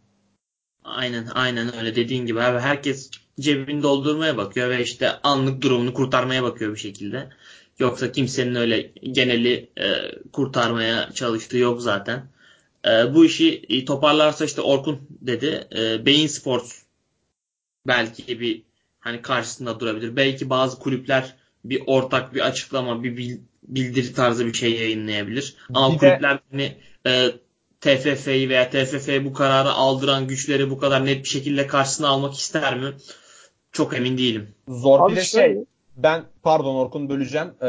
Aynen 0.85 1.27
aynen 1.35 1.77
öyle 1.77 1.97
dediğin 1.97 2.27
gibi 2.27 2.41
abi 2.41 2.59
herkes 2.59 3.11
cebini 3.41 3.83
doldurmaya 3.83 4.37
bakıyor 4.37 4.71
ve 4.71 4.83
işte 4.83 5.11
anlık 5.23 5.63
durumunu 5.63 5.95
kurtarmaya 5.95 6.43
bakıyor 6.43 6.73
bir 6.73 6.79
şekilde. 6.79 7.29
Yoksa 7.79 8.13
kimsenin 8.13 8.55
öyle 8.55 8.83
geneli 9.03 9.71
e, 9.77 9.87
kurtarmaya 10.33 11.11
çalıştığı 11.13 11.59
yok 11.59 11.83
zaten. 11.83 12.23
E, 12.87 13.15
bu 13.15 13.25
işi 13.25 13.85
toparlarsa 13.87 14.45
işte 14.45 14.61
Orkun 14.61 15.01
dedi. 15.21 15.69
E, 15.79 16.07
Beyin 16.07 16.27
Sports 16.27 16.83
belki 17.87 18.41
bir 18.41 18.63
hani 19.01 19.23
karşısında 19.23 19.81
durabilir. 19.81 20.17
Belki 20.17 20.51
bazı 20.51 20.79
kulüpler 20.79 21.35
bir 21.65 21.83
ortak 21.87 22.35
bir 22.35 22.41
açıklama, 22.41 23.03
bir 23.03 23.39
bildiri 23.69 24.13
tarzı 24.13 24.47
bir 24.47 24.53
şey 24.53 24.73
yayınlayabilir. 24.73 25.57
Ama 25.75 25.93
bir 25.93 25.99
kulüpler 25.99 26.37
de... 26.37 26.41
hani 26.51 26.77
e, 27.07 27.31
TFF'yi 27.81 28.49
veya 28.49 28.71
TFF'ye 28.71 29.25
bu 29.25 29.33
kararı 29.33 29.73
aldıran 29.73 30.29
güçleri 30.29 30.71
bu 30.71 30.79
kadar 30.79 31.07
net 31.07 31.25
bir 31.25 31.29
şekilde 31.29 31.67
karşısına 31.67 32.09
almak 32.09 32.35
ister 32.35 32.77
mi? 32.77 32.93
Çok 33.73 33.97
emin 33.97 34.19
değilim. 34.19 34.49
Zor 34.69 35.01
Abi 35.01 35.13
bir 35.13 35.17
de 35.17 35.25
şey, 35.25 35.65
ben 35.97 36.25
pardon 36.43 36.75
Orkun 36.75 37.09
böleceğim. 37.09 37.49
Ee, 37.63 37.67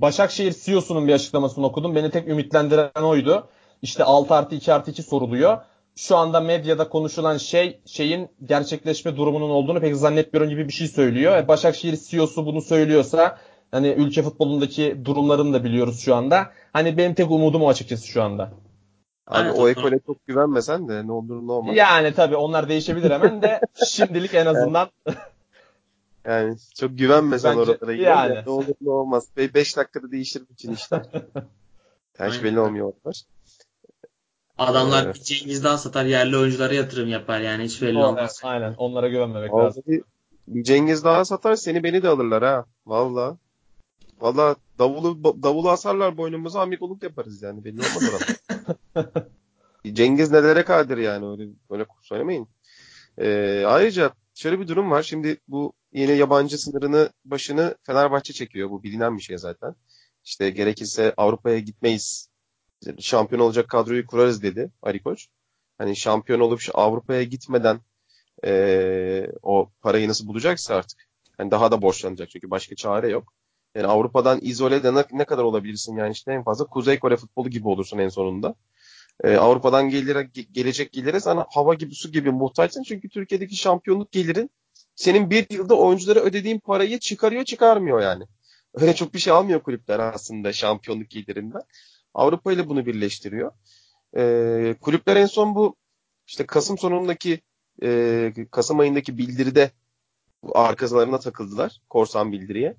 Başakşehir 0.00 0.54
CEO'sunun 0.64 1.08
bir 1.08 1.12
açıklamasını 1.12 1.66
okudum. 1.66 1.94
Beni 1.94 2.10
tek 2.10 2.28
ümitlendiren 2.28 3.02
oydu. 3.02 3.48
İşte 3.82 4.04
6 4.04 4.34
artı 4.34 4.54
2 4.54 4.72
artı 4.72 4.90
2 4.90 5.02
soruluyor. 5.02 5.58
Şu 5.96 6.16
anda 6.16 6.40
medyada 6.40 6.88
konuşulan 6.88 7.36
şey 7.36 7.80
şeyin 7.86 8.28
gerçekleşme 8.44 9.16
durumunun 9.16 9.50
olduğunu 9.50 9.80
pek 9.80 9.96
zannetmiyorum 9.96 10.50
gibi 10.50 10.68
bir 10.68 10.72
şey 10.72 10.88
söylüyor. 10.88 11.36
E, 11.36 11.48
Başakşehir 11.48 11.96
CEO'su 11.96 12.46
bunu 12.46 12.62
söylüyorsa 12.62 13.38
hani 13.70 13.88
ülke 13.88 14.22
futbolundaki 14.22 15.00
durumlarını 15.04 15.52
da 15.52 15.64
biliyoruz 15.64 16.00
şu 16.00 16.14
anda. 16.14 16.50
Hani 16.72 16.96
benim 16.96 17.14
tek 17.14 17.30
umudum 17.30 17.62
o 17.62 17.68
açıkçası 17.68 18.06
şu 18.06 18.22
anda. 18.22 18.52
Abi 19.26 19.50
o 19.50 19.68
ekole 19.68 19.98
çok 20.06 20.26
güvenmesen 20.26 20.88
de 20.88 21.06
ne 21.06 21.12
olur 21.12 21.46
ne 21.46 21.52
olmaz. 21.52 21.76
Yani 21.76 22.14
tabii 22.14 22.36
onlar 22.36 22.68
değişebilir 22.68 23.10
hemen 23.10 23.42
de 23.42 23.60
şimdilik 23.86 24.34
en 24.34 24.46
azından 24.54 24.88
Yani 26.24 26.56
çok 26.74 26.98
güvenmesen 26.98 27.58
Bence, 27.58 27.70
oralara 27.70 27.92
yani. 27.92 28.42
ne 28.46 28.50
olur 28.50 28.74
ne 28.80 28.90
olmaz. 28.90 29.28
5 29.36 29.76
dakikada 29.76 30.10
değişir 30.10 30.42
bütün 30.50 30.72
işler. 30.72 31.06
Her 32.16 32.30
şey 32.30 32.44
belli 32.44 32.60
olmuyor 32.60 32.92
onlar. 33.04 33.22
Adamlar 34.58 35.04
evet. 35.04 35.24
Cengiz 35.24 35.64
daha 35.64 35.78
satar 35.78 36.04
yerli 36.04 36.36
oyunculara 36.36 36.74
yatırım 36.74 37.08
yapar 37.08 37.40
yani 37.40 37.64
hiç 37.64 37.82
belli 37.82 37.98
o, 37.98 38.06
olmaz. 38.06 38.40
Aynen 38.44 38.74
onlara 38.74 39.08
güvenmemek 39.08 39.52
Vallahi 39.52 39.64
lazım. 39.64 39.82
Cengiz 40.62 41.04
daha 41.04 41.24
satar 41.24 41.56
seni 41.56 41.84
beni 41.84 42.02
de 42.02 42.08
alırlar 42.08 42.44
ha. 42.44 42.64
Valla. 42.86 43.36
Valla 44.20 44.56
davulu 44.78 45.42
davulu 45.42 45.70
asarlar 45.70 46.16
boynumuza 46.16 46.60
amikoluk 46.60 47.02
yaparız 47.02 47.42
yani 47.42 47.64
belli 47.64 47.80
olmaz 47.80 48.02
orada. 48.14 49.28
Cengiz 49.92 50.30
nelere 50.30 50.64
kadir 50.64 50.98
yani 50.98 51.26
öyle 51.26 51.50
böyle 51.70 51.86
söylemeyin. 52.02 52.48
Ee, 53.18 53.64
ayrıca 53.66 54.12
şöyle 54.34 54.60
bir 54.60 54.68
durum 54.68 54.90
var. 54.90 55.02
Şimdi 55.02 55.40
bu 55.48 55.72
yeni 55.92 56.16
yabancı 56.16 56.58
sınırını 56.58 57.10
başını 57.24 57.76
Fenerbahçe 57.82 58.32
çekiyor. 58.32 58.70
Bu 58.70 58.82
bilinen 58.82 59.16
bir 59.16 59.22
şey 59.22 59.38
zaten. 59.38 59.74
İşte 60.24 60.50
gerekirse 60.50 61.14
Avrupa'ya 61.16 61.58
gitmeyiz. 61.58 62.28
Şampiyon 62.98 63.40
olacak 63.40 63.68
kadroyu 63.68 64.06
kurarız 64.06 64.42
dedi 64.42 64.70
Ali 64.82 65.02
Koç. 65.02 65.28
Hani 65.78 65.96
şampiyon 65.96 66.40
olup 66.40 66.60
Avrupa'ya 66.74 67.22
gitmeden 67.22 67.80
e, 68.44 69.26
o 69.42 69.70
parayı 69.80 70.08
nasıl 70.08 70.26
bulacaksa 70.26 70.74
artık. 70.74 71.08
Yani 71.38 71.50
daha 71.50 71.70
da 71.70 71.82
borçlanacak 71.82 72.30
çünkü 72.30 72.50
başka 72.50 72.74
çare 72.74 73.08
yok. 73.08 73.32
Yani 73.76 73.86
Avrupa'dan 73.86 74.38
izole 74.42 74.82
de 74.82 74.94
ne, 74.94 75.04
ne 75.12 75.24
kadar 75.24 75.42
olabilirsin 75.42 75.96
yani 75.96 76.12
işte 76.12 76.32
en 76.32 76.44
fazla 76.44 76.66
Kuzey 76.66 76.98
Kore 76.98 77.16
futbolu 77.16 77.50
gibi 77.50 77.68
olursun 77.68 77.98
en 77.98 78.08
sonunda. 78.08 78.54
Ee, 79.24 79.36
Avrupa'dan 79.36 79.88
gelire, 79.90 80.30
gelecek 80.52 80.92
gelire 80.92 81.20
sana 81.20 81.46
hava 81.50 81.74
gibi 81.74 81.94
su 81.94 82.12
gibi 82.12 82.30
muhtaçsın. 82.30 82.82
Çünkü 82.82 83.08
Türkiye'deki 83.08 83.56
şampiyonluk 83.56 84.12
gelirin 84.12 84.50
senin 84.94 85.30
bir 85.30 85.46
yılda 85.50 85.74
oyunculara 85.74 86.20
ödediğin 86.20 86.58
parayı 86.58 86.98
çıkarıyor 86.98 87.44
çıkarmıyor 87.44 88.00
yani. 88.00 88.24
Öyle 88.74 88.94
çok 88.94 89.14
bir 89.14 89.18
şey 89.18 89.32
almıyor 89.32 89.62
kulüpler 89.62 89.98
aslında 89.98 90.52
şampiyonluk 90.52 91.10
gelirinden. 91.10 91.62
Avrupa 92.14 92.52
ile 92.52 92.68
bunu 92.68 92.86
birleştiriyor. 92.86 93.52
Ee, 94.16 94.74
kulüpler 94.80 95.16
en 95.16 95.26
son 95.26 95.54
bu 95.54 95.76
işte 96.26 96.46
Kasım 96.46 96.78
sonundaki 96.78 97.40
e, 97.82 98.32
Kasım 98.50 98.78
ayındaki 98.80 99.18
bildiride 99.18 99.70
arkalarına 100.54 101.18
takıldılar. 101.18 101.80
Korsan 101.88 102.32
bildiriye. 102.32 102.76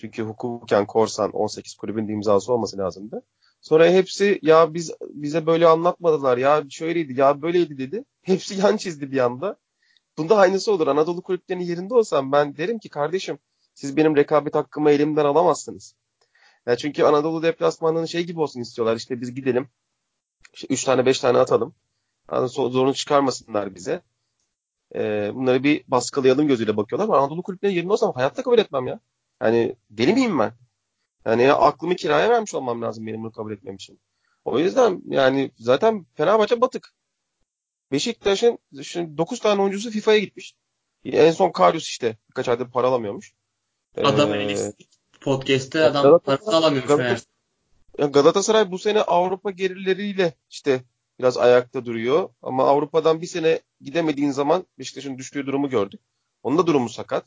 Çünkü 0.00 0.22
hukuken 0.22 0.86
korsan 0.86 1.30
18 1.30 1.74
kulübün 1.74 2.08
imzası 2.08 2.52
olması 2.52 2.78
lazımdı. 2.78 3.22
Sonra 3.60 3.90
hepsi 3.90 4.38
ya 4.42 4.74
biz 4.74 4.92
bize 5.00 5.46
böyle 5.46 5.66
anlatmadılar 5.66 6.38
ya 6.38 6.64
şöyleydi 6.70 7.20
ya 7.20 7.42
böyleydi 7.42 7.78
dedi. 7.78 8.04
Hepsi 8.22 8.54
yan 8.60 8.76
çizdi 8.76 9.12
bir 9.12 9.18
anda. 9.18 9.56
Bunda 10.18 10.36
aynısı 10.36 10.72
olur. 10.72 10.86
Anadolu 10.86 11.22
kulüplerinin 11.22 11.64
yerinde 11.64 11.94
olsam 11.94 12.32
ben 12.32 12.56
derim 12.56 12.78
ki 12.78 12.88
kardeşim 12.88 13.38
siz 13.74 13.96
benim 13.96 14.16
rekabet 14.16 14.54
hakkımı 14.54 14.90
elimden 14.90 15.24
alamazsınız. 15.24 15.94
Ya 16.66 16.76
çünkü 16.76 17.02
Anadolu 17.02 17.42
deplasmanının 17.42 18.04
şey 18.04 18.24
gibi 18.24 18.40
olsun 18.40 18.60
istiyorlar. 18.60 18.96
İşte 18.96 19.20
biz 19.20 19.34
gidelim. 19.34 19.68
İşte 20.54 20.66
3 20.70 20.84
tane 20.84 21.06
5 21.06 21.20
tane 21.20 21.38
atalım. 21.38 21.74
Yani 22.32 22.48
zorunu 22.48 22.94
çıkarmasınlar 22.94 23.74
bize. 23.74 24.02
Ee, 24.94 25.30
bunları 25.34 25.64
bir 25.64 25.84
baskılayalım 25.88 26.48
gözüyle 26.48 26.76
bakıyorlar. 26.76 27.04
Ama 27.04 27.18
Anadolu 27.18 27.42
kulüplerinin 27.42 27.76
yerinde 27.76 27.92
olsam 27.92 28.12
hayatta 28.12 28.42
kabul 28.42 28.58
etmem 28.58 28.86
ya. 28.86 29.00
Yani 29.42 29.76
deli 29.90 30.12
miyim 30.12 30.38
ben? 30.38 30.52
Yani 31.24 31.42
ya 31.42 31.56
aklımı 31.56 31.96
kiraya 31.96 32.30
vermiş 32.30 32.54
olmam 32.54 32.82
lazım 32.82 33.06
benim 33.06 33.22
bunu 33.22 33.32
kabul 33.32 33.52
etmem 33.52 33.74
için. 33.74 34.00
O 34.44 34.58
yüzden 34.58 35.02
yani 35.06 35.50
zaten 35.58 36.06
Fenerbahçe 36.14 36.60
batık. 36.60 36.92
Beşiktaş'ın 37.92 38.58
şimdi 38.82 39.18
9 39.18 39.40
tane 39.40 39.62
oyuncusu 39.62 39.90
FIFA'ya 39.90 40.18
gitmiş. 40.18 40.54
En 41.04 41.32
son 41.32 41.50
Karius 41.50 41.88
işte 41.88 42.16
birkaç 42.28 42.48
aydır 42.48 42.70
para 42.70 42.86
alamıyormuş. 42.86 43.34
Adam 43.96 44.34
ee, 44.34 44.72
podcast'te 45.20 45.84
adam 45.84 46.02
Galatasaray, 46.02 46.36
parası 46.36 46.56
alamıyormuş. 46.56 46.88
Galatasaray, 46.88 48.12
Galatasaray 48.12 48.70
bu 48.70 48.78
sene 48.78 49.02
Avrupa 49.02 49.50
gerileriyle 49.50 50.34
işte 50.50 50.84
biraz 51.18 51.38
ayakta 51.38 51.84
duruyor. 51.84 52.28
Ama 52.42 52.64
Avrupa'dan 52.64 53.22
bir 53.22 53.26
sene 53.26 53.60
gidemediğin 53.80 54.30
zaman 54.30 54.66
Beşiktaş'ın 54.78 55.18
düştüğü 55.18 55.46
durumu 55.46 55.70
gördük. 55.70 56.00
Onun 56.42 56.58
da 56.58 56.66
durumu 56.66 56.88
sakat. 56.88 57.24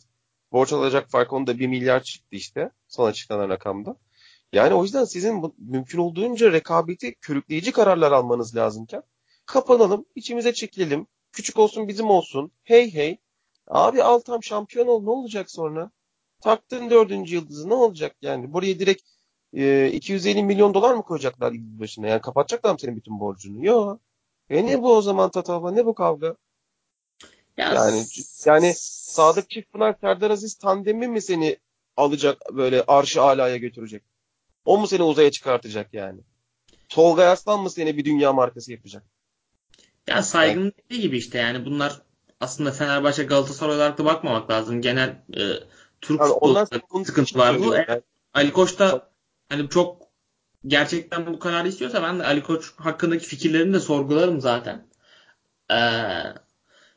Borç 0.54 0.74
alacak 0.74 1.10
fark 1.10 1.34
onda 1.34 1.60
1 1.60 1.68
milyar 1.68 2.04
çıktı 2.04 2.36
işte 2.36 2.72
son 2.88 3.08
açıklanan 3.08 3.50
rakamda. 3.50 3.96
Yani 4.54 4.74
o 4.74 4.84
yüzden 4.84 5.06
sizin 5.06 5.42
bu, 5.42 5.56
mümkün 5.58 5.98
olduğunca 6.00 6.52
rekabeti 6.52 7.16
körükleyici 7.16 7.72
kararlar 7.72 8.12
almanız 8.12 8.56
lazımken 8.56 9.04
kapanalım, 9.46 10.06
içimize 10.16 10.54
çekilelim, 10.54 11.08
küçük 11.32 11.60
olsun 11.60 11.88
bizim 11.88 12.10
olsun, 12.10 12.52
hey 12.64 12.94
hey. 12.94 13.18
Abi 13.68 14.04
al 14.04 14.20
tam 14.20 14.44
şampiyon 14.44 14.88
ol 14.88 15.04
ne 15.04 15.10
olacak 15.10 15.52
sonra? 15.52 15.92
Taktın 16.42 16.90
dördüncü 16.90 17.36
yıldızı 17.36 17.70
ne 17.70 17.74
olacak 17.74 18.16
yani? 18.22 18.54
Buraya 18.54 18.80
direkt 18.80 19.02
e, 19.54 19.92
250 19.92 20.44
milyon 20.44 20.74
dolar 20.74 20.94
mı 20.94 21.04
koyacaklar 21.04 21.54
başına? 21.54 22.08
Yani 22.08 22.22
kapatacaklar 22.22 22.72
mı 22.72 22.80
senin 22.80 22.96
bütün 22.96 23.20
borcunu? 23.20 23.66
Yok. 23.66 24.00
E 24.50 24.66
ne 24.66 24.82
bu 24.82 24.96
o 24.98 25.02
zaman 25.02 25.32
tatava? 25.32 25.72
Ne 25.72 25.86
bu 25.86 25.94
kavga? 25.96 26.36
Ya, 27.58 27.74
yani 27.74 28.06
yani 28.46 28.74
Sadık 28.78 29.50
Çiftpınar 29.50 29.96
Serdar 30.02 30.32
Aziz 30.32 30.56
tandemi 30.56 31.08
mi 31.08 31.22
seni 31.22 31.58
alacak 31.98 32.38
böyle 32.52 32.84
arşı 32.88 33.22
alaya 33.22 33.58
götürecek? 33.58 34.04
O 34.66 34.78
mu 34.78 34.88
seni 34.88 35.04
uzaya 35.04 35.32
çıkartacak 35.32 35.94
yani? 35.94 36.22
Tolga 36.90 37.26
Aslan 37.26 37.60
mı 37.60 37.70
seni 37.70 37.98
bir 37.98 38.06
dünya 38.06 38.34
markası 38.34 38.72
yapacak? 38.72 39.04
Ya 40.08 40.24
saygın 40.24 40.74
dediği 40.78 41.02
gibi 41.02 41.18
işte 41.18 41.38
yani 41.38 41.66
bunlar 41.66 42.02
aslında 42.40 42.72
Fenerbahçe 42.72 43.24
Galatasaray 43.24 43.76
olarak 43.76 43.98
da 43.98 44.06
bakmamak 44.06 44.50
lazım. 44.50 44.82
Genel 44.82 45.10
e, 45.10 45.42
Türk 46.02 46.20
yani 46.20 46.30
futbolunda 46.30 46.66
sıkıntı 47.06 47.40
var 47.40 47.60
bu. 47.60 47.74
Yani. 47.74 48.02
Ali 48.34 48.52
Koç 48.52 48.80
da 48.80 49.10
hani 49.50 49.70
çok 49.70 50.02
gerçekten 50.68 51.26
bu 51.28 51.40
kararı 51.40 51.68
istiyorsa 51.68 52.04
ben 52.04 52.20
de 52.20 52.24
Ali 52.26 52.44
Koç 52.44 52.72
hakkındaki 52.76 53.26
fikirlerini 53.26 53.74
de 53.74 53.80
sorgularım 53.80 54.42
zaten. 54.42 54.88
Ee, 55.72 55.76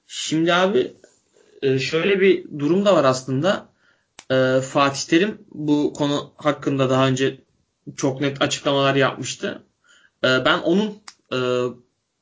şimdi 0.06 0.54
abi 0.54 0.96
e, 1.62 1.78
şöyle 1.78 2.20
bir 2.20 2.58
durum 2.58 2.84
da 2.84 2.96
var 2.96 3.04
aslında. 3.04 3.76
Ee, 4.30 4.60
Fatih 4.60 5.08
Terim 5.08 5.38
bu 5.50 5.92
konu 5.92 6.32
hakkında 6.36 6.90
daha 6.90 7.08
önce 7.08 7.40
çok 7.96 8.20
net 8.20 8.42
açıklamalar 8.42 8.94
yapmıştı. 8.94 9.62
E, 10.24 10.44
ben 10.44 10.58
onun 10.58 11.02
e, 11.32 11.38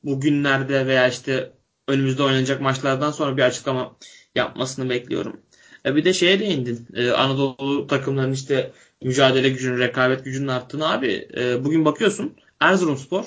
bugünlerde 0.03 0.87
veya 0.87 1.07
işte 1.07 1.53
önümüzde 1.87 2.23
oynanacak 2.23 2.61
maçlardan 2.61 3.11
sonra 3.11 3.37
bir 3.37 3.41
açıklama 3.41 3.95
yapmasını 4.35 4.89
bekliyorum. 4.89 5.41
E, 5.85 5.95
bir 5.95 6.05
de 6.05 6.13
şeye 6.13 6.39
değindin. 6.39 6.87
E, 6.93 7.11
Anadolu 7.11 7.87
takımlarının 7.87 8.33
işte 8.33 8.71
mücadele 9.01 9.49
gücünün, 9.49 9.79
rekabet 9.79 10.25
gücünün 10.25 10.47
arttığını 10.47 10.91
abi. 10.91 11.27
E, 11.37 11.63
bugün 11.63 11.85
bakıyorsun 11.85 12.35
Erzurumspor 12.59 13.25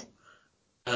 e, 0.89 0.93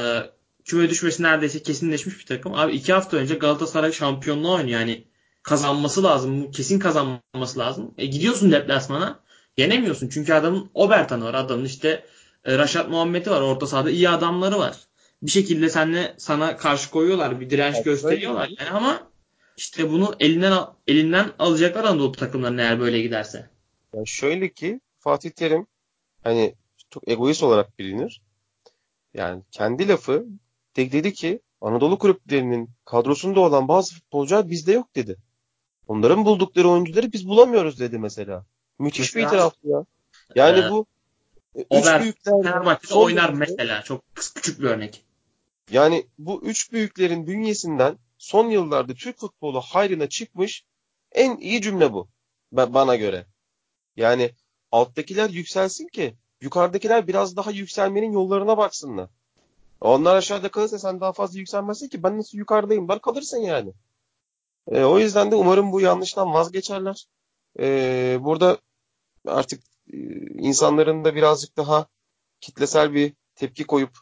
küme 0.65 0.91
düşmesi 0.91 1.23
neredeyse 1.23 1.63
kesinleşmiş 1.63 2.19
bir 2.19 2.27
takım. 2.27 2.55
Abi 2.55 2.73
iki 2.73 2.93
hafta 2.93 3.17
önce 3.17 3.35
Galatasaray 3.35 3.93
şampiyonluğu 3.93 4.53
oynuyor. 4.53 4.81
Yani 4.81 5.05
kazanması 5.43 6.03
lazım. 6.03 6.51
Kesin 6.51 6.79
kazanması 6.79 7.59
lazım. 7.59 7.95
E, 7.99 8.07
gidiyorsun 8.07 8.53
deplasmana 8.53 9.21
yenemiyorsun. 9.57 10.09
Çünkü 10.09 10.33
adamın 10.33 10.71
Obertan'ı 10.75 11.25
var. 11.25 11.35
Adamın 11.35 11.65
işte 11.65 12.05
e, 12.45 12.59
Raşat 12.59 12.89
Muhammed'i 12.89 13.31
var. 13.31 13.41
Orta 13.41 13.67
sahada 13.67 13.91
iyi 13.91 14.09
adamları 14.09 14.59
var. 14.59 14.77
Bir 15.23 15.31
şekilde 15.31 15.69
senle 15.69 16.15
sana 16.19 16.57
karşı 16.57 16.91
koyuyorlar. 16.91 17.41
Bir 17.41 17.51
direnç 17.51 17.75
evet, 17.75 17.85
gösteriyorlar. 17.85 18.49
Yani 18.59 18.71
ama 18.71 19.11
işte 19.57 19.91
bunu 19.91 20.15
elinden 20.21 20.67
elinden 20.87 21.31
alacaklar 21.39 21.85
Anadolu 21.85 22.13
takımlarının 22.13 22.59
eğer 22.59 22.81
böyle 22.81 23.03
giderse. 23.03 23.51
Yani 23.95 24.09
şöyle 24.09 24.53
ki 24.53 24.81
Fatih 24.99 25.31
Terim 25.31 25.67
hani 26.23 26.55
çok 26.91 27.09
egoist 27.09 27.43
olarak 27.43 27.79
bilinir. 27.79 28.23
Yani 29.15 29.43
kendi 29.51 29.89
lafı 29.89 30.27
dedi 30.77 31.13
ki 31.13 31.41
Anadolu 31.61 31.99
kulüplerinin 31.99 32.71
kadrosunda 32.85 33.41
olan 33.41 33.69
bazı 33.69 33.95
futbolcular 33.95 34.51
bizde 34.51 34.73
yok 34.73 34.95
dedi. 34.97 35.17
Onların 35.87 36.25
buldukları 36.25 36.69
oyuncuları 36.69 37.13
biz 37.13 37.29
bulamıyoruz 37.29 37.81
dedi 37.81 37.99
mesela. 37.99 38.47
Müthiş 38.79 39.15
mesela, 39.15 39.33
bir 39.33 39.37
itiraf 39.37 39.55
ya. 39.65 39.85
Yani 40.35 40.59
ee, 40.59 40.71
bu 40.71 40.87
üç 41.55 41.87
büyükler 42.01 42.43
Fenerbahçe'de 42.43 42.95
oynar 42.95 43.29
dönemde, 43.29 43.39
mesela. 43.39 43.83
Çok 43.83 44.05
küçük 44.15 44.61
bir 44.61 44.65
örnek. 44.65 45.05
Yani 45.71 46.07
bu 46.19 46.43
üç 46.43 46.73
büyüklerin 46.73 47.27
bünyesinden 47.27 47.99
son 48.19 48.51
yıllarda 48.51 48.95
Türk 48.95 49.19
futbolu 49.19 49.61
hayrına 49.61 50.09
çıkmış 50.09 50.65
en 51.13 51.37
iyi 51.37 51.63
cümle 51.63 51.93
bu. 51.93 52.09
Bana 52.53 52.97
göre. 52.97 53.27
Yani 53.97 54.31
alttakiler 54.73 55.31
yükselsin 55.31 55.89
ki 55.89 56.15
yukarıdakiler 56.41 57.09
biraz 57.09 57.37
daha 57.37 57.51
yükselmenin 57.51 58.13
yollarına 58.13 58.59
baksınlar. 58.59 59.11
Onlar 59.83 60.17
aşağıda 60.17 60.51
kalırsa 60.51 60.79
sen 60.79 61.01
daha 61.01 61.13
fazla 61.13 61.39
yükselmezsin 61.39 61.89
ki 61.89 62.03
ben 62.03 62.19
nasıl 62.19 62.39
yukarıdayım 62.39 62.89
der 62.89 63.01
kalırsın 63.01 63.39
yani. 63.39 63.73
E, 64.71 64.85
o 64.85 64.99
yüzden 64.99 65.31
de 65.31 65.35
umarım 65.35 65.73
bu 65.73 65.81
yanlıştan 65.81 66.33
vazgeçerler. 66.33 67.07
E, 67.59 68.19
burada 68.21 68.59
artık 69.27 69.63
e, 69.93 69.99
insanların 70.39 71.05
da 71.05 71.15
birazcık 71.15 71.57
daha 71.57 71.87
kitlesel 72.41 72.95
bir 72.95 73.13
tepki 73.35 73.65
koyup 73.65 73.99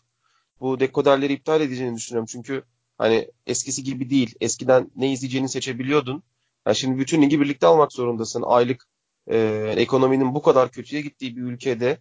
bu 0.61 0.81
dekoderleri 0.81 1.33
iptal 1.33 1.61
edeceğini 1.61 1.97
düşünüyorum. 1.97 2.26
Çünkü 2.33 2.64
hani 2.99 3.31
eskisi 3.47 3.85
gibi 3.85 4.11
değil. 4.11 4.35
Eskiden 4.41 4.91
ne 4.97 5.12
izleyeceğini 5.12 5.49
seçebiliyordun. 5.49 6.22
Yani 6.66 6.76
şimdi 6.76 6.99
bütün 6.99 7.22
ligi 7.22 7.41
birlikte 7.41 7.66
almak 7.66 7.93
zorundasın. 7.93 8.43
Aylık 8.47 8.87
e, 9.31 9.39
ekonominin 9.76 10.35
bu 10.35 10.43
kadar 10.43 10.70
kötüye 10.70 11.03
gittiği 11.03 11.37
bir 11.37 11.43
ülkede 11.43 11.99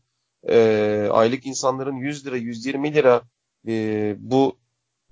e, 0.49 1.09
aylık 1.11 1.45
insanların 1.45 1.95
100 1.95 2.25
lira, 2.25 2.37
120 2.37 2.93
lira 2.93 3.21
e, 3.67 4.15
bu 4.19 4.57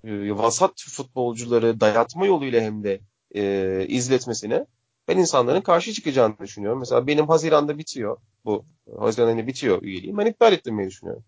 e, 0.03 0.37
vasat 0.37 0.81
futbolcuları 0.89 1.79
dayatma 1.79 2.25
yoluyla 2.25 2.61
hem 2.61 2.83
de 2.83 3.01
e, 3.35 3.85
izletmesine 3.87 4.65
ben 5.07 5.17
insanların 5.17 5.61
karşı 5.61 5.93
çıkacağını 5.93 6.39
düşünüyorum. 6.39 6.79
Mesela 6.79 7.07
benim 7.07 7.27
Haziran'da 7.27 7.77
bitiyor 7.77 8.17
bu. 8.45 8.65
Haziran 8.99 9.27
ayında 9.27 9.47
bitiyor 9.47 9.81
üyeliğim. 9.81 10.17
Ben 10.17 10.25
iptal 10.25 10.53
ettirmeyi 10.53 10.89
düşünüyorum. 10.89 11.23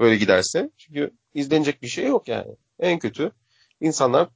Böyle 0.00 0.16
giderse. 0.16 0.70
Çünkü 0.76 1.10
izlenecek 1.34 1.82
bir 1.82 1.88
şey 1.88 2.06
yok 2.06 2.28
yani. 2.28 2.56
En 2.78 2.98
kötü 2.98 3.32
insanlar 3.80 4.28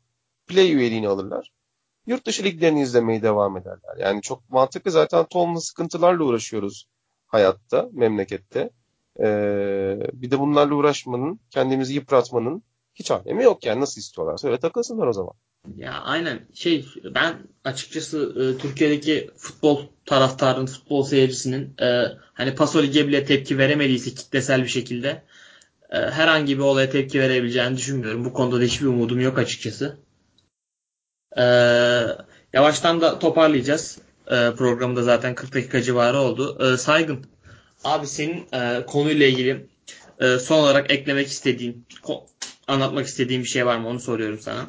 play 0.47 0.73
üyeliğini 0.73 1.09
alırlar. 1.09 1.53
Yurt 2.07 2.27
dışı 2.27 2.45
liglerini 2.45 2.83
izlemeye 2.83 3.23
devam 3.23 3.57
ederler. 3.57 3.97
Yani 3.99 4.23
çok 4.23 4.51
mantıklı 4.51 4.91
zaten 4.91 5.25
tonlu 5.25 5.61
sıkıntılarla 5.61 6.25
uğraşıyoruz 6.25 6.89
hayatta, 7.27 7.89
memlekette. 7.93 8.71
Ee, 9.21 9.99
bir 10.13 10.31
de 10.31 10.39
bunlarla 10.39 10.75
uğraşmanın, 10.75 11.41
kendimizi 11.51 11.95
yıpratmanın 11.95 12.63
hiç 12.95 13.11
alemi 13.11 13.45
yok 13.45 13.67
yani. 13.67 13.81
Nasıl 13.81 14.01
istiyorlarsa 14.01 14.49
öyle 14.49 14.59
takılsınlar 14.59 15.07
o 15.07 15.13
zaman. 15.13 15.35
Ya 15.77 15.93
aynen 15.93 16.41
şey 16.55 16.87
ben 17.15 17.35
açıkçası 17.65 18.35
e, 18.37 18.63
Türkiye'deki 18.63 19.31
futbol 19.37 19.87
taraftarın, 20.07 20.67
futbol 20.67 21.03
seyircisinin 21.03 21.75
e, 21.81 22.05
hani 22.33 22.55
Paso 22.55 22.83
Lig'e 22.83 23.09
bile 23.09 23.25
tepki 23.25 23.59
veremediyse 23.59 24.11
kitlesel 24.11 24.63
bir 24.63 24.69
şekilde 24.69 25.23
e, 25.91 25.99
herhangi 25.99 26.59
bir 26.59 26.63
olaya 26.63 26.91
tepki 26.91 27.21
verebileceğini 27.21 27.77
düşünmüyorum. 27.77 28.25
Bu 28.25 28.33
konuda 28.33 28.61
da 28.61 28.65
hiçbir 28.65 28.87
umudum 28.87 29.21
yok 29.21 29.39
açıkçası. 29.39 29.97
E, 31.37 31.45
yavaştan 32.53 33.01
da 33.01 33.19
toparlayacağız. 33.19 33.99
E, 34.27 34.53
programda 34.57 35.03
zaten 35.03 35.35
40 35.35 35.55
dakika 35.55 35.83
civarı 35.83 36.19
oldu. 36.19 36.73
E, 36.73 36.77
saygın. 36.77 37.27
Abi 37.85 38.07
senin 38.07 38.47
e, 38.53 38.87
konuyla 38.87 39.27
ilgili 39.27 39.67
e, 40.21 40.39
son 40.39 40.59
olarak 40.59 40.91
eklemek 40.91 41.27
istediğin, 41.27 41.87
anlatmak 42.69 43.07
istediğin 43.07 43.43
bir 43.43 43.49
şey 43.49 43.67
var 43.67 43.77
mı? 43.77 43.89
Onu 43.89 44.01
soruyorum 44.01 44.39
sana. 44.39 44.61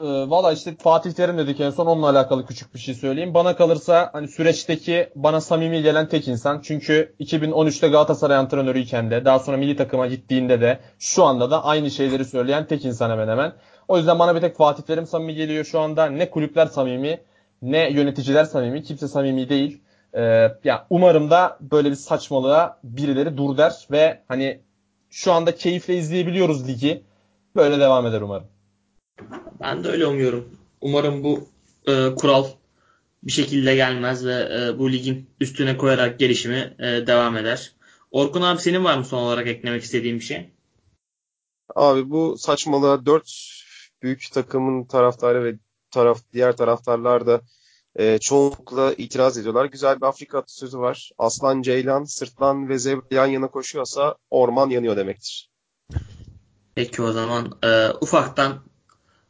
E, 0.00 0.04
Valla 0.04 0.52
işte 0.52 0.74
Fatih 0.78 1.12
Terim 1.12 1.38
dedik 1.38 1.60
en 1.60 1.70
son 1.70 1.86
onunla 1.86 2.08
alakalı 2.10 2.46
küçük 2.46 2.74
bir 2.74 2.78
şey 2.78 2.94
söyleyeyim. 2.94 3.34
Bana 3.34 3.56
kalırsa 3.56 4.10
hani 4.12 4.28
süreçteki 4.28 5.08
bana 5.14 5.40
samimi 5.40 5.82
gelen 5.82 6.08
tek 6.08 6.28
insan. 6.28 6.60
Çünkü 6.64 7.14
2013'te 7.20 7.88
Galatasaray 7.88 8.36
antrenörüyken 8.36 9.10
de 9.10 9.24
daha 9.24 9.38
sonra 9.38 9.56
milli 9.56 9.76
takıma 9.76 10.06
gittiğinde 10.06 10.60
de 10.60 10.78
şu 10.98 11.24
anda 11.24 11.50
da 11.50 11.64
aynı 11.64 11.90
şeyleri 11.90 12.24
söyleyen 12.24 12.66
tek 12.66 12.84
insan 12.84 13.10
hemen 13.10 13.28
hemen. 13.28 13.52
O 13.88 13.96
yüzden 13.98 14.18
bana 14.18 14.34
bir 14.34 14.40
tek 14.40 14.56
Fatih 14.56 14.82
Terim 14.82 15.06
samimi 15.06 15.34
geliyor 15.34 15.64
şu 15.64 15.80
anda. 15.80 16.06
Ne 16.06 16.30
kulüpler 16.30 16.66
samimi 16.66 17.20
ne 17.62 17.90
yöneticiler 17.90 18.44
samimi. 18.44 18.82
Kimse 18.82 19.08
samimi 19.08 19.48
değil. 19.48 19.81
Ee, 20.14 20.48
ya 20.64 20.86
umarım 20.90 21.30
da 21.30 21.58
böyle 21.60 21.90
bir 21.90 21.96
saçmalığa 21.96 22.80
birileri 22.84 23.36
dur 23.36 23.56
der 23.56 23.86
ve 23.90 24.22
hani 24.28 24.60
şu 25.10 25.32
anda 25.32 25.54
keyifle 25.54 25.96
izleyebiliyoruz 25.96 26.68
ligi. 26.68 27.02
Böyle 27.56 27.80
devam 27.80 28.06
eder 28.06 28.20
umarım. 28.20 28.46
Ben 29.60 29.84
de 29.84 29.88
öyle 29.88 30.06
umuyorum. 30.06 30.48
Umarım 30.80 31.24
bu 31.24 31.48
e, 31.86 32.14
kural 32.14 32.46
bir 33.22 33.32
şekilde 33.32 33.74
gelmez 33.74 34.26
ve 34.26 34.32
e, 34.32 34.78
bu 34.78 34.92
ligin 34.92 35.30
üstüne 35.40 35.76
koyarak 35.76 36.18
gelişimi 36.18 36.74
e, 36.78 37.06
devam 37.06 37.36
eder. 37.36 37.72
Orkun 38.10 38.42
abi 38.42 38.60
senin 38.60 38.84
var 38.84 38.98
mı 38.98 39.04
son 39.04 39.22
olarak 39.22 39.46
eklemek 39.46 39.82
istediğin 39.82 40.16
bir 40.16 40.24
şey? 40.24 40.50
Abi 41.74 42.10
bu 42.10 42.38
saçmalığa 42.38 43.06
dört 43.06 43.30
büyük 44.02 44.32
takımın 44.32 44.84
taraftarı 44.84 45.44
ve 45.44 45.54
taraf 45.90 46.18
diğer 46.32 46.56
taraftarlar 46.56 47.26
da 47.26 47.40
e, 47.96 48.18
çoğunlukla 48.18 48.92
itiraz 48.92 49.38
ediyorlar. 49.38 49.64
Güzel 49.64 50.00
bir 50.00 50.06
Afrika 50.06 50.38
atasözü 50.38 50.78
var. 50.78 51.10
Aslan, 51.18 51.62
ceylan, 51.62 52.04
sırtlan 52.04 52.68
ve 52.68 52.78
zebra 52.78 53.02
yan 53.10 53.26
yana 53.26 53.48
koşuyorsa 53.48 54.16
orman 54.30 54.70
yanıyor 54.70 54.96
demektir. 54.96 55.50
Peki 56.74 57.02
o 57.02 57.12
zaman 57.12 57.58
e, 57.64 57.88
ufaktan 58.00 58.62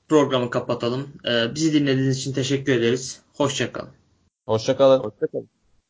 programı 0.09 0.51
kapatalım. 0.51 1.09
E, 1.29 1.55
bizi 1.55 1.73
dinlediğiniz 1.73 2.19
için 2.19 2.33
teşekkür 2.33 2.73
ederiz. 2.73 3.21
Hoşçakalın. 3.37 3.91
Hoşçakalın. 4.47 5.05
Hoşçakalın. 5.05 5.49